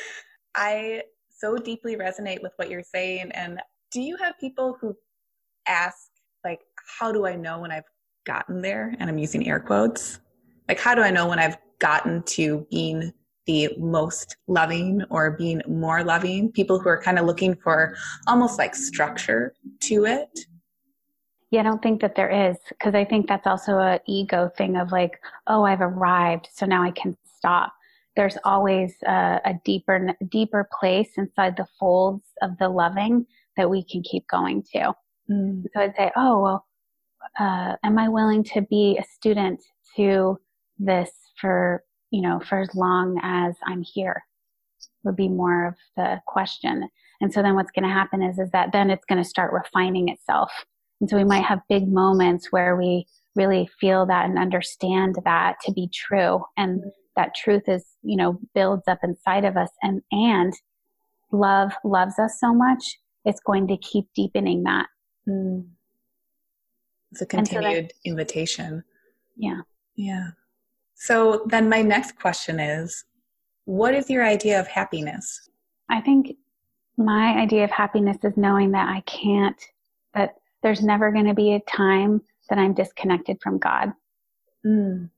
I 0.56 1.02
so 1.38 1.56
deeply 1.56 1.96
resonate 1.96 2.42
with 2.42 2.52
what 2.56 2.70
you're 2.70 2.82
saying. 2.82 3.30
And 3.32 3.60
do 3.92 4.00
you 4.00 4.16
have 4.16 4.34
people 4.40 4.76
who 4.80 4.96
ask, 5.68 5.96
like, 6.44 6.60
how 6.98 7.12
do 7.12 7.26
I 7.26 7.36
know 7.36 7.60
when 7.60 7.72
I've 7.72 7.84
gotten 8.26 8.60
there? 8.62 8.94
And 8.98 9.08
I'm 9.08 9.18
using 9.18 9.46
air 9.48 9.60
quotes. 9.60 10.20
Like, 10.68 10.78
how 10.78 10.94
do 10.94 11.02
I 11.02 11.10
know 11.10 11.28
when 11.28 11.38
I've 11.38 11.56
gotten 11.78 12.22
to 12.24 12.66
being 12.70 13.12
the 13.46 13.70
most 13.78 14.36
loving 14.46 15.02
or 15.10 15.32
being 15.32 15.62
more 15.66 16.04
loving? 16.04 16.52
People 16.52 16.78
who 16.78 16.88
are 16.88 17.00
kind 17.00 17.18
of 17.18 17.26
looking 17.26 17.54
for 17.56 17.96
almost 18.28 18.58
like 18.58 18.74
structure 18.74 19.54
to 19.80 20.04
it 20.04 20.46
yeah, 21.50 21.60
I 21.60 21.62
don't 21.64 21.82
think 21.82 22.00
that 22.00 22.14
there 22.14 22.30
is 22.30 22.56
because 22.68 22.94
I 22.94 23.04
think 23.04 23.26
that's 23.26 23.46
also 23.46 23.78
a 23.78 24.00
ego 24.06 24.50
thing 24.56 24.76
of 24.76 24.92
like, 24.92 25.20
oh, 25.48 25.64
I've 25.64 25.80
arrived, 25.80 26.48
so 26.52 26.64
now 26.64 26.82
I 26.82 26.92
can 26.92 27.16
stop. 27.36 27.72
There's 28.14 28.38
always 28.44 28.94
a, 29.04 29.40
a 29.44 29.54
deeper, 29.64 30.14
deeper 30.28 30.68
place 30.78 31.10
inside 31.16 31.56
the 31.56 31.66
folds 31.78 32.26
of 32.40 32.56
the 32.58 32.68
loving 32.68 33.26
that 33.56 33.68
we 33.68 33.82
can 33.84 34.02
keep 34.02 34.28
going 34.28 34.62
to. 34.74 34.94
Mm. 35.28 35.64
So 35.74 35.80
I'd 35.80 35.96
say, 35.96 36.12
oh, 36.16 36.40
well, 36.40 36.66
uh, 37.38 37.76
am 37.82 37.98
I 37.98 38.08
willing 38.08 38.44
to 38.44 38.62
be 38.62 38.98
a 38.98 39.04
student 39.04 39.60
to 39.96 40.38
this 40.78 41.10
for, 41.40 41.82
you 42.10 42.22
know, 42.22 42.40
for 42.40 42.60
as 42.60 42.74
long 42.74 43.18
as 43.22 43.54
I'm 43.66 43.82
here? 43.82 44.24
Would 45.04 45.16
be 45.16 45.28
more 45.28 45.66
of 45.68 45.74
the 45.96 46.20
question. 46.26 46.88
And 47.22 47.32
so 47.32 47.42
then 47.42 47.54
what's 47.54 47.70
going 47.70 47.88
to 47.88 47.94
happen 47.94 48.22
is, 48.22 48.38
is 48.38 48.50
that 48.50 48.72
then 48.72 48.90
it's 48.90 49.04
going 49.06 49.22
to 49.22 49.28
start 49.28 49.52
refining 49.52 50.08
itself 50.08 50.50
and 51.00 51.08
so 51.08 51.16
we 51.16 51.24
might 51.24 51.44
have 51.44 51.60
big 51.68 51.88
moments 51.88 52.48
where 52.50 52.76
we 52.76 53.06
really 53.34 53.68
feel 53.80 54.06
that 54.06 54.26
and 54.26 54.38
understand 54.38 55.16
that 55.24 55.56
to 55.64 55.72
be 55.72 55.88
true. 55.92 56.44
And 56.56 56.82
that 57.16 57.34
truth 57.34 57.68
is, 57.68 57.84
you 58.02 58.16
know, 58.16 58.38
builds 58.54 58.86
up 58.86 58.98
inside 59.02 59.44
of 59.44 59.56
us 59.56 59.70
and, 59.82 60.02
and 60.12 60.52
love 61.32 61.72
loves 61.84 62.18
us 62.18 62.38
so 62.38 62.52
much. 62.52 62.98
It's 63.24 63.40
going 63.40 63.68
to 63.68 63.76
keep 63.78 64.06
deepening 64.14 64.62
that. 64.64 64.86
Mm. 65.28 65.68
It's 67.12 67.22
a 67.22 67.26
continued 67.26 67.74
so 67.74 67.82
that, 67.82 67.92
invitation. 68.04 68.84
Yeah. 69.36 69.60
Yeah. 69.96 70.28
So 70.94 71.44
then 71.46 71.68
my 71.68 71.82
next 71.82 72.18
question 72.18 72.60
is, 72.60 73.04
what 73.64 73.94
is 73.94 74.10
your 74.10 74.24
idea 74.24 74.60
of 74.60 74.66
happiness? 74.66 75.48
I 75.88 76.00
think 76.00 76.36
my 76.96 77.38
idea 77.38 77.64
of 77.64 77.70
happiness 77.70 78.18
is 78.22 78.36
knowing 78.36 78.72
that 78.72 78.88
I 78.88 79.00
can't, 79.02 79.60
that 80.14 80.36
there's 80.62 80.82
never 80.82 81.10
going 81.10 81.26
to 81.26 81.34
be 81.34 81.54
a 81.54 81.60
time 81.60 82.22
that 82.48 82.58
I'm 82.58 82.74
disconnected 82.74 83.38
from 83.42 83.58
God. 83.58 83.92
Mm. 84.64 85.10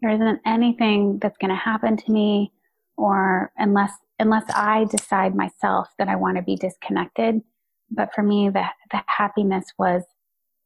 There 0.00 0.10
isn't 0.10 0.40
anything 0.44 1.18
that's 1.20 1.38
going 1.38 1.50
to 1.50 1.56
happen 1.56 1.96
to 1.96 2.12
me 2.12 2.52
or 2.96 3.52
unless 3.56 3.92
unless 4.18 4.44
I 4.54 4.84
decide 4.84 5.34
myself 5.34 5.88
that 5.98 6.08
I 6.08 6.16
want 6.16 6.36
to 6.36 6.42
be 6.42 6.56
disconnected. 6.56 7.42
But 7.90 8.14
for 8.14 8.22
me, 8.22 8.48
the, 8.48 8.64
the 8.92 9.02
happiness 9.06 9.66
was 9.78 10.04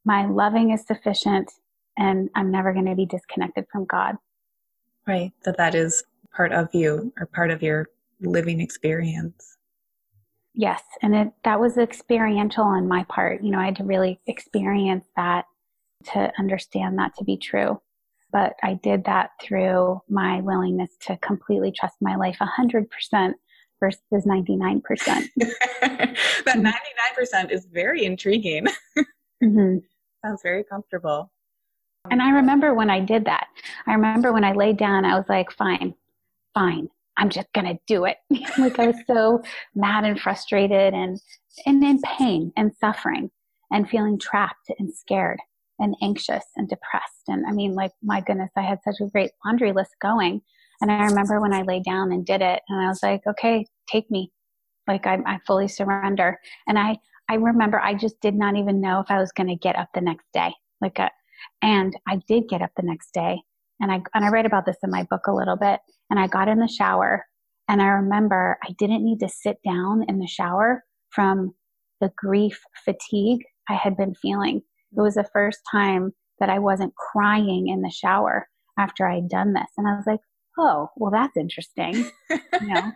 my 0.09 0.25
loving 0.25 0.71
is 0.71 0.87
sufficient 0.87 1.51
and 1.95 2.31
I'm 2.33 2.49
never 2.49 2.73
going 2.73 2.87
to 2.87 2.95
be 2.95 3.05
disconnected 3.05 3.65
from 3.71 3.85
God. 3.85 4.15
Right. 5.07 5.31
That 5.43 5.57
that 5.57 5.75
is 5.75 6.03
part 6.35 6.51
of 6.51 6.67
you 6.73 7.13
or 7.19 7.27
part 7.27 7.51
of 7.51 7.61
your 7.61 7.89
living 8.19 8.59
experience. 8.59 9.57
Yes, 10.55 10.81
and 11.03 11.15
it, 11.15 11.31
that 11.43 11.59
was 11.59 11.77
experiential 11.77 12.63
on 12.63 12.87
my 12.87 13.03
part. 13.03 13.43
You 13.43 13.51
know, 13.51 13.59
I 13.59 13.65
had 13.65 13.75
to 13.75 13.83
really 13.83 14.19
experience 14.25 15.05
that 15.15 15.45
to 16.13 16.31
understand 16.39 16.97
that 16.97 17.15
to 17.19 17.23
be 17.23 17.37
true. 17.37 17.79
But 18.31 18.53
I 18.63 18.73
did 18.73 19.05
that 19.05 19.29
through 19.39 20.01
my 20.09 20.41
willingness 20.41 20.89
to 21.01 21.17
completely 21.17 21.71
trust 21.71 21.97
my 22.01 22.15
life 22.15 22.37
100% 22.39 22.87
versus 23.79 24.01
99%. 24.11 24.81
that 25.37 26.15
99% 26.45 27.51
is 27.51 27.65
very 27.65 28.05
intriguing. 28.05 28.65
mm-hmm. 29.43 29.77
Sounds 30.23 30.41
very 30.43 30.63
comfortable. 30.63 31.31
And 32.11 32.21
I 32.21 32.31
remember 32.31 32.73
when 32.73 32.89
I 32.89 32.99
did 32.99 33.25
that. 33.25 33.47
I 33.87 33.93
remember 33.93 34.31
when 34.31 34.43
I 34.43 34.53
laid 34.53 34.77
down, 34.77 35.05
I 35.05 35.15
was 35.15 35.25
like, 35.29 35.51
fine, 35.51 35.93
fine. 36.53 36.89
I'm 37.17 37.29
just 37.29 37.47
to 37.53 37.77
do 37.85 38.05
it. 38.05 38.17
like 38.57 38.79
I 38.79 38.87
was 38.87 38.95
so 39.05 39.41
mad 39.75 40.05
and 40.05 40.19
frustrated 40.19 40.93
and, 40.93 41.19
and 41.65 41.83
in 41.83 41.99
pain 42.01 42.53
and 42.55 42.71
suffering 42.79 43.29
and 43.71 43.89
feeling 43.89 44.17
trapped 44.17 44.71
and 44.79 44.93
scared 44.93 45.39
and 45.79 45.95
anxious 46.01 46.45
and 46.55 46.67
depressed. 46.67 47.23
And 47.27 47.45
I 47.45 47.51
mean, 47.51 47.73
like, 47.73 47.91
my 48.01 48.21
goodness, 48.21 48.51
I 48.57 48.61
had 48.61 48.79
such 48.83 48.95
a 49.01 49.09
great 49.09 49.31
laundry 49.45 49.71
list 49.73 49.91
going. 50.01 50.41
And 50.81 50.91
I 50.91 51.05
remember 51.05 51.41
when 51.41 51.53
I 51.53 51.63
lay 51.63 51.81
down 51.81 52.11
and 52.11 52.25
did 52.25 52.41
it 52.41 52.61
and 52.69 52.81
I 52.81 52.87
was 52.87 53.03
like, 53.03 53.21
okay, 53.27 53.65
take 53.89 54.09
me. 54.09 54.31
Like 54.87 55.05
I, 55.05 55.19
I 55.25 55.39
fully 55.45 55.67
surrender. 55.67 56.39
And 56.67 56.79
I, 56.79 56.97
I 57.29 57.35
remember 57.35 57.79
I 57.79 57.93
just 57.93 58.19
did 58.21 58.35
not 58.35 58.55
even 58.55 58.81
know 58.81 58.99
if 58.99 59.11
I 59.11 59.19
was 59.19 59.31
going 59.31 59.47
to 59.47 59.55
get 59.55 59.75
up 59.75 59.89
the 59.93 60.01
next 60.01 60.25
day. 60.33 60.51
Like, 60.81 60.97
a, 60.99 61.03
uh, 61.03 61.09
and 61.61 61.95
I 62.07 62.21
did 62.27 62.49
get 62.49 62.61
up 62.61 62.71
the 62.75 62.83
next 62.83 63.13
day 63.13 63.41
and 63.79 63.91
I, 63.91 64.01
and 64.13 64.25
I 64.25 64.29
write 64.29 64.45
about 64.45 64.65
this 64.65 64.77
in 64.83 64.91
my 64.91 65.03
book 65.09 65.27
a 65.27 65.33
little 65.33 65.55
bit 65.55 65.79
and 66.09 66.19
I 66.19 66.27
got 66.27 66.47
in 66.47 66.59
the 66.59 66.67
shower 66.67 67.25
and 67.69 67.81
I 67.81 67.87
remember 67.87 68.57
I 68.63 68.73
didn't 68.77 69.05
need 69.05 69.19
to 69.19 69.29
sit 69.29 69.57
down 69.63 70.03
in 70.09 70.19
the 70.19 70.27
shower 70.27 70.83
from 71.11 71.53
the 72.01 72.11
grief 72.17 72.59
fatigue 72.83 73.43
I 73.69 73.73
had 73.73 73.95
been 73.95 74.15
feeling. 74.15 74.61
It 74.97 75.01
was 75.01 75.15
the 75.15 75.29
first 75.31 75.59
time 75.71 76.13
that 76.39 76.49
I 76.49 76.59
wasn't 76.59 76.95
crying 76.95 77.67
in 77.67 77.81
the 77.81 77.91
shower 77.91 78.47
after 78.77 79.07
I'd 79.07 79.29
done 79.29 79.53
this. 79.53 79.69
And 79.77 79.87
I 79.87 79.95
was 79.95 80.05
like, 80.07 80.21
oh, 80.57 80.89
well, 80.95 81.11
that's 81.11 81.37
interesting. 81.37 82.09
you 82.29 82.39
know? 82.61 82.91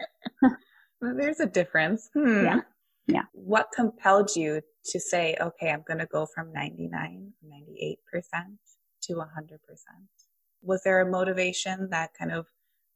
there's 1.02 1.40
a 1.40 1.46
difference. 1.46 2.10
Hmm. 2.14 2.46
Yeah. 2.46 2.60
Yeah. 3.08 3.24
What 3.34 3.68
compelled 3.76 4.36
you 4.36 4.62
to 4.86 5.00
say, 5.00 5.36
okay, 5.40 5.72
I'm 5.72 5.84
going 5.88 6.00
to 6.00 6.06
go 6.06 6.26
from 6.26 6.54
99, 6.54 7.34
98% 7.46 7.98
to 9.04 9.14
100%? 9.14 9.26
Was 10.62 10.82
there 10.84 11.02
a 11.02 11.10
motivation 11.10 11.90
that 11.90 12.12
kind 12.18 12.32
of 12.32 12.48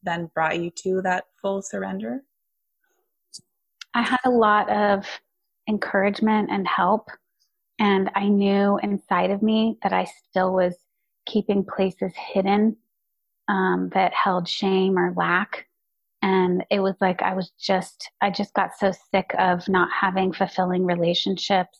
then 0.04 0.30
brought 0.34 0.60
you 0.62 0.72
to 0.84 1.02
that 1.02 1.26
full 1.42 1.62
surrender? 1.62 2.24
I 3.94 4.02
had 4.04 4.20
a 4.26 4.30
lot 4.30 4.70
of 4.70 5.06
encouragement 5.68 6.50
and 6.52 6.68
help. 6.68 7.10
And 7.80 8.10
I 8.16 8.28
knew 8.28 8.80
inside 8.82 9.32
of 9.32 9.44
me 9.44 9.78
that 9.84 9.94
I 9.94 10.06
still 10.30 10.54
was 10.54 10.76
keeping 11.26 11.64
places 11.64 12.14
hidden 12.16 12.78
um, 13.48 13.90
that 13.94 14.14
held 14.14 14.48
shame 14.48 14.98
or 14.98 15.14
lack. 15.16 15.67
And 16.28 16.66
it 16.70 16.82
was 16.82 16.96
like 17.00 17.22
I 17.22 17.34
was 17.34 17.52
just, 17.58 18.12
I 18.22 18.30
just 18.32 18.54
got 18.54 18.72
so 18.78 18.92
sick 19.12 19.34
of 19.40 19.66
not 19.70 19.88
having 19.98 20.34
fulfilling 20.34 20.84
relationships. 20.84 21.80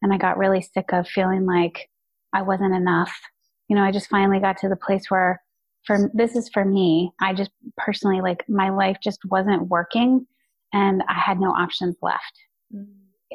And 0.00 0.10
I 0.10 0.16
got 0.16 0.38
really 0.38 0.62
sick 0.62 0.90
of 0.94 1.06
feeling 1.06 1.44
like 1.44 1.90
I 2.32 2.40
wasn't 2.40 2.74
enough. 2.74 3.12
You 3.68 3.76
know, 3.76 3.82
I 3.82 3.92
just 3.92 4.08
finally 4.08 4.40
got 4.40 4.56
to 4.58 4.70
the 4.70 4.76
place 4.76 5.10
where 5.10 5.42
for 5.84 6.10
this 6.14 6.34
is 6.34 6.48
for 6.48 6.64
me. 6.64 7.12
I 7.20 7.34
just 7.34 7.50
personally 7.76 8.22
like 8.22 8.42
my 8.48 8.70
life 8.70 8.96
just 9.02 9.18
wasn't 9.26 9.68
working 9.68 10.26
and 10.72 11.02
I 11.06 11.20
had 11.20 11.38
no 11.38 11.50
options 11.50 11.96
left. 12.00 12.40
Mm. 12.74 12.86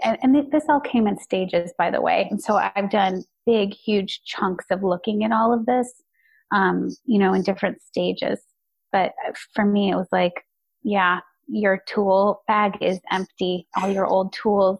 And, 0.03 0.17
and 0.23 0.51
this 0.51 0.63
all 0.67 0.79
came 0.79 1.05
in 1.05 1.19
stages, 1.19 1.71
by 1.77 1.91
the 1.91 2.01
way. 2.01 2.27
And 2.31 2.41
so 2.41 2.55
I've 2.55 2.89
done 2.89 3.23
big, 3.45 3.75
huge 3.75 4.23
chunks 4.25 4.65
of 4.71 4.81
looking 4.81 5.23
at 5.23 5.31
all 5.31 5.53
of 5.53 5.67
this, 5.67 5.93
um, 6.51 6.89
you 7.05 7.19
know, 7.19 7.35
in 7.35 7.43
different 7.43 7.83
stages. 7.83 8.39
But 8.93 9.11
for 9.53 9.65
me, 9.65 9.91
it 9.91 9.95
was 9.95 10.07
like, 10.11 10.45
yeah, 10.83 11.19
your 11.47 11.81
tool 11.87 12.43
bag 12.47 12.77
is 12.79 12.99
empty. 13.11 13.67
All 13.75 13.89
your 13.89 14.05
old 14.05 14.31
tools, 14.31 14.79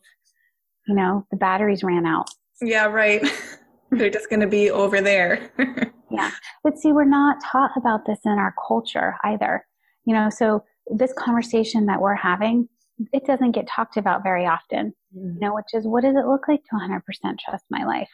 you 0.87 0.95
know, 0.95 1.25
the 1.31 1.37
batteries 1.37 1.83
ran 1.83 2.05
out. 2.05 2.29
Yeah, 2.61 2.85
right. 2.85 3.21
They're 3.91 4.09
just 4.09 4.29
going 4.29 4.39
to 4.39 4.47
be 4.47 4.71
over 4.71 5.01
there. 5.01 5.51
yeah. 6.11 6.31
But 6.63 6.77
see, 6.77 6.93
we're 6.93 7.03
not 7.03 7.43
taught 7.43 7.71
about 7.75 8.05
this 8.05 8.19
in 8.25 8.31
our 8.31 8.53
culture 8.67 9.15
either. 9.23 9.65
You 10.05 10.13
know, 10.13 10.29
so 10.29 10.63
this 10.87 11.13
conversation 11.13 11.87
that 11.87 11.99
we're 12.01 12.15
having, 12.15 12.69
it 13.11 13.25
doesn't 13.25 13.51
get 13.51 13.67
talked 13.67 13.97
about 13.97 14.23
very 14.23 14.45
often. 14.45 14.93
Mm-hmm. 15.15 15.33
You 15.33 15.39
know, 15.39 15.55
which 15.55 15.73
is 15.73 15.85
what 15.85 16.03
does 16.03 16.15
it 16.15 16.27
look 16.27 16.47
like 16.47 16.61
to 16.69 16.75
100% 16.75 17.01
trust 17.39 17.65
my 17.69 17.83
life? 17.83 18.09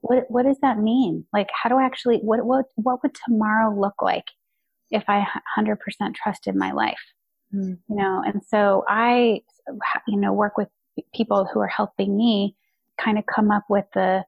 What 0.00 0.24
what 0.28 0.44
does 0.44 0.58
that 0.62 0.78
mean? 0.78 1.24
Like, 1.32 1.48
how 1.52 1.68
do 1.68 1.76
I 1.76 1.84
actually 1.84 2.18
what 2.18 2.44
what 2.44 2.66
what 2.74 3.02
would 3.02 3.16
tomorrow 3.26 3.72
look 3.78 4.02
like 4.02 4.24
if 4.92 5.04
I 5.08 5.26
100% 5.58 5.76
trusted 6.14 6.54
my 6.54 6.72
life? 6.72 7.00
Mm-hmm. 7.54 7.72
You 7.88 7.96
know, 7.96 8.22
and 8.24 8.42
so 8.46 8.84
I, 8.88 9.40
you 10.06 10.16
know, 10.18 10.32
work 10.32 10.56
with 10.56 10.68
people 11.14 11.48
who 11.52 11.60
are 11.60 11.66
helping 11.66 12.16
me 12.16 12.56
kind 13.00 13.18
of 13.18 13.24
come 13.26 13.50
up 13.50 13.64
with 13.68 13.86
the 13.94 14.24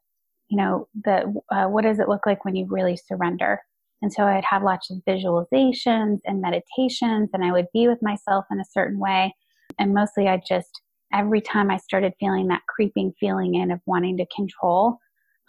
you 0.49 0.57
know, 0.57 0.89
the 1.05 1.35
uh, 1.51 1.67
what 1.67 1.85
does 1.85 1.99
it 1.99 2.09
look 2.09 2.27
like 2.27 2.45
when 2.45 2.55
you 2.55 2.67
really 2.69 2.97
surrender? 2.97 3.61
And 4.03 4.13
so 4.13 4.25
I'd 4.25 4.45
have 4.45 4.63
lots 4.63 4.91
of 4.91 4.99
visualizations 5.09 6.19
and 6.25 6.41
meditations, 6.41 7.31
and 7.33 7.45
I 7.45 7.53
would 7.53 7.67
be 7.73 7.89
with 7.89 7.99
myself 8.03 8.45
in 8.51 8.61
a 8.61 8.65
certain 8.71 8.99
way. 8.99 9.35
And 9.79 9.95
mostly, 9.95 10.29
I 10.29 10.41
just 10.47 10.81
every 11.13 11.41
time 11.41 11.71
I 11.71 11.79
started 11.79 12.13
feeling 12.21 12.49
that 12.49 12.63
creeping 12.69 13.13
feeling 13.19 13.55
in 13.55 13.71
of 13.71 13.81
wanting 13.87 14.17
to 14.19 14.27
control, 14.35 14.99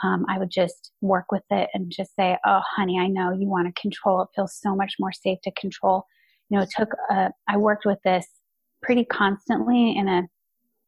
um, 0.04 0.26
I 0.30 0.38
would 0.38 0.50
just 0.50 0.92
work 1.02 1.32
with 1.32 1.44
it 1.52 1.70
and 1.74 1.92
just 1.92 2.16
say, 2.16 2.38
"Oh, 2.46 2.62
honey, 2.76 3.00
I 3.00 3.08
know 3.08 3.32
you 3.32 3.48
want 3.48 3.74
to 3.74 3.82
control. 3.82 4.22
It 4.22 4.30
feels 4.36 4.60
so 4.60 4.76
much 4.76 4.96
more 5.00 5.12
safe 5.12 5.40
to 5.44 5.52
control." 5.52 6.06
You 6.50 6.58
know, 6.58 6.64
it 6.64 6.70
took. 6.76 6.90
Uh, 7.10 7.30
I 7.48 7.58
worked 7.58 7.86
with 7.86 8.00
this 8.04 8.28
pretty 8.82 9.06
constantly 9.06 9.98
in 9.98 10.08
a, 10.08 10.24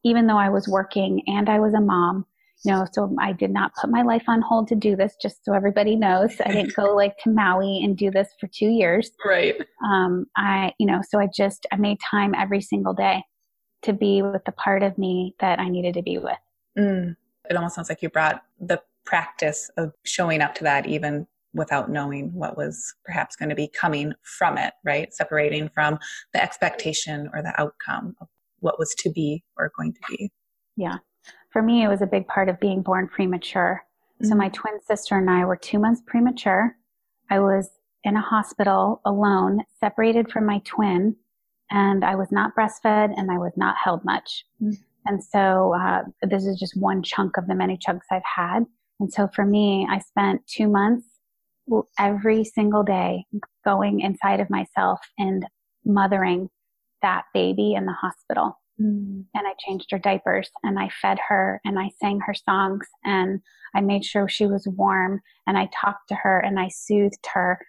even 0.04 0.28
though 0.28 0.38
I 0.38 0.50
was 0.50 0.68
working 0.68 1.24
and 1.28 1.50
I 1.50 1.60
was 1.60 1.74
a 1.74 1.82
mom 1.82 2.26
you 2.66 2.72
know, 2.72 2.86
so 2.92 3.16
I 3.20 3.34
did 3.34 3.52
not 3.52 3.74
put 3.80 3.90
my 3.90 4.02
life 4.02 4.24
on 4.28 4.42
hold 4.42 4.68
to 4.70 4.76
do 4.76 4.96
this, 4.96 5.16
just 5.22 5.46
so 5.46 5.54
everybody 5.54 5.96
knows. 5.96 6.36
I 6.44 6.52
didn't 6.52 6.76
go 6.76 6.96
like 6.96 7.18
to 7.20 7.30
Maui 7.30 7.82
and 7.84 7.96
do 7.96 8.10
this 8.10 8.30
for 8.40 8.48
two 8.48 8.70
years. 8.70 9.12
Right. 9.24 9.56
Um, 9.86 10.26
I, 10.36 10.74
you 10.80 10.88
know, 10.88 11.02
so 11.08 11.20
I 11.20 11.28
just, 11.36 11.68
I 11.72 11.76
made 11.76 11.98
time 12.00 12.34
every 12.34 12.62
single 12.62 12.94
day 12.94 13.24
to 13.84 13.94
be 13.94 14.22
with 14.22 14.44
the 14.46 14.52
part 14.54 14.82
of 14.82 14.98
me 14.98 15.36
that 15.40 15.60
I 15.60 15.70
needed 15.70 15.94
to 15.96 16.02
be 16.02 16.18
with. 16.18 16.38
Mm. 16.78 17.16
It 17.50 17.56
almost 17.56 17.76
sounds 17.76 17.90
like 17.90 18.02
you 18.02 18.10
brought 18.10 18.42
the 18.60 18.82
practice 19.08 19.72
of 19.78 19.92
showing 20.06 20.42
up 20.42 20.54
to 20.56 20.64
that 20.64 20.86
even 20.86 21.26
without 21.54 21.90
knowing 21.90 22.32
what 22.34 22.56
was 22.56 22.94
perhaps 23.06 23.36
going 23.36 23.50
to 23.50 23.56
be 23.56 23.68
coming 23.70 24.14
from 24.38 24.58
it, 24.58 24.74
right? 24.86 25.12
Separating 25.14 25.70
from 25.74 25.98
the 26.34 26.44
expectation 26.44 27.30
or 27.34 27.42
the 27.42 27.60
outcome 27.60 28.16
of 28.22 28.28
what 28.60 28.78
was 28.78 28.94
to 29.00 29.10
be 29.10 29.44
or 29.58 29.72
going 29.76 29.94
to 29.94 30.00
be. 30.10 30.30
Yeah 30.76 30.98
for 31.58 31.64
me, 31.64 31.84
it 31.84 31.88
was 31.88 32.04
a 32.04 32.08
big 32.08 32.28
part 32.28 32.50
of 32.50 32.60
being 32.60 32.84
born 32.84 33.08
premature. 33.08 33.84
Mm-hmm. 34.22 34.30
So 34.30 34.36
my 34.36 34.50
twin 34.50 34.80
sister 34.86 35.18
and 35.18 35.28
I 35.28 35.46
were 35.46 35.56
two 35.56 35.80
months 35.80 36.02
premature. 36.06 36.76
I 37.32 37.40
was 37.40 37.70
in 38.04 38.16
a 38.16 38.22
hospital 38.22 39.02
alone, 39.06 39.62
separated 39.80 40.32
from 40.32 40.46
my 40.46 40.62
twin, 40.66 41.16
and 41.72 42.06
I 42.06 42.16
was 42.16 42.32
not 42.32 42.52
breastfed 42.56 43.12
and 43.18 43.32
I 43.32 43.40
was 43.40 43.54
not 43.58 43.76
held 43.76 44.06
much. 44.06 44.46
Mm-hmm. 44.62 44.74
And 45.08 45.24
so 45.24 45.74
uh, 45.74 46.04
this 46.22 46.46
is 46.46 46.60
just 46.60 46.78
one 46.78 47.02
chunk 47.02 47.38
of 47.38 47.48
the 47.48 47.56
many 47.56 47.78
chunks 47.78 48.06
I've 48.12 48.22
had. 48.24 48.66
And 49.00 49.12
so 49.12 49.28
for 49.28 49.46
me, 49.46 49.88
I 49.90 50.00
spent 50.00 50.42
two 50.48 50.68
months 50.68 51.06
every 52.00 52.44
single 52.44 52.84
day 52.84 53.26
going 53.66 54.00
inside 54.02 54.40
of 54.40 54.50
myself 54.50 55.00
and 55.18 55.46
mothering 55.86 56.50
that 57.02 57.26
baby 57.34 57.74
in 57.74 57.86
the 57.86 57.94
hospital. 57.94 58.60
Mm. 58.82 59.26
And 59.34 59.48
I 59.48 59.54
changed 59.60 59.92
her 59.92 60.00
diapers 60.00 60.50
and 60.64 60.80
I 60.80 60.90
fed 61.02 61.18
her 61.28 61.60
and 61.66 61.80
I 61.80 61.90
sang 62.00 62.20
her 62.22 62.34
songs 62.34 62.88
and 63.04 63.40
I 63.76 63.82
made 63.82 64.06
sure 64.06 64.30
she 64.30 64.46
was 64.46 64.68
warm 64.68 65.22
and 65.46 65.58
I 65.58 65.70
talked 65.74 66.10
to 66.10 66.16
her 66.16 66.40
and 66.40 66.60
I 66.60 66.70
soothed 66.70 67.26
her. 67.34 67.60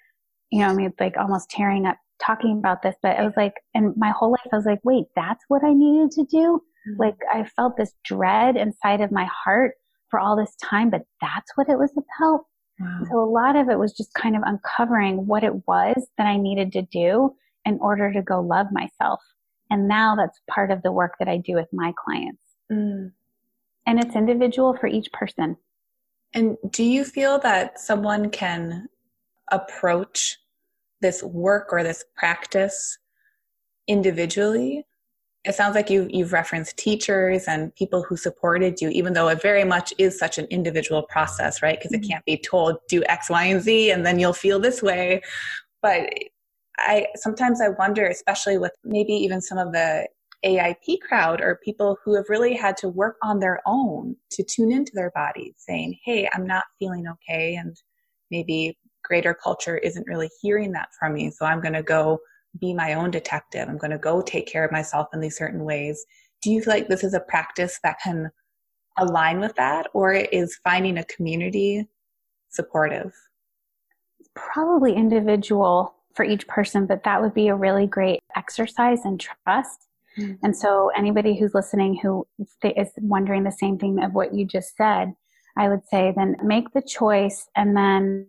You 0.51 0.61
know, 0.61 0.69
I 0.69 0.75
mean, 0.75 0.93
like 0.99 1.17
almost 1.17 1.51
tearing 1.51 1.87
up 1.87 1.97
talking 2.21 2.59
about 2.59 2.83
this, 2.83 2.97
but 3.03 3.19
it 3.19 3.23
was 3.23 3.35
like, 3.37 3.55
and 3.75 3.95
my 3.97 4.11
whole 4.11 4.33
life 4.33 4.49
I 4.53 4.57
was 4.57 4.67
like, 4.67 4.81
wait, 4.83 5.07
that's 5.15 5.45
what 5.49 5.65
I 5.65 5.73
needed 5.73 6.11
to 6.13 6.25
do? 6.25 6.63
Mm. 6.89 6.99
Like 6.99 7.17
I 7.33 7.45
felt 7.45 7.77
this 7.77 7.95
dread 8.05 8.57
inside 8.57 9.01
of 9.01 9.13
my 9.13 9.29
heart 9.45 9.75
for 10.11 10.19
all 10.19 10.37
this 10.37 10.55
time, 10.63 10.91
but 10.91 11.03
that's 11.21 11.51
what 11.57 11.69
it 11.69 11.79
was 11.79 11.93
about. 11.93 12.45
Wow. 12.81 13.01
So 13.11 13.21
a 13.21 13.31
lot 13.31 13.57
of 13.57 13.69
it 13.69 13.79
was 13.79 13.93
just 13.93 14.15
kind 14.15 14.37
of 14.37 14.43
uncovering 14.45 15.27
what 15.27 15.45
it 15.45 15.67
was 15.67 16.07
that 16.17 16.27
I 16.27 16.37
needed 16.37 16.73
to 16.73 16.83
do 16.83 17.35
in 17.65 17.79
order 17.81 18.13
to 18.13 18.23
go 18.23 18.41
love 18.41 18.69
myself. 18.73 19.21
And 19.71 19.89
now 19.89 20.15
that's 20.17 20.41
part 20.49 20.71
of 20.71 20.83
the 20.83 20.93
work 20.93 21.15
that 21.19 21.29
I 21.29 21.39
do 21.39 21.55
with 21.55 21.69
my 21.73 21.93
clients. 22.03 22.43
Mm. 22.73 23.13
And 23.87 24.01
it's 24.01 24.17
individual 24.17 24.77
for 24.77 24.87
each 24.87 25.11
person. 25.13 25.57
And 26.35 26.57
do 26.71 26.85
you 26.85 27.05
feel 27.05 27.39
that 27.41 27.79
someone 27.81 28.31
can 28.31 28.89
approach 29.51 30.39
this 31.01 31.23
work 31.23 31.69
or 31.73 31.83
this 31.83 32.05
practice 32.17 32.99
individually 33.87 34.85
it 35.49 35.55
sounds 35.55 35.75
like 35.75 35.89
you 35.89 36.07
you've 36.11 36.33
referenced 36.33 36.77
teachers 36.77 37.45
and 37.49 37.75
people 37.75 38.03
who 38.03 38.17
supported 38.17 38.81
you 38.81 38.91
even 38.91 39.15
though 39.15 39.29
it 39.29 39.41
very 39.41 39.65
much 39.65 39.95
is 39.99 40.19
such 40.19 40.37
an 40.39 40.45
individual 40.47 41.03
process 41.03 41.63
right 41.63 41.79
because 41.79 41.91
mm-hmm. 41.91 42.05
it 42.05 42.09
can't 42.09 42.25
be 42.27 42.37
told 42.37 42.77
do 42.89 43.03
x 43.05 43.31
y 43.31 43.45
and 43.45 43.63
z 43.63 43.91
and 43.91 44.05
then 44.05 44.19
you'll 44.19 44.33
feel 44.33 44.61
this 44.61 44.83
way 44.83 45.21
but 45.83 46.09
i 46.79 47.07
sometimes 47.17 47.61
i 47.61 47.69
wonder 47.71 48.07
especially 48.07 48.59
with 48.59 48.73
maybe 48.85 49.13
even 49.13 49.41
some 49.41 49.59
of 49.59 49.73
the 49.73 50.07
AIP 50.45 51.01
crowd 51.01 51.41
or 51.41 51.59
people 51.65 51.97
who 52.05 52.15
have 52.15 52.27
really 52.29 52.55
had 52.55 52.77
to 52.77 52.89
work 52.89 53.17
on 53.23 53.41
their 53.41 53.61
own 53.67 54.15
to 54.31 54.45
tune 54.45 54.71
into 54.71 54.93
their 54.95 55.11
bodies 55.11 55.55
saying 55.57 55.99
hey 56.05 56.29
i'm 56.35 56.47
not 56.47 56.65
feeling 56.79 57.07
okay 57.09 57.57
and 57.57 57.77
maybe 58.31 58.79
greater 59.03 59.35
culture 59.35 59.79
isn't 59.79 60.07
really 60.07 60.31
hearing 60.41 60.71
that 60.73 60.91
from 60.97 61.15
me 61.15 61.31
so 61.31 61.45
i'm 61.45 61.61
going 61.61 61.73
to 61.73 61.83
go 61.83 62.21
be 62.61 62.75
my 62.75 62.95
own 62.95 63.11
detective. 63.11 63.69
I'm 63.69 63.79
going 63.79 63.91
to 63.91 63.99
go 63.99 64.23
take 64.23 64.47
care 64.47 64.65
of 64.65 64.73
myself 64.73 65.09
in 65.13 65.21
these 65.21 65.37
certain 65.37 65.65
ways. 65.65 66.05
Do 66.43 66.51
you 66.51 66.63
feel 66.63 66.75
like 66.75 66.89
this 66.89 67.05
is 67.05 67.15
a 67.15 67.21
practice 67.21 67.79
that 67.83 67.99
can 68.03 68.31
align 68.99 69.41
with 69.41 69.55
that, 69.57 69.87
or 69.93 70.13
is 70.13 70.59
finding 70.65 70.99
a 70.99 71.05
community 71.05 71.89
supportive? 72.51 73.13
Probably 74.35 74.95
individual 74.95 75.95
for 76.15 76.25
each 76.25 76.47
person, 76.49 76.87
but 76.87 77.05
that 77.05 77.21
would 77.21 77.35
be 77.35 77.49
a 77.49 77.55
really 77.55 77.87
great 77.87 78.21
exercise 78.37 79.05
in 79.05 79.19
trust. 79.19 79.87
Mm-hmm. 80.19 80.35
And 80.43 80.57
so, 80.57 80.91
anybody 80.97 81.39
who's 81.39 81.55
listening 81.55 81.99
who 82.03 82.27
is 82.63 82.91
wondering 82.99 83.45
the 83.45 83.53
same 83.53 83.79
thing 83.79 84.03
of 84.03 84.15
what 84.15 84.35
you 84.35 84.45
just 84.45 84.77
said, 84.77 85.15
I 85.57 85.69
would 85.69 85.87
say 85.89 86.13
then 86.17 86.37
make 86.43 86.73
the 86.73 86.83
choice 86.83 87.49
and 87.57 87.77
then 87.77 88.27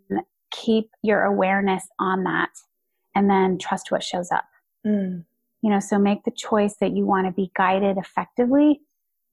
keep 0.52 0.90
your 1.04 1.24
awareness 1.24 1.88
on 2.00 2.24
that 2.24 2.50
and 3.20 3.30
then 3.30 3.57
trust 3.57 3.91
what 3.91 4.01
shows 4.01 4.32
up. 4.32 4.45
Mm. 4.88 5.26
You 5.61 5.70
know, 5.70 5.82
so 5.82 5.99
make 5.99 6.24
the 6.24 6.32
choice 6.32 6.76
that 6.80 6.95
you 6.95 7.05
want 7.05 7.28
to 7.28 7.34
be 7.34 7.51
guided 7.53 7.97
effectively 7.97 8.80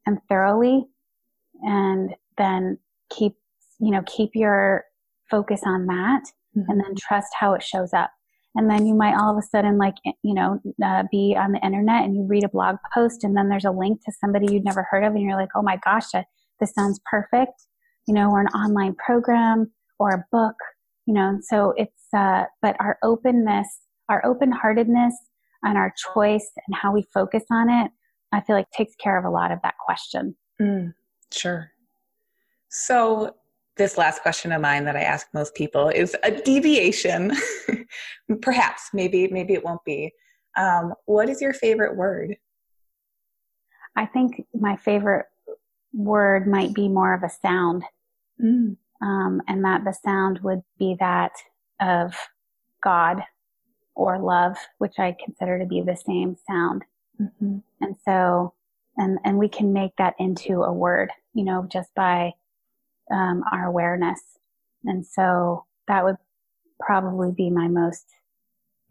and 0.04 0.18
thoroughly, 0.28 0.86
and 1.62 2.14
then 2.36 2.78
keep, 3.10 3.34
you 3.78 3.92
know, 3.92 4.02
keep 4.06 4.30
your 4.34 4.84
focus 5.30 5.60
on 5.64 5.86
that 5.86 6.24
mm-hmm. 6.56 6.68
and 6.68 6.80
then 6.80 6.94
trust 6.98 7.28
how 7.38 7.54
it 7.54 7.62
shows 7.62 7.92
up. 7.92 8.10
And 8.56 8.68
then 8.68 8.86
you 8.86 8.94
might 8.94 9.16
all 9.16 9.30
of 9.30 9.38
a 9.38 9.46
sudden, 9.46 9.78
like, 9.78 9.94
you 10.04 10.34
know, 10.34 10.60
uh, 10.84 11.04
be 11.12 11.36
on 11.38 11.52
the 11.52 11.64
internet 11.64 12.04
and 12.04 12.16
you 12.16 12.26
read 12.26 12.42
a 12.42 12.48
blog 12.48 12.76
post 12.92 13.22
and 13.22 13.36
then 13.36 13.48
there's 13.48 13.64
a 13.64 13.70
link 13.70 14.00
to 14.04 14.12
somebody 14.20 14.52
you'd 14.52 14.64
never 14.64 14.84
heard 14.90 15.04
of 15.04 15.14
and 15.14 15.22
you're 15.22 15.38
like, 15.38 15.50
oh 15.54 15.62
my 15.62 15.78
gosh, 15.84 16.06
this 16.58 16.74
sounds 16.74 16.98
perfect. 17.08 17.52
You 18.08 18.14
know, 18.14 18.30
or 18.30 18.40
an 18.40 18.48
online 18.48 18.96
program 18.96 19.70
or 20.00 20.10
a 20.10 20.24
book 20.32 20.56
you 21.06 21.14
know, 21.14 21.28
and 21.28 21.44
so 21.44 21.72
it's, 21.76 22.02
uh, 22.14 22.44
but 22.60 22.76
our 22.80 22.98
openness, 23.02 23.66
our 24.08 24.24
open 24.26 24.50
heartedness 24.50 25.14
and 25.62 25.78
our 25.78 25.94
choice 26.12 26.50
and 26.66 26.76
how 26.76 26.92
we 26.92 27.04
focus 27.14 27.44
on 27.50 27.70
it, 27.70 27.90
I 28.32 28.40
feel 28.40 28.56
like 28.56 28.70
takes 28.70 28.94
care 28.96 29.16
of 29.16 29.24
a 29.24 29.30
lot 29.30 29.52
of 29.52 29.60
that 29.62 29.74
question. 29.84 30.36
Mm, 30.60 30.94
sure. 31.32 31.70
So, 32.68 33.36
this 33.76 33.98
last 33.98 34.22
question 34.22 34.52
of 34.52 34.62
mine 34.62 34.86
that 34.86 34.96
I 34.96 35.02
ask 35.02 35.26
most 35.34 35.54
people 35.54 35.90
is 35.90 36.16
a 36.22 36.30
deviation. 36.30 37.32
Perhaps, 38.40 38.88
maybe, 38.94 39.28
maybe 39.28 39.52
it 39.52 39.62
won't 39.62 39.84
be. 39.84 40.12
Um, 40.56 40.94
what 41.04 41.28
is 41.28 41.42
your 41.42 41.52
favorite 41.52 41.94
word? 41.94 42.38
I 43.94 44.06
think 44.06 44.46
my 44.54 44.76
favorite 44.76 45.26
word 45.92 46.48
might 46.48 46.72
be 46.72 46.88
more 46.88 47.12
of 47.12 47.22
a 47.22 47.28
sound. 47.28 47.84
Mm 48.42 48.76
um, 49.02 49.42
and 49.48 49.64
that 49.64 49.84
the 49.84 49.92
sound 49.92 50.40
would 50.42 50.62
be 50.78 50.96
that 51.00 51.32
of 51.80 52.14
God 52.82 53.22
or 53.94 54.18
love, 54.18 54.56
which 54.78 54.98
I 54.98 55.16
consider 55.24 55.58
to 55.58 55.66
be 55.66 55.82
the 55.82 55.96
same 55.96 56.36
sound. 56.46 56.84
Mm-hmm. 57.20 57.58
And 57.80 57.96
so, 58.04 58.54
and 58.96 59.18
and 59.24 59.38
we 59.38 59.48
can 59.48 59.72
make 59.72 59.96
that 59.96 60.14
into 60.18 60.62
a 60.62 60.72
word, 60.72 61.10
you 61.34 61.44
know, 61.44 61.66
just 61.70 61.94
by 61.94 62.32
um, 63.10 63.42
our 63.52 63.66
awareness. 63.66 64.20
And 64.84 65.06
so 65.06 65.64
that 65.88 66.04
would 66.04 66.16
probably 66.80 67.32
be 67.32 67.50
my 67.50 67.68
most 67.68 68.04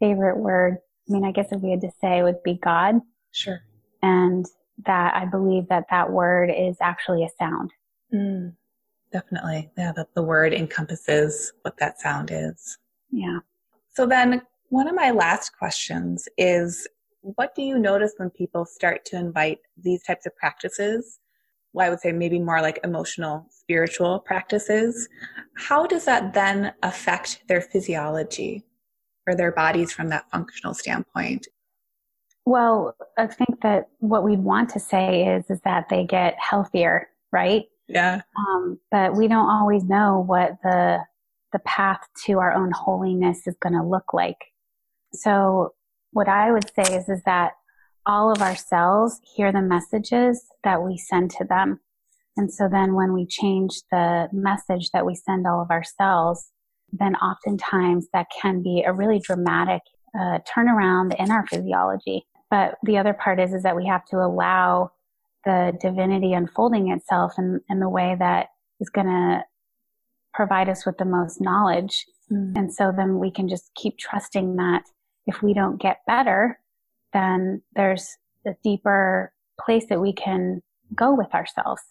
favorite 0.00 0.38
word. 0.38 0.78
I 1.08 1.12
mean, 1.12 1.24
I 1.24 1.32
guess 1.32 1.52
if 1.52 1.60
we 1.60 1.70
had 1.70 1.80
to 1.82 1.90
say, 2.00 2.18
it 2.18 2.22
would 2.22 2.42
be 2.42 2.54
God. 2.54 3.00
Sure. 3.30 3.62
And 4.02 4.44
that 4.84 5.14
I 5.14 5.24
believe 5.24 5.68
that 5.68 5.86
that 5.90 6.10
word 6.10 6.50
is 6.50 6.76
actually 6.80 7.24
a 7.24 7.30
sound. 7.38 7.72
Mm. 8.12 8.54
Definitely. 9.12 9.70
Yeah, 9.78 9.92
that 9.92 10.14
the 10.14 10.22
word 10.22 10.52
encompasses 10.52 11.52
what 11.62 11.76
that 11.78 12.00
sound 12.00 12.30
is. 12.32 12.78
Yeah. 13.10 13.38
So 13.94 14.06
then 14.06 14.42
one 14.68 14.88
of 14.88 14.94
my 14.94 15.10
last 15.10 15.56
questions 15.56 16.28
is 16.36 16.86
what 17.22 17.54
do 17.54 17.62
you 17.62 17.78
notice 17.78 18.14
when 18.16 18.30
people 18.30 18.64
start 18.64 19.04
to 19.06 19.16
invite 19.16 19.58
these 19.76 20.02
types 20.02 20.26
of 20.26 20.36
practices? 20.36 21.18
Well, 21.72 21.86
I 21.86 21.90
would 21.90 22.00
say 22.00 22.12
maybe 22.12 22.38
more 22.38 22.62
like 22.62 22.80
emotional, 22.84 23.46
spiritual 23.50 24.20
practices. 24.20 25.08
How 25.56 25.86
does 25.86 26.04
that 26.04 26.34
then 26.34 26.72
affect 26.82 27.42
their 27.48 27.60
physiology 27.60 28.64
or 29.26 29.34
their 29.34 29.52
bodies 29.52 29.92
from 29.92 30.08
that 30.10 30.30
functional 30.30 30.74
standpoint? 30.74 31.46
Well, 32.44 32.96
I 33.18 33.26
think 33.26 33.60
that 33.62 33.88
what 33.98 34.22
we'd 34.22 34.38
want 34.38 34.70
to 34.70 34.80
say 34.80 35.26
is 35.26 35.50
is 35.50 35.60
that 35.62 35.88
they 35.88 36.04
get 36.04 36.36
healthier, 36.38 37.08
right? 37.32 37.64
Yeah. 37.88 38.22
Um, 38.36 38.78
but 38.90 39.16
we 39.16 39.28
don't 39.28 39.48
always 39.48 39.84
know 39.84 40.24
what 40.26 40.52
the 40.62 40.98
the 41.52 41.58
path 41.60 42.00
to 42.26 42.38
our 42.38 42.52
own 42.52 42.72
holiness 42.72 43.46
is 43.46 43.56
going 43.60 43.72
to 43.72 43.82
look 43.82 44.12
like. 44.12 44.52
So 45.12 45.74
what 46.10 46.28
I 46.28 46.50
would 46.50 46.68
say 46.74 46.96
is 46.96 47.08
is 47.08 47.22
that 47.24 47.52
all 48.04 48.32
of 48.32 48.42
our 48.42 48.56
cells 48.56 49.20
hear 49.22 49.52
the 49.52 49.62
messages 49.62 50.44
that 50.64 50.82
we 50.82 50.96
send 50.98 51.30
to 51.32 51.44
them. 51.44 51.80
And 52.36 52.52
so 52.52 52.68
then 52.68 52.94
when 52.94 53.12
we 53.12 53.26
change 53.26 53.82
the 53.90 54.28
message 54.32 54.90
that 54.92 55.06
we 55.06 55.14
send 55.14 55.46
all 55.46 55.62
of 55.62 55.70
our 55.70 55.84
cells, 55.84 56.50
then 56.92 57.16
oftentimes 57.16 58.08
that 58.12 58.26
can 58.40 58.62
be 58.62 58.84
a 58.86 58.92
really 58.92 59.18
dramatic 59.18 59.82
uh, 60.18 60.38
turnaround 60.48 61.14
in 61.18 61.30
our 61.30 61.46
physiology. 61.46 62.26
But 62.50 62.76
the 62.82 62.98
other 62.98 63.12
part 63.12 63.40
is, 63.40 63.52
is 63.52 63.62
that 63.62 63.76
we 63.76 63.86
have 63.86 64.04
to 64.06 64.18
allow 64.18 64.92
the 65.46 65.72
divinity 65.80 66.34
unfolding 66.34 66.90
itself 66.90 67.34
in, 67.38 67.60
in 67.70 67.80
the 67.80 67.88
way 67.88 68.16
that 68.18 68.48
is 68.80 68.90
going 68.90 69.06
to 69.06 69.42
provide 70.34 70.68
us 70.68 70.84
with 70.84 70.98
the 70.98 71.04
most 71.06 71.40
knowledge. 71.40 72.04
Mm. 72.30 72.56
And 72.56 72.74
so 72.74 72.92
then 72.94 73.18
we 73.18 73.30
can 73.30 73.48
just 73.48 73.70
keep 73.74 73.96
trusting 73.96 74.56
that 74.56 74.82
if 75.26 75.42
we 75.42 75.54
don't 75.54 75.80
get 75.80 76.00
better, 76.06 76.58
then 77.12 77.62
there's 77.74 78.18
a 78.46 78.50
deeper 78.62 79.32
place 79.64 79.86
that 79.88 80.00
we 80.00 80.12
can 80.12 80.60
go 80.94 81.14
with 81.14 81.32
ourselves. 81.32 81.82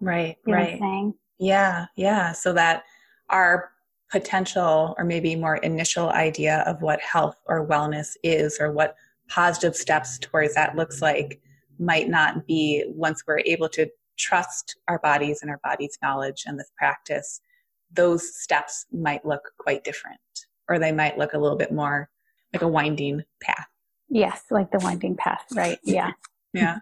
Right, 0.00 0.36
you 0.46 0.54
right. 0.54 1.12
Yeah, 1.38 1.86
yeah. 1.96 2.32
So 2.32 2.52
that 2.54 2.82
our 3.28 3.70
potential 4.10 4.94
or 4.98 5.04
maybe 5.04 5.36
more 5.36 5.56
initial 5.56 6.10
idea 6.10 6.64
of 6.66 6.82
what 6.82 7.00
health 7.00 7.36
or 7.46 7.66
wellness 7.66 8.16
is 8.22 8.58
or 8.60 8.72
what 8.72 8.96
positive 9.28 9.76
steps 9.76 10.18
towards 10.18 10.54
that 10.54 10.76
looks 10.76 11.00
like 11.00 11.40
might 11.82 12.08
not 12.08 12.46
be 12.46 12.84
once 12.88 13.24
we're 13.26 13.40
able 13.40 13.68
to 13.70 13.88
trust 14.18 14.76
our 14.88 14.98
bodies 15.00 15.40
and 15.42 15.50
our 15.50 15.60
body's 15.64 15.98
knowledge 16.02 16.44
and 16.46 16.58
this 16.58 16.70
practice, 16.76 17.40
those 17.92 18.36
steps 18.40 18.86
might 18.92 19.24
look 19.24 19.50
quite 19.58 19.84
different, 19.84 20.20
or 20.68 20.78
they 20.78 20.92
might 20.92 21.18
look 21.18 21.34
a 21.34 21.38
little 21.38 21.58
bit 21.58 21.72
more 21.72 22.08
like 22.52 22.62
a 22.62 22.68
winding 22.68 23.22
path. 23.42 23.66
Yes, 24.08 24.44
like 24.50 24.70
the 24.70 24.78
winding 24.78 25.16
path, 25.16 25.44
right? 25.52 25.78
Yeah. 25.84 26.12
yeah. 26.52 26.78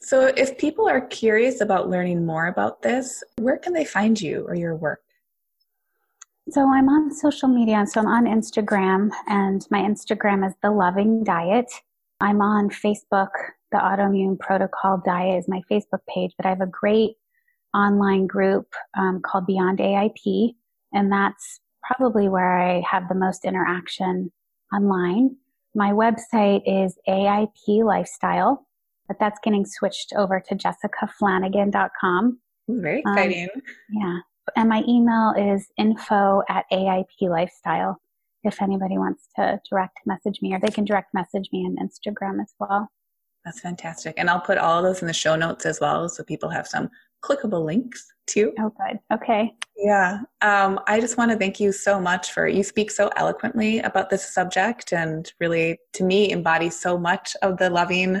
So, 0.00 0.26
if 0.36 0.58
people 0.58 0.88
are 0.88 1.00
curious 1.00 1.60
about 1.60 1.88
learning 1.88 2.26
more 2.26 2.46
about 2.46 2.82
this, 2.82 3.22
where 3.38 3.56
can 3.56 3.72
they 3.72 3.84
find 3.84 4.20
you 4.20 4.44
or 4.48 4.54
your 4.54 4.74
work? 4.74 5.02
So, 6.50 6.60
I'm 6.62 6.88
on 6.88 7.14
social 7.14 7.48
media. 7.48 7.84
So, 7.86 8.00
I'm 8.00 8.08
on 8.08 8.24
Instagram, 8.24 9.10
and 9.28 9.64
my 9.70 9.80
Instagram 9.80 10.46
is 10.46 10.54
The 10.60 10.70
Loving 10.70 11.22
Diet. 11.22 11.70
I'm 12.20 12.40
on 12.40 12.68
Facebook 12.70 13.30
the 13.72 13.78
autoimmune 13.78 14.38
protocol 14.38 15.02
diet 15.04 15.38
is 15.38 15.48
my 15.48 15.62
Facebook 15.70 16.00
page, 16.08 16.32
but 16.36 16.46
I 16.46 16.50
have 16.50 16.60
a 16.60 16.66
great 16.66 17.14
online 17.74 18.26
group 18.26 18.66
um, 18.96 19.20
called 19.24 19.46
Beyond 19.46 19.78
AIP, 19.78 20.54
and 20.92 21.10
that's 21.10 21.60
probably 21.82 22.28
where 22.28 22.58
I 22.58 22.82
have 22.88 23.08
the 23.08 23.14
most 23.14 23.44
interaction 23.44 24.30
online. 24.72 25.36
My 25.74 25.90
website 25.90 26.62
is 26.66 26.96
AIP 27.08 27.84
Lifestyle, 27.84 28.66
but 29.08 29.16
that's 29.18 29.40
getting 29.42 29.64
switched 29.64 30.12
over 30.16 30.42
to 30.48 30.54
jessicaflanigan.com. 30.54 32.38
Very 32.68 33.02
um, 33.04 33.12
exciting. 33.12 33.48
Um, 33.54 33.62
yeah. 33.90 34.18
And 34.56 34.68
my 34.68 34.82
email 34.86 35.34
is 35.36 35.66
info 35.78 36.42
at 36.48 36.66
AIP 36.70 37.06
Lifestyle 37.22 38.00
if 38.44 38.60
anybody 38.60 38.98
wants 38.98 39.28
to 39.36 39.60
direct 39.70 39.98
message 40.04 40.40
me, 40.42 40.52
or 40.52 40.60
they 40.60 40.68
can 40.68 40.84
direct 40.84 41.14
message 41.14 41.48
me 41.52 41.60
on 41.60 41.76
Instagram 41.76 42.40
as 42.42 42.52
well. 42.58 42.88
That's 43.44 43.60
fantastic. 43.60 44.14
And 44.18 44.30
I'll 44.30 44.40
put 44.40 44.58
all 44.58 44.82
those 44.82 45.00
in 45.00 45.08
the 45.08 45.12
show 45.12 45.36
notes 45.36 45.66
as 45.66 45.80
well 45.80 46.08
so 46.08 46.22
people 46.22 46.48
have 46.48 46.66
some 46.66 46.88
clickable 47.24 47.64
links 47.64 48.12
too. 48.26 48.52
Oh, 48.58 48.72
good. 48.78 48.98
Okay. 49.12 49.52
Yeah. 49.76 50.20
Um, 50.42 50.78
I 50.86 51.00
just 51.00 51.16
want 51.16 51.30
to 51.32 51.38
thank 51.38 51.58
you 51.58 51.72
so 51.72 52.00
much 52.00 52.32
for 52.32 52.46
you 52.46 52.62
speak 52.62 52.90
so 52.90 53.10
eloquently 53.16 53.80
about 53.80 54.10
this 54.10 54.32
subject 54.32 54.92
and 54.92 55.32
really, 55.40 55.78
to 55.94 56.04
me, 56.04 56.30
embody 56.30 56.70
so 56.70 56.98
much 56.98 57.34
of 57.42 57.58
the 57.58 57.70
loving 57.70 58.20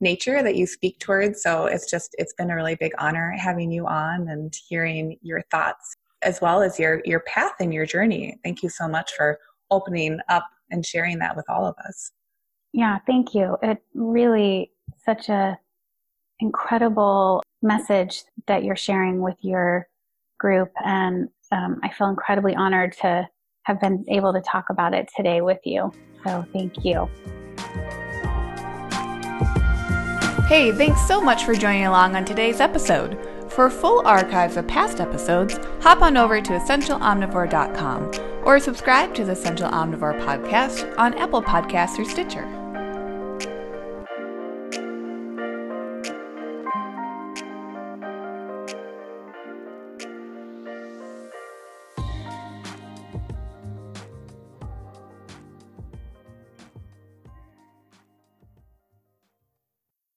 nature 0.00 0.42
that 0.42 0.56
you 0.56 0.66
speak 0.66 0.98
towards. 1.00 1.42
So 1.42 1.66
it's 1.66 1.90
just, 1.90 2.14
it's 2.18 2.34
been 2.34 2.50
a 2.50 2.56
really 2.56 2.76
big 2.76 2.92
honor 2.98 3.34
having 3.36 3.70
you 3.70 3.86
on 3.86 4.28
and 4.28 4.54
hearing 4.68 5.16
your 5.22 5.42
thoughts 5.50 5.96
as 6.22 6.40
well 6.40 6.62
as 6.62 6.78
your, 6.78 7.00
your 7.04 7.20
path 7.20 7.54
and 7.60 7.72
your 7.72 7.86
journey. 7.86 8.36
Thank 8.44 8.62
you 8.62 8.68
so 8.68 8.86
much 8.86 9.12
for 9.16 9.38
opening 9.70 10.20
up 10.28 10.46
and 10.70 10.84
sharing 10.84 11.18
that 11.20 11.34
with 11.34 11.48
all 11.48 11.66
of 11.66 11.74
us. 11.88 12.12
Yeah, 12.72 12.98
thank 13.06 13.34
you. 13.34 13.56
It 13.62 13.82
really 13.94 14.70
such 15.04 15.28
a 15.28 15.58
incredible 16.40 17.42
message 17.62 18.24
that 18.46 18.64
you're 18.64 18.76
sharing 18.76 19.20
with 19.20 19.36
your 19.40 19.88
group. 20.38 20.72
And 20.84 21.28
um, 21.52 21.80
I 21.82 21.90
feel 21.90 22.08
incredibly 22.08 22.54
honored 22.54 22.92
to 23.02 23.28
have 23.64 23.80
been 23.80 24.04
able 24.08 24.32
to 24.32 24.40
talk 24.40 24.70
about 24.70 24.94
it 24.94 25.08
today 25.14 25.40
with 25.40 25.60
you. 25.64 25.92
So 26.24 26.44
thank 26.52 26.84
you. 26.84 27.08
Hey, 30.46 30.72
thanks 30.72 31.06
so 31.06 31.20
much 31.20 31.44
for 31.44 31.54
joining 31.54 31.86
along 31.86 32.16
on 32.16 32.24
today's 32.24 32.60
episode. 32.60 33.18
For 33.50 33.70
full 33.70 34.06
archives 34.06 34.56
of 34.56 34.66
past 34.66 35.00
episodes, 35.00 35.58
hop 35.80 36.02
on 36.02 36.16
over 36.16 36.40
to 36.40 36.52
essentialomnivore.com 36.52 38.44
or 38.44 38.58
subscribe 38.58 39.14
to 39.14 39.24
the 39.24 39.32
Essential 39.32 39.68
Omnivore 39.68 40.18
podcast 40.24 40.96
on 40.98 41.14
Apple 41.14 41.42
Podcasts 41.42 41.98
or 41.98 42.04
Stitcher. 42.04 42.59